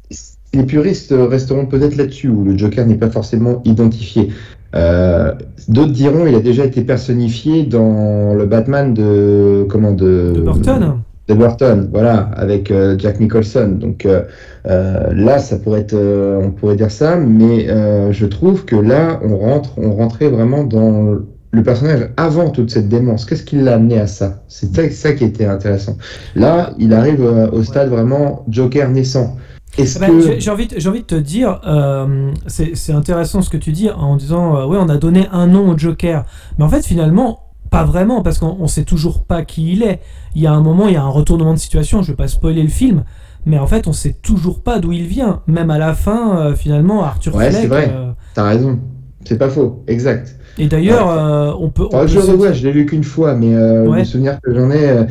les 0.54 0.64
puristes 0.64 1.14
resteront 1.18 1.66
peut-être 1.66 1.96
là-dessus 1.96 2.30
où 2.30 2.44
le 2.44 2.58
Joker 2.58 2.86
n'est 2.86 2.96
pas 2.96 3.10
forcément 3.10 3.62
identifié 3.66 4.30
Euh, 4.76 5.34
d'autres 5.68 5.92
diront 5.92 6.28
il 6.28 6.36
a 6.36 6.40
déjà 6.40 6.64
été 6.64 6.82
personnifié 6.82 7.64
dans 7.64 8.36
le 8.36 8.46
Batman 8.46 8.94
de 8.94 9.66
comment 9.68 9.92
de 9.92 10.32
de 10.36 10.42
Burton. 10.42 11.02
de 11.28 11.34
Burton, 11.34 11.90
voilà, 11.92 12.30
avec 12.36 12.70
euh, 12.70 12.96
Jack 12.98 13.20
Nicholson. 13.20 13.78
Donc 13.80 14.06
euh, 14.06 14.24
là, 14.66 15.40
ça 15.40 15.58
pourrait 15.58 15.82
être, 15.82 15.96
on 15.96 16.52
pourrait 16.52 16.76
dire 16.76 16.92
ça, 16.92 17.16
mais 17.16 17.68
je 18.12 18.26
trouve 18.26 18.66
que 18.66 18.76
là, 18.76 19.20
on 19.24 19.38
rentre, 19.38 19.72
on 19.78 19.92
rentrait 19.94 20.30
vraiment 20.30 20.64
dans 20.64 21.18
le 21.52 21.64
personnage 21.64 22.10
avant 22.18 22.50
toute 22.52 22.70
cette 22.70 22.90
démence. 22.90 23.26
Qu'est-ce 23.26 23.44
qui 23.44 23.56
l'a 23.56 23.76
amené 23.76 24.00
à 24.00 24.06
ça? 24.06 24.44
C'est 24.48 24.92
ça, 24.92 25.14
qui 25.14 25.24
était 25.24 25.46
intéressant. 25.46 25.98
Là, 26.36 26.74
il 26.78 26.94
arrive 26.94 27.22
au 27.52 27.64
stade 27.64 27.90
vraiment 27.90 28.46
Joker 28.50 28.90
naissant. 28.90 29.36
Est-ce 29.82 29.98
Eh 29.98 30.00
ben, 30.02 30.08
que 30.12 30.40
j'ai- 30.40 30.50
envie, 30.52 30.68
de- 30.68 30.80
j'ai 30.80 30.90
envie 30.90 31.02
de 31.02 31.06
te 31.06 31.16
dire, 31.16 31.60
euh, 31.66 32.32
c'est 32.48 32.94
intéressant 32.94 33.42
ce 33.42 33.50
que 33.50 33.58
tu 33.58 33.72
dis 33.72 33.90
en 33.90 34.16
disant, 34.16 34.56
euh, 34.58 34.66
ouais, 34.66 34.78
on 34.80 34.90
a 34.90 34.98
donné 34.98 35.28
un 35.32 35.48
nom 35.48 35.70
au 35.70 35.78
Joker. 35.78 36.26
Mais 36.58 36.64
en 36.66 36.70
fait, 36.70 36.86
finalement, 36.86 37.42
pas 37.72 37.84
vraiment, 37.84 38.22
parce 38.24 38.40
qu'on 38.40 38.58
on 38.60 38.68
sait 38.68 38.84
toujours 38.84 39.24
pas 39.24 39.44
qui 39.44 39.74
il 39.74 39.84
est. 39.84 40.00
Il 40.36 40.42
y 40.42 40.48
a 40.48 40.52
un 40.54 40.62
moment, 40.62 40.88
il 40.88 40.94
y 40.94 40.98
a 40.98 41.04
un 41.04 41.08
retournement 41.10 41.54
de 41.54 41.60
situation, 41.60 42.02
je 42.02 42.12
vais 42.12 42.16
pas 42.18 42.28
spoiler 42.28 42.64
le 42.64 42.70
film, 42.70 43.04
mais 43.46 43.60
en 43.60 43.68
fait, 43.68 43.88
on 43.88 43.94
sait 43.94 44.14
toujours 44.14 44.62
pas 44.62 44.80
d'où 44.80 44.92
il 44.92 45.04
vient. 45.06 45.42
Même 45.48 45.70
à 45.70 45.78
la 45.78 45.94
fin, 45.94 46.38
euh, 46.38 46.56
finalement, 46.56 47.04
Arthur 47.04 47.36
Ouais, 47.36 47.52
c'est 47.52 47.68
vrai. 47.68 47.90
euh, 47.92 48.12
T'as 48.34 48.44
raison. 48.44 48.80
C'est 49.26 49.38
pas 49.38 49.50
faux, 49.50 49.84
exact. 49.88 50.36
et 50.58 50.68
d'ailleurs, 50.68 51.10
euh, 51.10 51.52
on 51.60 51.70
peut. 51.70 51.86
on 51.92 52.02
peut 52.02 52.08
je 52.08 52.20
je 52.54 52.64
l'ai 52.68 52.74
lu 52.74 52.86
qu'une 52.86 53.04
fois, 53.04 53.36
mais 53.36 53.54
euh, 53.56 53.88
Ouais. 53.88 54.00
le 54.00 54.06
souvenir 54.06 54.40
que 54.42 54.54
j'en 54.54 54.72
ai, 54.72 55.06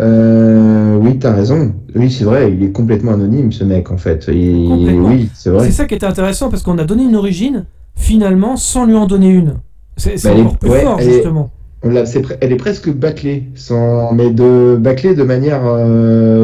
euh, 0.00 0.96
oui, 1.00 1.18
t'as 1.18 1.32
raison. 1.32 1.72
Oui, 1.94 2.10
c'est 2.10 2.24
vrai, 2.24 2.52
il 2.52 2.62
est 2.62 2.72
complètement 2.72 3.12
anonyme, 3.12 3.52
ce 3.52 3.64
mec, 3.64 3.90
en 3.90 3.96
fait. 3.96 4.26
Complètement. 4.26 5.08
oui, 5.08 5.28
c'est 5.34 5.50
vrai. 5.50 5.66
C'est 5.66 5.72
ça 5.72 5.84
qui 5.86 5.94
était 5.94 6.06
intéressant, 6.06 6.50
parce 6.50 6.62
qu'on 6.62 6.78
a 6.78 6.84
donné 6.84 7.04
une 7.04 7.16
origine, 7.16 7.64
finalement, 7.96 8.56
sans 8.56 8.84
lui 8.86 8.94
en 8.94 9.06
donner 9.06 9.30
une. 9.30 9.54
C'est 9.96 10.22
Bah, 10.24 10.30
est- 10.30 10.40
encore 10.40 10.58
plus 10.58 10.70
ouais, 10.70 10.82
fort, 10.82 11.00
est- 11.00 11.04
justement. 11.04 11.50
On 11.84 11.90
elle 12.40 12.52
est 12.52 12.56
presque 12.56 12.90
bâclée, 12.92 13.48
sans, 13.56 14.12
mais 14.12 14.30
de 14.30 14.76
bâclée 14.80 15.14
de 15.16 15.24
manière 15.24 15.62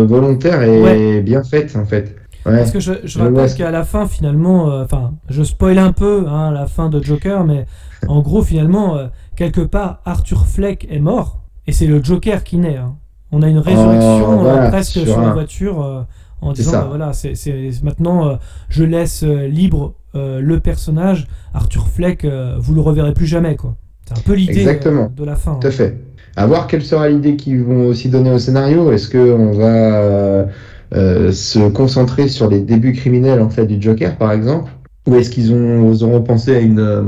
volontaire 0.07 0.63
et 0.63 1.21
bien 1.21 1.43
faite, 1.45 1.77
en 1.81 1.85
fait. 1.85 2.15
Ouais. 2.49 2.59
Parce 2.59 2.71
que 2.71 2.81
je, 2.81 3.19
rappelle 3.19 3.55
qu'à 3.55 3.71
la 3.71 3.85
fin, 3.85 4.07
finalement, 4.07 4.71
euh, 4.71 4.85
enfin, 4.85 5.13
je 5.29 5.43
spoil 5.43 5.79
un 5.79 5.93
peu 5.93 6.25
hein, 6.29 6.51
la 6.51 6.67
fin 6.67 6.89
de 6.89 7.03
Joker, 7.03 7.45
mais 7.45 7.67
en 8.07 8.21
gros, 8.21 8.43
finalement, 8.43 8.97
euh, 8.97 9.07
quelque 9.37 9.61
part, 9.61 10.01
Arthur 10.05 10.47
Fleck 10.47 10.87
est 10.91 11.01
mort, 11.01 11.41
et 11.67 11.73
c'est 11.73 11.87
le 11.87 12.03
Joker 12.03 12.45
qui 12.45 12.57
naît. 12.57 12.77
hein. 12.77 12.97
On 13.31 13.43
a 13.43 13.49
une 13.49 13.59
résurrection 13.59 14.39
Oh, 14.39 14.39
voilà, 14.39 14.69
presque 14.69 14.93
sur 14.93 15.07
sur 15.07 15.21
la 15.21 15.33
voiture 15.33 15.83
euh, 15.83 16.03
en 16.41 16.53
disant, 16.53 16.73
bah, 16.73 16.87
voilà, 16.89 17.13
c'est 17.13 17.35
maintenant, 17.83 18.39
je 18.69 18.85
laisse 18.85 19.23
libre 19.23 19.95
le 20.15 20.57
personnage, 20.61 21.27
Arthur 21.53 21.89
Fleck, 21.89 22.27
vous 22.59 22.75
le 22.75 22.81
reverrez 22.81 23.13
plus 23.13 23.27
jamais, 23.27 23.57
quoi. 23.57 23.75
C'est 24.07 24.19
un 24.19 24.23
peu 24.23 24.33
l'idée 24.33 24.65
de 24.65 25.25
la 25.25 25.37
fin. 25.37 25.57
Tout 25.57 25.67
à 25.67 25.71
hein. 25.71 25.73
fait. 25.73 25.99
À 26.37 26.47
voir 26.47 26.67
quelle 26.69 26.83
sera 26.85 27.09
l'idée 27.09 27.37
qu'ils 27.37 27.63
vont 27.63 27.89
aussi 27.89 28.09
donner 28.09 28.31
au 28.31 28.39
scénario. 28.39 28.91
Est-ce 28.93 29.11
qu'on 29.11 29.51
va 29.53 30.47
se 30.93 31.69
concentrer 31.69 32.29
sur 32.29 32.49
les 32.49 32.61
débuts 32.61 32.93
criminels 32.93 33.41
en 33.41 33.51
fait 33.51 33.67
du 33.67 33.81
Joker, 33.81 34.17
par 34.17 34.33
exemple, 34.33 34.71
ou 35.09 35.17
est-ce 35.17 35.31
qu'ils 35.31 35.53
ont, 35.53 35.93
ils 35.93 36.55
à 36.55 36.61
une 36.61 36.81
euh, 36.81 37.03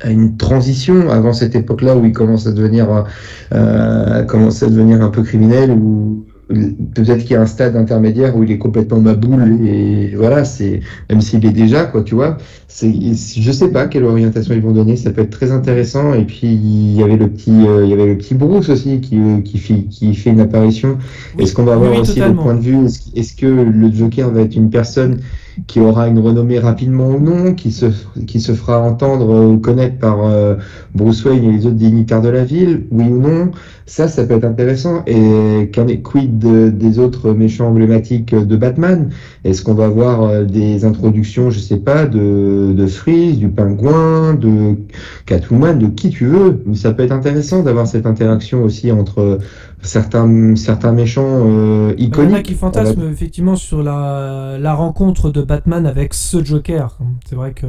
à 0.00 0.10
une 0.10 0.36
transition 0.36 1.10
avant 1.10 1.32
cette 1.32 1.54
époque-là 1.54 1.96
où 1.96 2.04
il 2.04 2.12
commence 2.12 2.46
à 2.46 2.52
devenir 2.52 3.06
euh, 3.54 4.24
commence 4.24 4.62
à 4.62 4.68
devenir 4.68 5.02
un 5.02 5.08
peu 5.08 5.22
criminel 5.22 5.70
ou 5.70 6.26
peut-être 6.48 7.22
qu'il 7.22 7.32
y 7.32 7.34
a 7.34 7.40
un 7.40 7.46
stade 7.46 7.76
intermédiaire 7.76 8.36
où 8.36 8.44
il 8.44 8.52
est 8.52 8.58
complètement 8.58 9.00
maboule 9.00 9.66
et 9.66 10.14
voilà 10.14 10.44
c'est 10.44 10.80
même 11.10 11.20
s'il 11.20 11.44
est 11.44 11.50
déjà 11.50 11.84
quoi 11.84 12.02
tu 12.02 12.14
vois. 12.14 12.38
C'est 12.68 12.92
je 12.92 13.52
sais 13.52 13.68
pas 13.68 13.86
quelle 13.86 14.04
orientation 14.04 14.54
ils 14.54 14.60
vont 14.60 14.72
donner 14.72 14.96
ça 14.96 15.10
peut 15.10 15.22
être 15.22 15.30
très 15.30 15.50
intéressant. 15.50 16.14
Et 16.14 16.24
puis 16.24 16.46
il 16.46 16.94
y 16.94 17.02
avait 17.02 17.16
le 17.16 17.28
petit 17.28 17.50
euh, 17.50 17.84
il 17.84 17.90
y 17.90 17.92
avait 17.92 18.06
le 18.06 18.16
petit 18.16 18.34
Bruce 18.34 18.68
aussi 18.68 19.00
qui 19.00 19.18
euh, 19.18 19.40
qui 19.40 19.58
fait 19.58 19.84
qui 19.90 20.14
fait 20.14 20.30
une 20.30 20.40
apparition. 20.40 20.98
Oui, 21.36 21.44
est-ce 21.44 21.54
qu'on 21.54 21.64
va 21.64 21.74
avoir 21.74 21.92
oui, 21.92 21.98
aussi 21.98 22.14
totalement. 22.14 22.42
le 22.42 22.48
point 22.50 22.54
de 22.54 22.60
vue 22.60 22.84
est-ce, 22.84 23.00
est-ce 23.16 23.34
que 23.34 23.46
le 23.46 23.92
Joker 23.92 24.30
va 24.30 24.42
être 24.42 24.54
une 24.54 24.70
personne 24.70 25.18
qui 25.66 25.80
aura 25.80 26.08
une 26.08 26.18
renommée 26.18 26.58
rapidement 26.58 27.08
ou 27.08 27.20
non 27.20 27.54
qui 27.54 27.72
se 27.72 27.86
qui 28.26 28.40
se 28.40 28.52
fera 28.52 28.80
entendre 28.80 29.46
ou 29.52 29.58
connaître 29.58 29.98
par 29.98 30.24
euh, 30.24 30.56
Bruce 30.94 31.24
Wayne 31.24 31.44
et 31.44 31.52
les 31.52 31.66
autres 31.66 31.76
dignitaires 31.76 32.22
de 32.22 32.28
la 32.28 32.44
ville 32.44 32.84
oui 32.90 33.04
ou 33.08 33.20
non 33.20 33.50
ça 33.86 34.08
ça 34.08 34.24
peut 34.24 34.34
être 34.34 34.44
intéressant. 34.44 35.02
Et 35.06 35.70
qu'en 35.74 35.86
est 35.86 36.02
quid 36.02 36.38
de- 36.38 36.70
des 36.70 36.98
autres 36.98 37.32
méchants 37.32 37.68
emblématiques 37.68 38.34
de 38.34 38.56
Batman? 38.56 39.10
Est-ce 39.44 39.62
qu'on 39.62 39.74
va 39.74 39.88
voir 39.88 40.22
euh, 40.24 40.44
des 40.44 40.84
introductions, 40.84 41.50
je 41.50 41.60
sais 41.60 41.76
pas, 41.78 42.04
de, 42.06 42.72
de 42.76 42.86
Freeze, 42.86 43.38
du 43.38 43.48
Pingouin, 43.48 44.34
de 44.34 44.76
Catwoman, 45.26 45.78
de 45.78 45.86
qui 45.86 46.10
tu 46.10 46.26
veux? 46.26 46.62
Ça 46.74 46.92
peut 46.92 47.04
être 47.04 47.12
intéressant 47.12 47.62
d'avoir 47.62 47.86
cette 47.86 48.06
interaction 48.06 48.64
aussi 48.64 48.90
entre 48.92 49.38
certains, 49.82 50.56
certains 50.56 50.92
méchants 50.92 51.22
euh, 51.26 51.94
Il 51.98 52.04
y 52.04 52.06
en 52.06 52.08
iconiques. 52.08 52.36
a 52.36 52.42
qui 52.42 52.54
fantasment 52.54 53.08
effectivement 53.10 53.56
sur 53.56 53.82
la, 53.82 54.56
la 54.58 54.74
rencontre 54.74 55.30
de 55.30 55.42
Batman 55.42 55.86
avec 55.86 56.14
ce 56.14 56.44
Joker. 56.44 56.98
C'est 57.28 57.36
vrai 57.36 57.52
que 57.52 57.66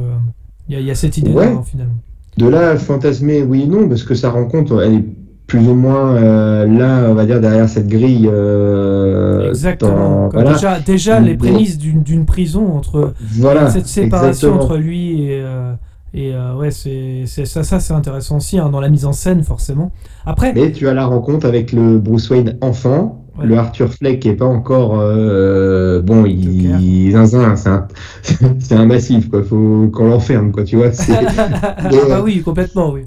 il 0.68 0.74
y, 0.74 0.78
a- 0.78 0.80
y 0.80 0.90
a 0.90 0.94
cette 0.94 1.16
idée-là 1.16 1.36
Ouais. 1.38 1.46
hein, 1.46 1.62
finalement. 1.64 1.94
De 2.36 2.46
là, 2.48 2.70
à 2.70 2.76
fantasmer, 2.76 3.42
oui 3.42 3.62
et 3.62 3.66
non, 3.66 3.88
parce 3.88 4.02
que 4.04 4.14
sa 4.14 4.30
rencontre, 4.30 4.82
elle 4.82 4.94
est 4.94 5.04
plus 5.46 5.66
ou 5.66 5.74
moins 5.74 6.14
euh, 6.14 6.66
là, 6.66 7.06
on 7.08 7.14
va 7.14 7.24
dire, 7.24 7.40
derrière 7.40 7.68
cette 7.68 7.88
grille. 7.88 8.28
euh, 8.30 9.48
Exactement. 9.48 10.24
dans- 10.24 10.28
Comme 10.28 10.42
voilà. 10.42 10.52
Déjà, 10.54 10.80
déjà 10.80 11.20
les 11.20 11.36
prémices 11.36 11.78
d'une 11.78 12.02
d'une 12.02 12.26
prison 12.26 12.74
entre 12.76 13.14
Voilà, 13.20 13.70
cette 13.70 13.86
séparation 13.86 14.48
exactement. 14.48 14.62
entre 14.74 14.76
lui 14.76 15.22
et 15.22 15.40
euh, 15.42 15.72
et 16.14 16.32
euh, 16.34 16.54
ouais 16.54 16.70
c'est 16.70 17.24
c'est- 17.26 17.44
ça 17.44 17.62
ça 17.62 17.80
c'est 17.80 17.92
intéressant 17.94 18.36
aussi 18.38 18.58
hein, 18.58 18.68
dans 18.70 18.80
la 18.80 18.88
mise 18.88 19.04
en 19.04 19.12
scène 19.12 19.42
forcément. 19.42 19.92
Après 20.26 20.52
Mais 20.54 20.72
tu 20.72 20.88
as 20.88 20.94
la 20.94 21.06
rencontre 21.06 21.46
avec 21.46 21.72
le 21.72 21.98
Bruce 21.98 22.30
Wayne 22.30 22.56
enfant, 22.60 23.24
Ouais. 23.38 23.46
le 23.46 23.56
Arthur 23.56 23.92
Fleck 23.94 24.18
qui 24.20 24.28
est 24.30 24.34
pas 24.34 24.46
encore 24.46 24.98
euh, 24.98 26.02
bon, 26.02 26.24
il 26.26 27.12
zinzin, 27.12 27.54
c'est 27.54 27.68
un, 27.68 27.86
c'est 28.58 28.74
un 28.74 28.84
massif 28.86 29.28
quoi, 29.30 29.44
faut 29.44 29.88
qu'on 29.92 30.08
l'enferme 30.08 30.50
quoi, 30.50 30.64
tu 30.64 30.76
vois. 30.76 30.92
c'est- 30.92 31.12
ah 31.38 31.88
bah 32.08 32.20
oui 32.24 32.42
complètement 32.42 32.90
oui. 32.90 33.02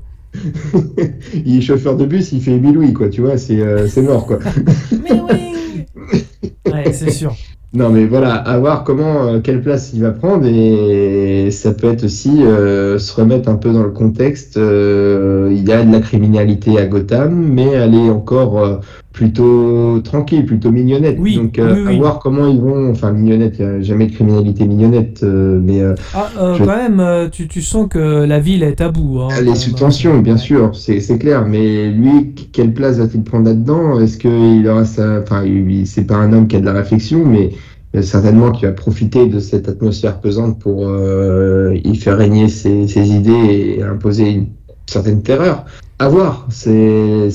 il 1.45 1.57
est 1.57 1.61
chauffeur 1.61 1.97
de 1.97 2.05
bus, 2.05 2.31
il 2.31 2.41
fait 2.41 2.57
Louis 2.59 2.93
quoi, 2.93 3.09
tu 3.09 3.19
vois, 3.21 3.37
c'est 3.37 3.59
euh, 3.59 3.87
c'est 3.89 4.01
mort 4.01 4.25
quoi. 4.25 4.39
Mais 5.03 5.11
oui. 5.11 5.85
Ouais 6.71 6.93
c'est 6.93 7.11
sûr. 7.11 7.35
Non 7.73 7.89
mais 7.89 8.05
voilà, 8.05 8.35
à 8.35 8.59
voir 8.59 8.83
comment, 8.83 9.27
euh, 9.27 9.39
quelle 9.39 9.61
place 9.61 9.93
il 9.93 10.01
va 10.01 10.11
prendre 10.11 10.45
et 10.45 11.49
ça 11.51 11.73
peut 11.73 11.89
être 11.89 12.03
aussi 12.03 12.43
euh, 12.43 12.99
se 12.99 13.13
remettre 13.15 13.47
un 13.47 13.55
peu 13.55 13.71
dans 13.71 13.83
le 13.83 13.91
contexte. 13.91 14.57
euh, 14.57 15.47
il 15.53 15.65
y 15.67 15.71
a 15.71 15.81
de 15.85 15.89
la 15.91 16.01
criminalité 16.01 16.77
à 16.77 16.85
Gotham, 16.85 17.33
mais 17.33 17.67
elle 17.67 17.95
est 17.95 18.09
encore 18.09 18.81
plutôt 19.13 19.99
tranquille, 20.03 20.45
plutôt 20.45 20.71
mignonnette. 20.71 21.17
Oui, 21.19 21.35
Donc 21.35 21.59
euh, 21.59 21.75
oui, 21.75 21.81
oui. 21.87 21.95
à 21.95 21.97
voir 21.97 22.19
comment 22.19 22.47
ils 22.47 22.59
vont, 22.59 22.91
enfin 22.91 23.11
mignonnette, 23.11 23.55
il 23.59 23.65
n'y 23.65 23.71
a 23.71 23.81
jamais 23.81 24.07
de 24.07 24.13
criminalité 24.13 24.65
mignonnette, 24.65 25.21
euh, 25.23 25.59
mais 25.61 25.81
euh, 25.81 25.95
Ah, 26.13 26.29
euh, 26.39 26.53
Je- 26.55 26.63
quand 26.63 26.75
même, 26.77 26.99
euh, 26.99 27.29
tu, 27.29 27.47
tu 27.47 27.61
sens 27.61 27.87
que 27.89 27.99
la 28.25 28.39
ville 28.39 28.63
est 28.63 28.81
à 28.81 28.89
bout. 28.89 29.19
Hein, 29.19 29.27
elle 29.37 29.47
est 29.49 29.55
sous 29.55 29.73
tension, 29.73 30.19
bien 30.19 30.37
sûr, 30.37 30.75
c'est 30.75 30.99
c'est 31.01 31.17
clair. 31.17 31.45
Mais 31.47 31.89
lui, 31.91 32.33
quelle 32.53 32.73
place 32.73 32.97
va-t-il 32.99 33.23
prendre 33.23 33.45
là-dedans? 33.45 33.99
Est-ce 33.99 34.17
qu'il 34.17 34.67
aura 34.67 34.85
sa, 34.85 35.19
enfin, 35.21 35.43
il- 35.45 35.85
c'est 35.87 36.05
pas 36.05 36.15
un 36.15 36.31
homme 36.33 36.47
qui 36.47 36.55
a 36.55 36.59
de 36.59 36.65
la 36.65 36.73
réflexion, 36.73 37.25
mais 37.25 37.51
euh, 37.95 38.01
certainement 38.01 38.51
qu'il 38.51 38.67
va 38.67 38.73
profiter 38.73 39.27
de 39.27 39.39
cette 39.39 39.67
atmosphère 39.67 40.21
pesante 40.21 40.59
pour 40.59 40.87
euh, 40.87 41.75
y 41.83 41.95
faire 41.97 42.17
régner 42.17 42.47
ses, 42.47 42.87
ses 42.87 43.09
idées 43.11 43.75
et 43.79 43.83
imposer 43.83 44.29
une 44.31 44.47
certaine 44.87 45.21
terreur. 45.21 45.65
À 45.99 46.09
voir, 46.09 46.47
c'est 46.49 47.29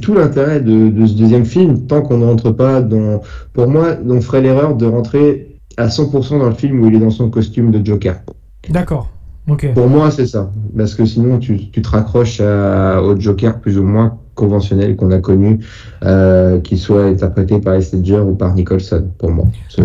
tout 0.00 0.14
l'intérêt 0.14 0.60
de, 0.60 0.88
de 0.90 1.06
ce 1.06 1.14
deuxième 1.14 1.44
film, 1.44 1.86
tant 1.86 2.02
qu'on 2.02 2.18
ne 2.18 2.24
rentre 2.24 2.50
pas 2.50 2.80
dans... 2.82 3.22
Pour 3.52 3.68
moi, 3.68 3.96
on 4.08 4.20
ferait 4.20 4.40
l'erreur 4.40 4.74
de 4.76 4.86
rentrer 4.86 5.56
à 5.76 5.86
100% 5.86 6.38
dans 6.40 6.48
le 6.48 6.54
film 6.54 6.80
où 6.82 6.88
il 6.88 6.96
est 6.96 6.98
dans 6.98 7.10
son 7.10 7.30
costume 7.30 7.70
de 7.70 7.84
Joker. 7.86 8.20
D'accord. 8.68 9.08
Ok. 9.48 9.72
Pour 9.74 9.88
moi, 9.88 10.10
c'est 10.10 10.26
ça. 10.26 10.50
Parce 10.76 10.94
que 10.94 11.04
sinon, 11.04 11.38
tu, 11.38 11.70
tu 11.70 11.82
te 11.82 11.88
raccroches 11.88 12.40
à- 12.40 13.00
au 13.02 13.18
Joker 13.18 13.60
plus 13.60 13.78
ou 13.78 13.84
moins 13.84 14.18
conventionnel 14.34 14.96
qu'on 14.96 15.10
a 15.10 15.18
connu, 15.18 15.60
euh, 16.04 16.60
qu'il 16.60 16.78
soit 16.78 17.04
interprété 17.04 17.58
par 17.60 17.74
Ledger 17.74 18.20
ou 18.20 18.34
par 18.34 18.54
Nicholson, 18.54 19.04
pour 19.18 19.30
moi. 19.30 19.46
Ouais. 19.76 19.84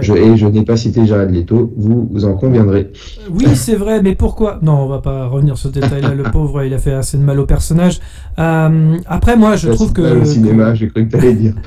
je, 0.00 0.12
et 0.14 0.36
je 0.36 0.46
n'ai 0.46 0.62
pas 0.64 0.76
cité 0.76 1.04
Jared 1.06 1.30
Leto, 1.30 1.72
vous, 1.76 2.08
vous 2.12 2.24
en 2.24 2.34
conviendrez. 2.34 2.92
Oui, 3.32 3.46
c'est 3.54 3.74
vrai, 3.74 4.02
mais 4.02 4.14
pourquoi? 4.14 4.58
Non, 4.62 4.74
on 4.82 4.86
va 4.88 4.98
pas 5.00 5.26
revenir 5.26 5.58
sur 5.58 5.70
ce 5.70 5.74
détail-là. 5.80 6.14
Le 6.14 6.22
pauvre, 6.24 6.62
il 6.62 6.72
a 6.74 6.78
fait 6.78 6.92
assez 6.92 7.16
de 7.18 7.22
mal 7.22 7.40
au 7.40 7.46
personnage. 7.46 7.98
Euh, 8.38 8.96
après, 9.06 9.36
moi, 9.36 9.56
je 9.56 9.68
Ça, 9.70 9.74
trouve 9.74 9.92
que. 9.92 10.02
pas 10.02 10.14
le 10.14 10.24
cinéma, 10.24 10.74
j'ai 10.74 10.88
cru 10.88 11.06
que 11.06 11.10
tu 11.10 11.16
allais 11.16 11.34
dire. 11.34 11.54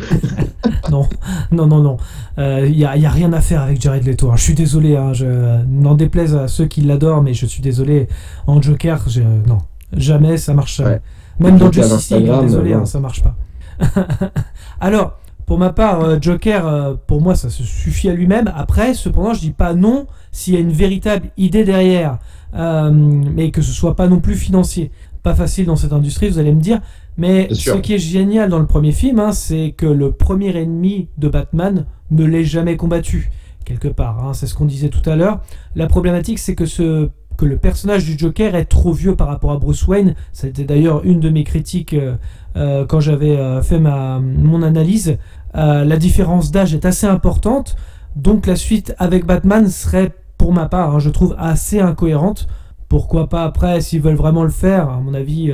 Non, 0.91 1.05
non, 1.51 1.67
non, 1.67 1.82
non. 1.82 1.97
Il 2.38 2.71
n'y 2.75 2.84
a, 2.84 2.97
y 2.97 3.05
a 3.05 3.09
rien 3.11 3.32
à 3.34 3.41
faire 3.41 3.61
avec 3.61 3.80
Jared 3.80 4.03
Leto. 4.05 4.30
hein. 4.32 4.36
Je 4.38 4.41
suis 4.41 4.55
désolé, 4.55 4.95
hein, 4.95 5.13
je 5.13 5.25
n'en 5.67 5.93
déplaise 5.93 6.36
à 6.36 6.47
ceux 6.47 6.65
qui 6.65 6.82
l'adorent, 6.82 7.21
mais 7.21 7.34
je 7.36 7.45
suis 7.45 7.61
désolé. 7.61 8.07
En 8.47 8.59
Joker, 8.59 8.99
je- 9.07 9.21
non, 9.21 9.59
jamais, 9.95 10.38
ça 10.38 10.53
marche. 10.55 10.80
Ouais. 10.80 10.99
Même 11.39 11.57
dans 11.57 11.71
Justice 11.71 12.11
League, 12.11 12.31
désolé, 12.41 12.73
non. 12.73 12.81
hein, 12.81 12.85
ça 12.85 12.99
marche 12.99 13.23
pas. 13.23 13.35
Alors, 14.79 15.19
pour 15.45 15.57
ma 15.57 15.71
part, 15.71 16.01
euh, 16.01 16.17
Joker, 16.21 16.67
euh, 16.67 16.93
pour 17.07 17.21
moi, 17.21 17.35
ça 17.35 17.49
se 17.49 17.63
suffit 17.63 18.09
à 18.09 18.13
lui-même. 18.13 18.51
Après, 18.55 18.93
cependant, 18.93 19.33
je 19.33 19.39
dis 19.39 19.51
pas 19.51 19.73
non 19.73 20.05
s'il 20.31 20.53
y 20.53 20.57
a 20.57 20.59
une 20.59 20.71
véritable 20.71 21.29
idée 21.37 21.63
derrière, 21.63 22.19
euh, 22.55 22.91
mais 22.91 23.51
que 23.51 23.61
ce 23.61 23.71
soit 23.71 23.95
pas 23.95 24.07
non 24.07 24.19
plus 24.19 24.35
financier. 24.35 24.91
Pas 25.23 25.33
facile 25.35 25.65
dans 25.65 25.75
cette 25.75 25.93
industrie, 25.93 26.29
vous 26.29 26.39
allez 26.39 26.53
me 26.53 26.61
dire. 26.61 26.79
Mais 27.17 27.49
ce 27.53 27.71
qui 27.71 27.93
est 27.93 27.99
génial 27.99 28.49
dans 28.49 28.59
le 28.59 28.67
premier 28.67 28.91
film, 28.93 29.19
hein, 29.19 29.31
c'est 29.33 29.73
que 29.75 29.85
le 29.85 30.11
premier 30.11 30.55
ennemi 30.55 31.09
de 31.17 31.27
Batman 31.27 31.85
ne 32.11 32.23
l'ait 32.23 32.45
jamais 32.45 32.77
combattu, 32.77 33.29
quelque 33.65 33.89
part. 33.89 34.23
hein. 34.23 34.33
c'est 34.33 34.47
ce 34.47 34.53
qu'on 34.55 34.65
disait 34.65 34.87
tout 34.89 35.07
à 35.09 35.15
l'heure. 35.17 35.41
La 35.75 35.87
problématique, 35.87 36.39
c'est 36.39 36.55
que, 36.55 36.65
ce, 36.65 37.09
que 37.39 37.45
le 37.45 37.57
personnage 37.57 38.03
du 38.03 38.19
Joker 38.19 38.53
est 38.53 38.65
trop 38.65 38.91
vieux 38.91 39.15
par 39.15 39.27
rapport 39.27 39.51
à 39.51 39.57
Bruce 39.57 39.87
Wayne. 39.87 40.13
C'était 40.33 40.65
d'ailleurs 40.65 41.05
une 41.05 41.21
de 41.21 41.29
mes 41.29 41.45
critiques 41.45 41.93
euh, 41.93 42.15
euh, 42.57 42.85
quand 42.85 42.99
j'avais 42.99 43.37
euh, 43.37 43.61
fait 43.61 43.79
mon 43.79 44.61
analyse. 44.61 45.17
La 45.53 45.97
différence 45.97 46.51
d'âge 46.51 46.75
est 46.75 46.85
assez 46.85 47.07
importante, 47.07 47.75
donc 48.15 48.45
la 48.45 48.55
suite 48.55 48.93
avec 48.99 49.25
Batman 49.25 49.67
serait, 49.67 50.11
pour 50.37 50.53
ma 50.53 50.67
part, 50.67 50.95
hein, 50.95 50.99
je 50.99 51.09
trouve 51.09 51.33
assez 51.39 51.79
incohérente. 51.79 52.47
Pourquoi 52.87 53.29
pas 53.29 53.45
après, 53.45 53.81
s'ils 53.81 54.01
veulent 54.01 54.15
vraiment 54.15 54.43
le 54.43 54.49
faire, 54.49 54.89
à 54.89 54.99
mon 54.99 55.13
avis, 55.13 55.51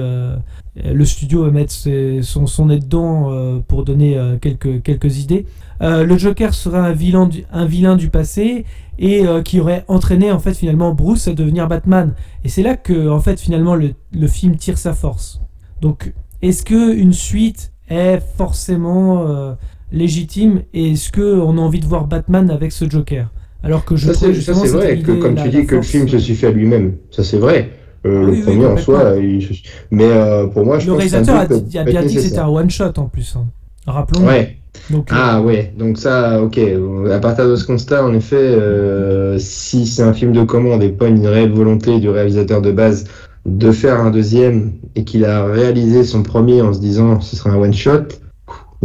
le 0.84 1.06
studio 1.06 1.44
va 1.44 1.52
mettre 1.52 1.72
ses- 1.72 2.22
son, 2.22 2.48
son 2.48 2.66
nez 2.68 2.80
dedans 2.80 3.32
euh, 3.32 3.60
pour 3.68 3.86
donner 3.86 4.18
euh, 4.18 4.38
quelques, 4.40 4.82
quelques 4.84 5.20
idées. 5.20 5.46
Euh, 5.82 6.06
le 6.06 6.18
Joker 6.18 6.54
serait 6.54 6.80
un 6.80 6.92
vilain 6.92 7.28
du, 7.28 7.44
un 7.52 7.66
vilain 7.66 7.96
du 7.96 8.10
passé 8.10 8.66
et 9.00 9.26
euh, 9.28 9.42
qui 9.42 9.60
aurait 9.60 9.84
entraîné 9.88 10.32
en 10.32 10.40
fait 10.40 10.54
finalement 10.54 10.94
Bruce 10.94 11.28
à 11.28 11.34
devenir 11.34 11.68
Batman. 11.68 12.14
Et 12.44 12.50
c'est 12.50 12.64
là 12.64 12.76
que 12.76 13.10
en 13.10 13.20
fait 13.20 13.40
finalement 13.40 13.76
le, 13.76 13.92
le 14.14 14.28
film 14.28 14.56
tire 14.56 14.78
sa 14.78 14.94
force. 14.94 15.42
Donc 15.82 16.14
est-ce 16.42 16.64
que 16.64 16.94
une 16.96 17.14
suite 17.14 17.72
est 17.90 18.20
forcément 18.38 19.28
euh, 19.28 19.54
légitime 19.92 20.62
et 20.74 20.92
est-ce 20.92 21.12
que 21.12 21.40
on 21.40 21.58
a 21.58 21.62
envie 21.62 21.80
de 21.80 21.86
voir 21.86 22.08
Batman 22.08 22.50
avec 22.50 22.72
ce 22.72 22.90
Joker? 22.90 23.32
Alors 23.64 23.84
que 23.84 23.96
je 23.96 24.12
Ça, 24.12 24.14
c'est 24.14 24.68
vrai, 24.68 25.00
que 25.00 25.12
comme 25.14 25.36
tu 25.36 25.50
dis, 25.50 25.66
que 25.66 25.76
le 25.76 25.82
film 25.82 26.08
se 26.08 26.18
euh, 26.18 26.20
suffit 26.20 26.46
à 26.46 26.52
lui-même. 26.52 26.98
Ça, 27.10 27.24
c'est 27.24 27.38
vrai. 27.40 27.72
Euh, 28.06 28.20
Ah 28.22 28.26
le 28.26 28.32
oui, 28.34 28.42
premier 28.44 28.66
en 28.66 28.78
soi, 28.78 29.14
il 29.20 29.42
se- 29.42 29.54
mais 29.92 30.06
euh, 30.06 30.46
pour 30.48 30.64
moi, 30.66 30.78
je 30.80 30.86
le 30.86 30.92
pense 30.94 30.98
réalisateur 31.00 31.36
a, 31.40 31.46
dit- 31.48 31.80
bien 31.92 32.04
dit 32.04 32.16
que 32.16 32.22
c'était 32.22 32.38
un 32.40 32.48
one 32.48 32.70
shot 32.70 32.92
en 32.98 33.06
plus. 33.06 33.36
hein. 33.36 33.46
Rappelons. 33.88 34.26
Ouais. 34.28 34.58
Donc, 34.90 35.12
euh, 35.12 35.16
Ah 35.18 35.42
ouais, 35.42 35.74
donc 35.78 35.98
ça, 35.98 36.42
ok. 36.42 36.60
À 37.12 37.20
partir 37.20 37.48
de 37.50 37.56
ce 37.56 37.66
constat, 37.66 38.06
en 38.06 38.14
effet, 38.14 38.36
euh, 38.36 39.38
si 39.40 39.88
c'est 39.88 40.04
un 40.04 40.14
film 40.14 40.34
de 40.34 40.44
commande 40.44 40.84
et 40.84 40.90
pas 40.90 41.08
une 41.08 41.26
réelle 41.26 41.52
volonté 41.54 42.00
du 42.00 42.10
réalisateur 42.10 42.62
de 42.62 42.72
base 42.72 43.06
de 43.46 43.72
faire 43.72 44.00
un 44.02 44.12
deuxième 44.12 44.74
et 44.96 45.04
qu'il 45.04 45.24
a 45.26 45.46
réalisé 45.46 46.04
son 46.04 46.24
premier 46.24 46.62
en 46.62 46.74
se 46.74 46.80
disant 46.80 47.22
ce 47.22 47.36
sera 47.36 47.52
un 47.52 47.56
one 47.58 47.74
shot, 47.74 48.04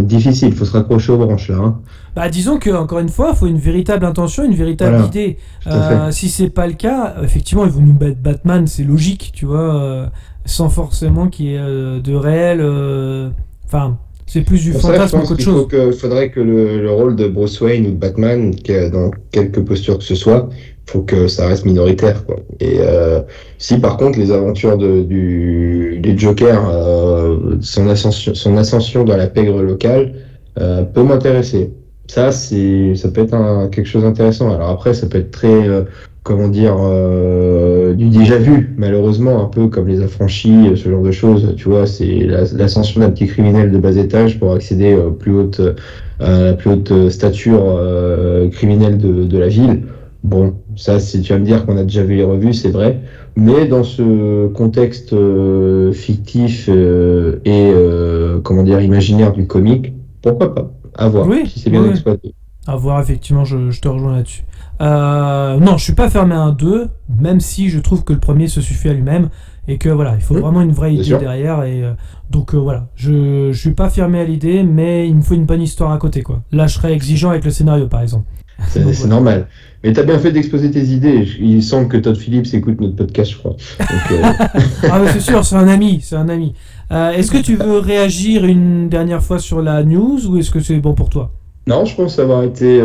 difficile, 0.03 0.55
faut 0.55 0.65
se 0.65 0.73
raccrocher 0.73 1.13
aux 1.13 1.19
branches 1.19 1.49
là. 1.49 1.57
Hein. 1.57 1.81
Bah, 2.17 2.29
disons 2.29 2.59
que 2.59 2.71
encore 2.71 2.99
une 2.99 3.09
fois, 3.09 3.31
il 3.33 3.37
faut 3.37 3.47
une 3.47 3.59
véritable 3.59 4.05
intention, 4.05 4.45
une 4.45 4.55
véritable 4.55 4.97
Voilà, 4.97 5.07
idée. 5.07 5.39
Euh, 5.67 6.11
si 6.11 6.29
c'est 6.29 6.51
pas 6.51 6.67
le 6.67 6.73
cas, 6.73 7.15
effectivement, 7.23 7.65
ils 7.65 7.71
vont 7.71 7.83
nous 7.83 7.97
mettre 7.99 8.21
Batman, 8.21 8.67
c'est 8.67 8.83
logique, 8.85 9.31
tu 9.35 9.47
vois, 9.47 9.75
euh, 9.75 10.07
sans 10.45 10.69
forcément 10.69 11.29
qu'il 11.29 11.47
y 11.47 11.55
ait 11.55 11.59
euh, 11.59 12.01
de 12.01 12.15
réel. 12.15 13.33
Enfin, 13.65 13.99
c'est 14.33 14.43
plus 14.43 14.63
du 14.63 14.73
fantasme 14.73 15.23
qu'autre 15.27 15.41
chose. 15.41 15.67
que, 15.67 15.91
faudrait 15.91 16.31
que 16.31 16.39
le, 16.39 16.81
le 16.81 16.91
rôle 16.93 17.17
de 17.17 17.27
Bruce 17.27 17.61
Wayne 17.61 17.85
ou 17.87 17.91
de 17.91 17.97
Batman, 17.97 18.55
dans 18.93 19.11
quelque 19.33 19.59
posture 19.59 19.99
que 19.99 20.05
ce 20.05 20.15
soit, 20.15 20.49
faut 20.87 21.03
que 21.03 21.27
ça 21.27 21.49
reste 21.49 21.65
minoritaire. 21.65 22.25
Quoi. 22.25 22.37
Et 22.61 22.77
euh, 22.79 23.23
si 23.59 23.79
par 23.79 23.97
contre 23.97 24.21
les 24.21 24.31
aventures 24.31 24.79
de, 24.79 25.03
du, 25.03 25.99
du 26.01 26.17
Joker, 26.17 26.63
euh, 26.73 27.57
son, 27.61 27.89
ascension, 27.89 28.33
son 28.33 28.57
ascension 28.57 29.03
dans 29.03 29.17
la 29.17 29.27
pègre 29.27 29.63
locale, 29.63 30.15
euh, 30.61 30.83
peut 30.83 31.03
m'intéresser. 31.03 31.73
Ça, 32.07 32.31
ça 32.31 33.09
peut 33.13 33.23
être 33.23 33.35
un, 33.35 33.69
quelque 33.69 33.87
chose 33.87 34.05
d'intéressant. 34.05 34.53
Alors 34.53 34.71
après, 34.71 34.95
ça 34.95 35.09
peut 35.09 35.19
être 35.19 35.33
très, 35.33 35.69
comment 36.23 36.49
dire, 36.49 36.77
euh, 36.81 37.95
du 37.95 38.09
déjà 38.11 38.37
vu, 38.39 38.75
malheureusement, 38.77 39.43
un 39.43 39.47
peu 39.49 39.69
comme 39.69 39.89
les 39.89 40.03
affranchis, 40.03 40.73
ce 40.77 40.89
genre 40.89 41.03
de 41.03 41.11
choses. 41.11 41.55
Tu 41.57 41.69
vois, 41.69 41.87
c'est 41.87 42.21
la- 42.27 42.45
l'ascension 42.55 43.01
d'un 43.01 43.11
petit 43.11 43.27
criminel 43.27 43.71
de 43.73 43.79
bas 43.79 43.97
étage 43.97 44.39
pour 44.39 44.53
accéder 44.55 44.97
plus 45.19 45.33
hautes, 45.33 45.61
à 46.19 46.41
la 46.45 46.55
plus 46.55 46.71
haute 46.71 47.09
stature 47.11 47.63
euh, 47.65 48.49
criminelle 48.51 48.99
de, 48.99 49.25
de 49.25 49.39
la 49.39 49.49
ville. 49.49 49.83
Bon, 50.23 50.55
ça, 50.77 51.01
si 51.01 51.23
tu 51.23 51.33
vas 51.33 51.39
me 51.39 51.45
dire 51.47 51.65
qu'on 51.65 51.79
a 51.79 51.83
déjà 51.83 52.03
vu 52.05 52.17
les 52.17 52.25
revues, 52.25 52.53
c'est 52.53 52.71
vrai. 52.71 53.01
Mais 53.37 53.67
dans 53.67 53.85
ce 53.85 54.49
contexte 54.49 55.13
euh, 55.15 55.93
fictif 55.93 56.69
et 56.69 57.73
comment 58.45 58.63
dire 58.63 58.81
imaginaire 58.81 59.33
du 59.33 59.47
comique, 59.47 59.93
pourquoi 60.23 60.55
pas? 60.55 60.71
À 60.95 61.09
voir 61.09 61.29
Oui, 61.29 61.45
si 61.45 61.59
c'est 61.59 61.71
bien 61.71 61.83
oui. 61.83 61.91
exploité. 61.91 62.35
À 62.67 62.77
voir, 62.77 63.01
effectivement, 63.01 63.45
je, 63.45 63.71
je 63.71 63.81
te 63.81 63.89
rejoins 63.89 64.17
là-dessus. 64.17 64.45
Euh, 64.81 65.59
non, 65.59 65.77
je 65.77 65.85
suis 65.85 65.95
pas 65.95 66.09
fermé 66.09 66.35
à 66.35 66.41
un 66.41 66.53
2, 66.53 66.89
même 67.19 67.41
si 67.41 67.69
je 67.69 67.79
trouve 67.79 68.05
que 68.05 68.13
le 68.13 68.19
premier 68.19 68.49
se 68.49 68.61
suffit 68.61 68.89
à 68.89 68.93
lui-même 68.95 69.29
et 69.69 69.77
que 69.79 69.89
voilà, 69.91 70.15
il 70.17 70.23
faut 70.23 70.35
Mmh, 70.35 70.41
vraiment 70.41 70.63
une 70.63 70.73
vraie 70.73 70.95
idée 70.95 71.19
derrière. 71.19 71.63
Et 71.65 71.83
euh, 71.85 71.93
donc 72.31 72.55
euh, 72.55 72.59
voilà, 72.59 72.89
je, 72.97 73.51
je 73.53 73.59
suis 73.61 73.73
pas 73.73 73.91
fermé 73.91 74.21
à 74.21 74.25
l'idée, 74.25 74.63
mais 74.63 75.07
il 75.09 75.17
me 75.17 75.21
faut 75.23 75.35
une 75.35 75.45
bonne 75.45 75.61
histoire 75.63 75.93
à 75.93 75.99
côté 75.99 76.23
quoi. 76.23 76.43
Là, 76.51 76.67
je 76.67 76.75
serais 76.75 76.93
exigeant 76.95 77.31
avec 77.31 77.45
le 77.45 77.51
scénario 77.51 77.89
par 77.89 78.01
exemple. 78.03 78.25
C'est 78.69 78.81
voilà. 78.83 79.07
normal. 79.07 79.49
Mais 79.85 79.93
t'as 79.93 80.03
bien 80.03 80.19
fait 80.19 80.33
d'exposer 80.33 80.71
tes 80.71 80.83
idées. 80.85 81.27
Il 81.41 81.63
semble 81.63 81.89
que 81.89 81.97
Todd 81.97 82.17
Phillips 82.17 82.53
écoute 82.53 82.81
notre 82.81 82.97
podcast, 82.97 83.33
je 83.33 83.39
crois. 83.39 83.57
Ah 84.91 85.01
c'est 85.13 85.21
sûr, 85.21 85.45
c'est 85.45 85.57
un 85.57 85.69
ami, 85.69 86.01
c'est 86.03 86.17
un 86.17 86.29
ami. 86.29 86.55
Est-ce 86.91 87.31
que 87.31 87.39
tu 87.39 87.57
veux 87.57 87.79
réagir 87.79 88.45
une 88.45 88.89
dernière 88.89 89.23
fois 89.23 89.39
sur 89.39 89.63
la 89.63 89.83
news 89.85 90.19
ou 90.27 90.37
est-ce 90.39 90.51
que 90.51 90.61
c'est 90.61 90.77
bon 90.77 90.95
pour 90.95 91.09
toi? 91.09 91.31
Non, 91.67 91.85
je 91.85 91.95
pense 91.95 92.19
avoir 92.19 92.43
été 92.43 92.81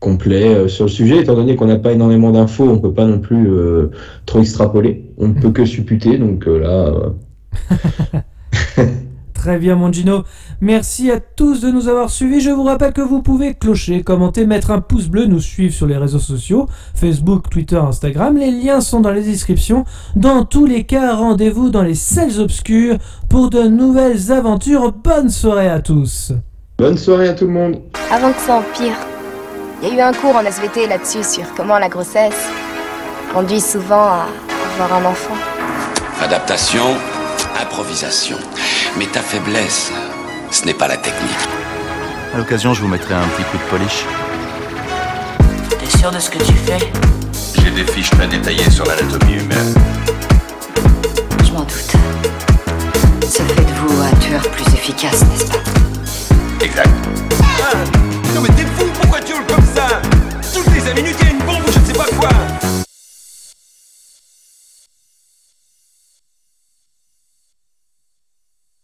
complet 0.00 0.48
euh, 0.54 0.68
sur 0.68 0.86
le 0.86 0.90
sujet, 0.90 1.18
étant 1.18 1.34
donné 1.34 1.54
qu'on 1.56 1.66
n'a 1.66 1.78
pas 1.78 1.92
énormément 1.92 2.32
d'infos, 2.32 2.68
on 2.68 2.78
peut 2.78 2.92
pas 2.92 3.06
non 3.06 3.20
plus 3.20 3.50
euh, 3.50 3.90
trop 4.26 4.40
extrapoler. 4.40 5.12
On 5.18 5.28
ne 5.28 5.34
peut 5.34 5.50
que 5.50 5.64
supputer, 5.64 6.18
donc 6.18 6.48
euh, 6.48 6.58
là. 6.58 6.92
euh, 8.78 8.86
Très 9.34 9.58
bien, 9.58 9.74
mon 9.74 9.90
Gino. 9.90 10.24
Merci 10.60 11.10
à 11.10 11.18
tous 11.18 11.62
de 11.62 11.70
nous 11.70 11.88
avoir 11.88 12.10
suivis. 12.10 12.40
Je 12.42 12.50
vous 12.50 12.62
rappelle 12.64 12.92
que 12.92 13.00
vous 13.00 13.22
pouvez 13.22 13.54
clocher, 13.54 14.02
commenter, 14.02 14.44
mettre 14.44 14.70
un 14.70 14.82
pouce 14.82 15.08
bleu, 15.08 15.24
nous 15.24 15.40
suivre 15.40 15.72
sur 15.72 15.86
les 15.86 15.96
réseaux 15.96 16.18
sociaux, 16.18 16.66
Facebook, 16.94 17.48
Twitter, 17.48 17.76
Instagram. 17.76 18.36
Les 18.36 18.50
liens 18.50 18.82
sont 18.82 19.00
dans 19.00 19.12
les 19.12 19.22
descriptions. 19.22 19.86
Dans 20.14 20.44
tous 20.44 20.66
les 20.66 20.84
cas, 20.84 21.14
rendez-vous 21.14 21.70
dans 21.70 21.82
les 21.82 21.94
salles 21.94 22.38
obscures 22.38 22.98
pour 23.30 23.48
de 23.48 23.62
nouvelles 23.62 24.30
aventures. 24.30 24.92
Bonne 24.92 25.30
soirée 25.30 25.68
à 25.70 25.80
tous. 25.80 26.32
Bonne 26.78 26.98
soirée 26.98 27.28
à 27.28 27.32
tout 27.32 27.46
le 27.46 27.52
monde. 27.52 27.80
Avant 28.12 28.32
que 28.32 28.40
ça 28.40 28.58
empire, 28.58 28.94
il 29.82 29.88
y 29.88 29.92
a 29.92 29.94
eu 29.94 30.00
un 30.00 30.12
cours 30.12 30.36
en 30.36 30.44
SVT 30.44 30.86
là-dessus 30.86 31.24
sur 31.24 31.54
comment 31.56 31.78
la 31.78 31.88
grossesse 31.88 32.34
conduit 33.32 33.62
souvent 33.62 34.08
à 34.08 34.26
avoir 34.74 34.98
un 35.00 35.04
enfant. 35.06 35.34
Adaptation, 36.20 36.84
improvisation. 37.58 38.36
Mais 38.98 39.06
ta 39.06 39.20
faiblesse, 39.20 39.90
ce 40.50 40.66
n'est 40.66 40.74
pas 40.74 40.86
la 40.86 40.98
technique. 40.98 41.48
À 42.34 42.36
l'occasion, 42.36 42.74
je 42.74 42.82
vous 42.82 42.88
mettrai 42.88 43.14
un 43.14 43.26
petit 43.28 43.44
coup 43.44 43.56
de 43.56 43.62
polish. 43.70 44.04
T'es 45.78 45.98
sûr 45.98 46.10
de 46.10 46.18
ce 46.18 46.28
que 46.28 46.38
tu 46.38 46.52
fais? 46.52 46.92
J'ai 47.62 47.70
des 47.70 47.90
fiches 47.90 48.10
très 48.10 48.26
détaillées 48.26 48.70
sur 48.70 48.84
l'anatomie 48.84 49.36
humaine. 49.36 49.74
Je 51.42 51.52
m'en 51.52 51.60
doute. 51.60 51.96
Ça 53.26 53.44
fait 53.44 53.64
de 53.64 53.72
vous 53.86 54.02
un 54.02 54.14
tueur 54.18 54.42
plus 54.50 54.66
efficace, 54.74 55.22
n'est-ce 55.24 55.46
pas? 55.46 55.58
Exact. 56.62 56.90
Ah, 57.62 57.76
non 58.34 58.42
mais 58.42 58.48
t'es 58.48 58.66
fou, 58.76 58.84
pourquoi 59.00 59.20
tu 59.20 59.32
le 59.32 59.44
comme 59.44 59.64
ça? 59.64 59.69
la 60.94 61.02
minute, 61.02 61.16
il 61.20 61.26
y 61.26 61.28
a 61.28 61.32
une 61.32 61.38
bombe 61.38 61.70
je 61.72 61.78
ne 61.78 61.84
sais 61.84 61.92
pas 61.92 62.06
quoi. 62.18 62.49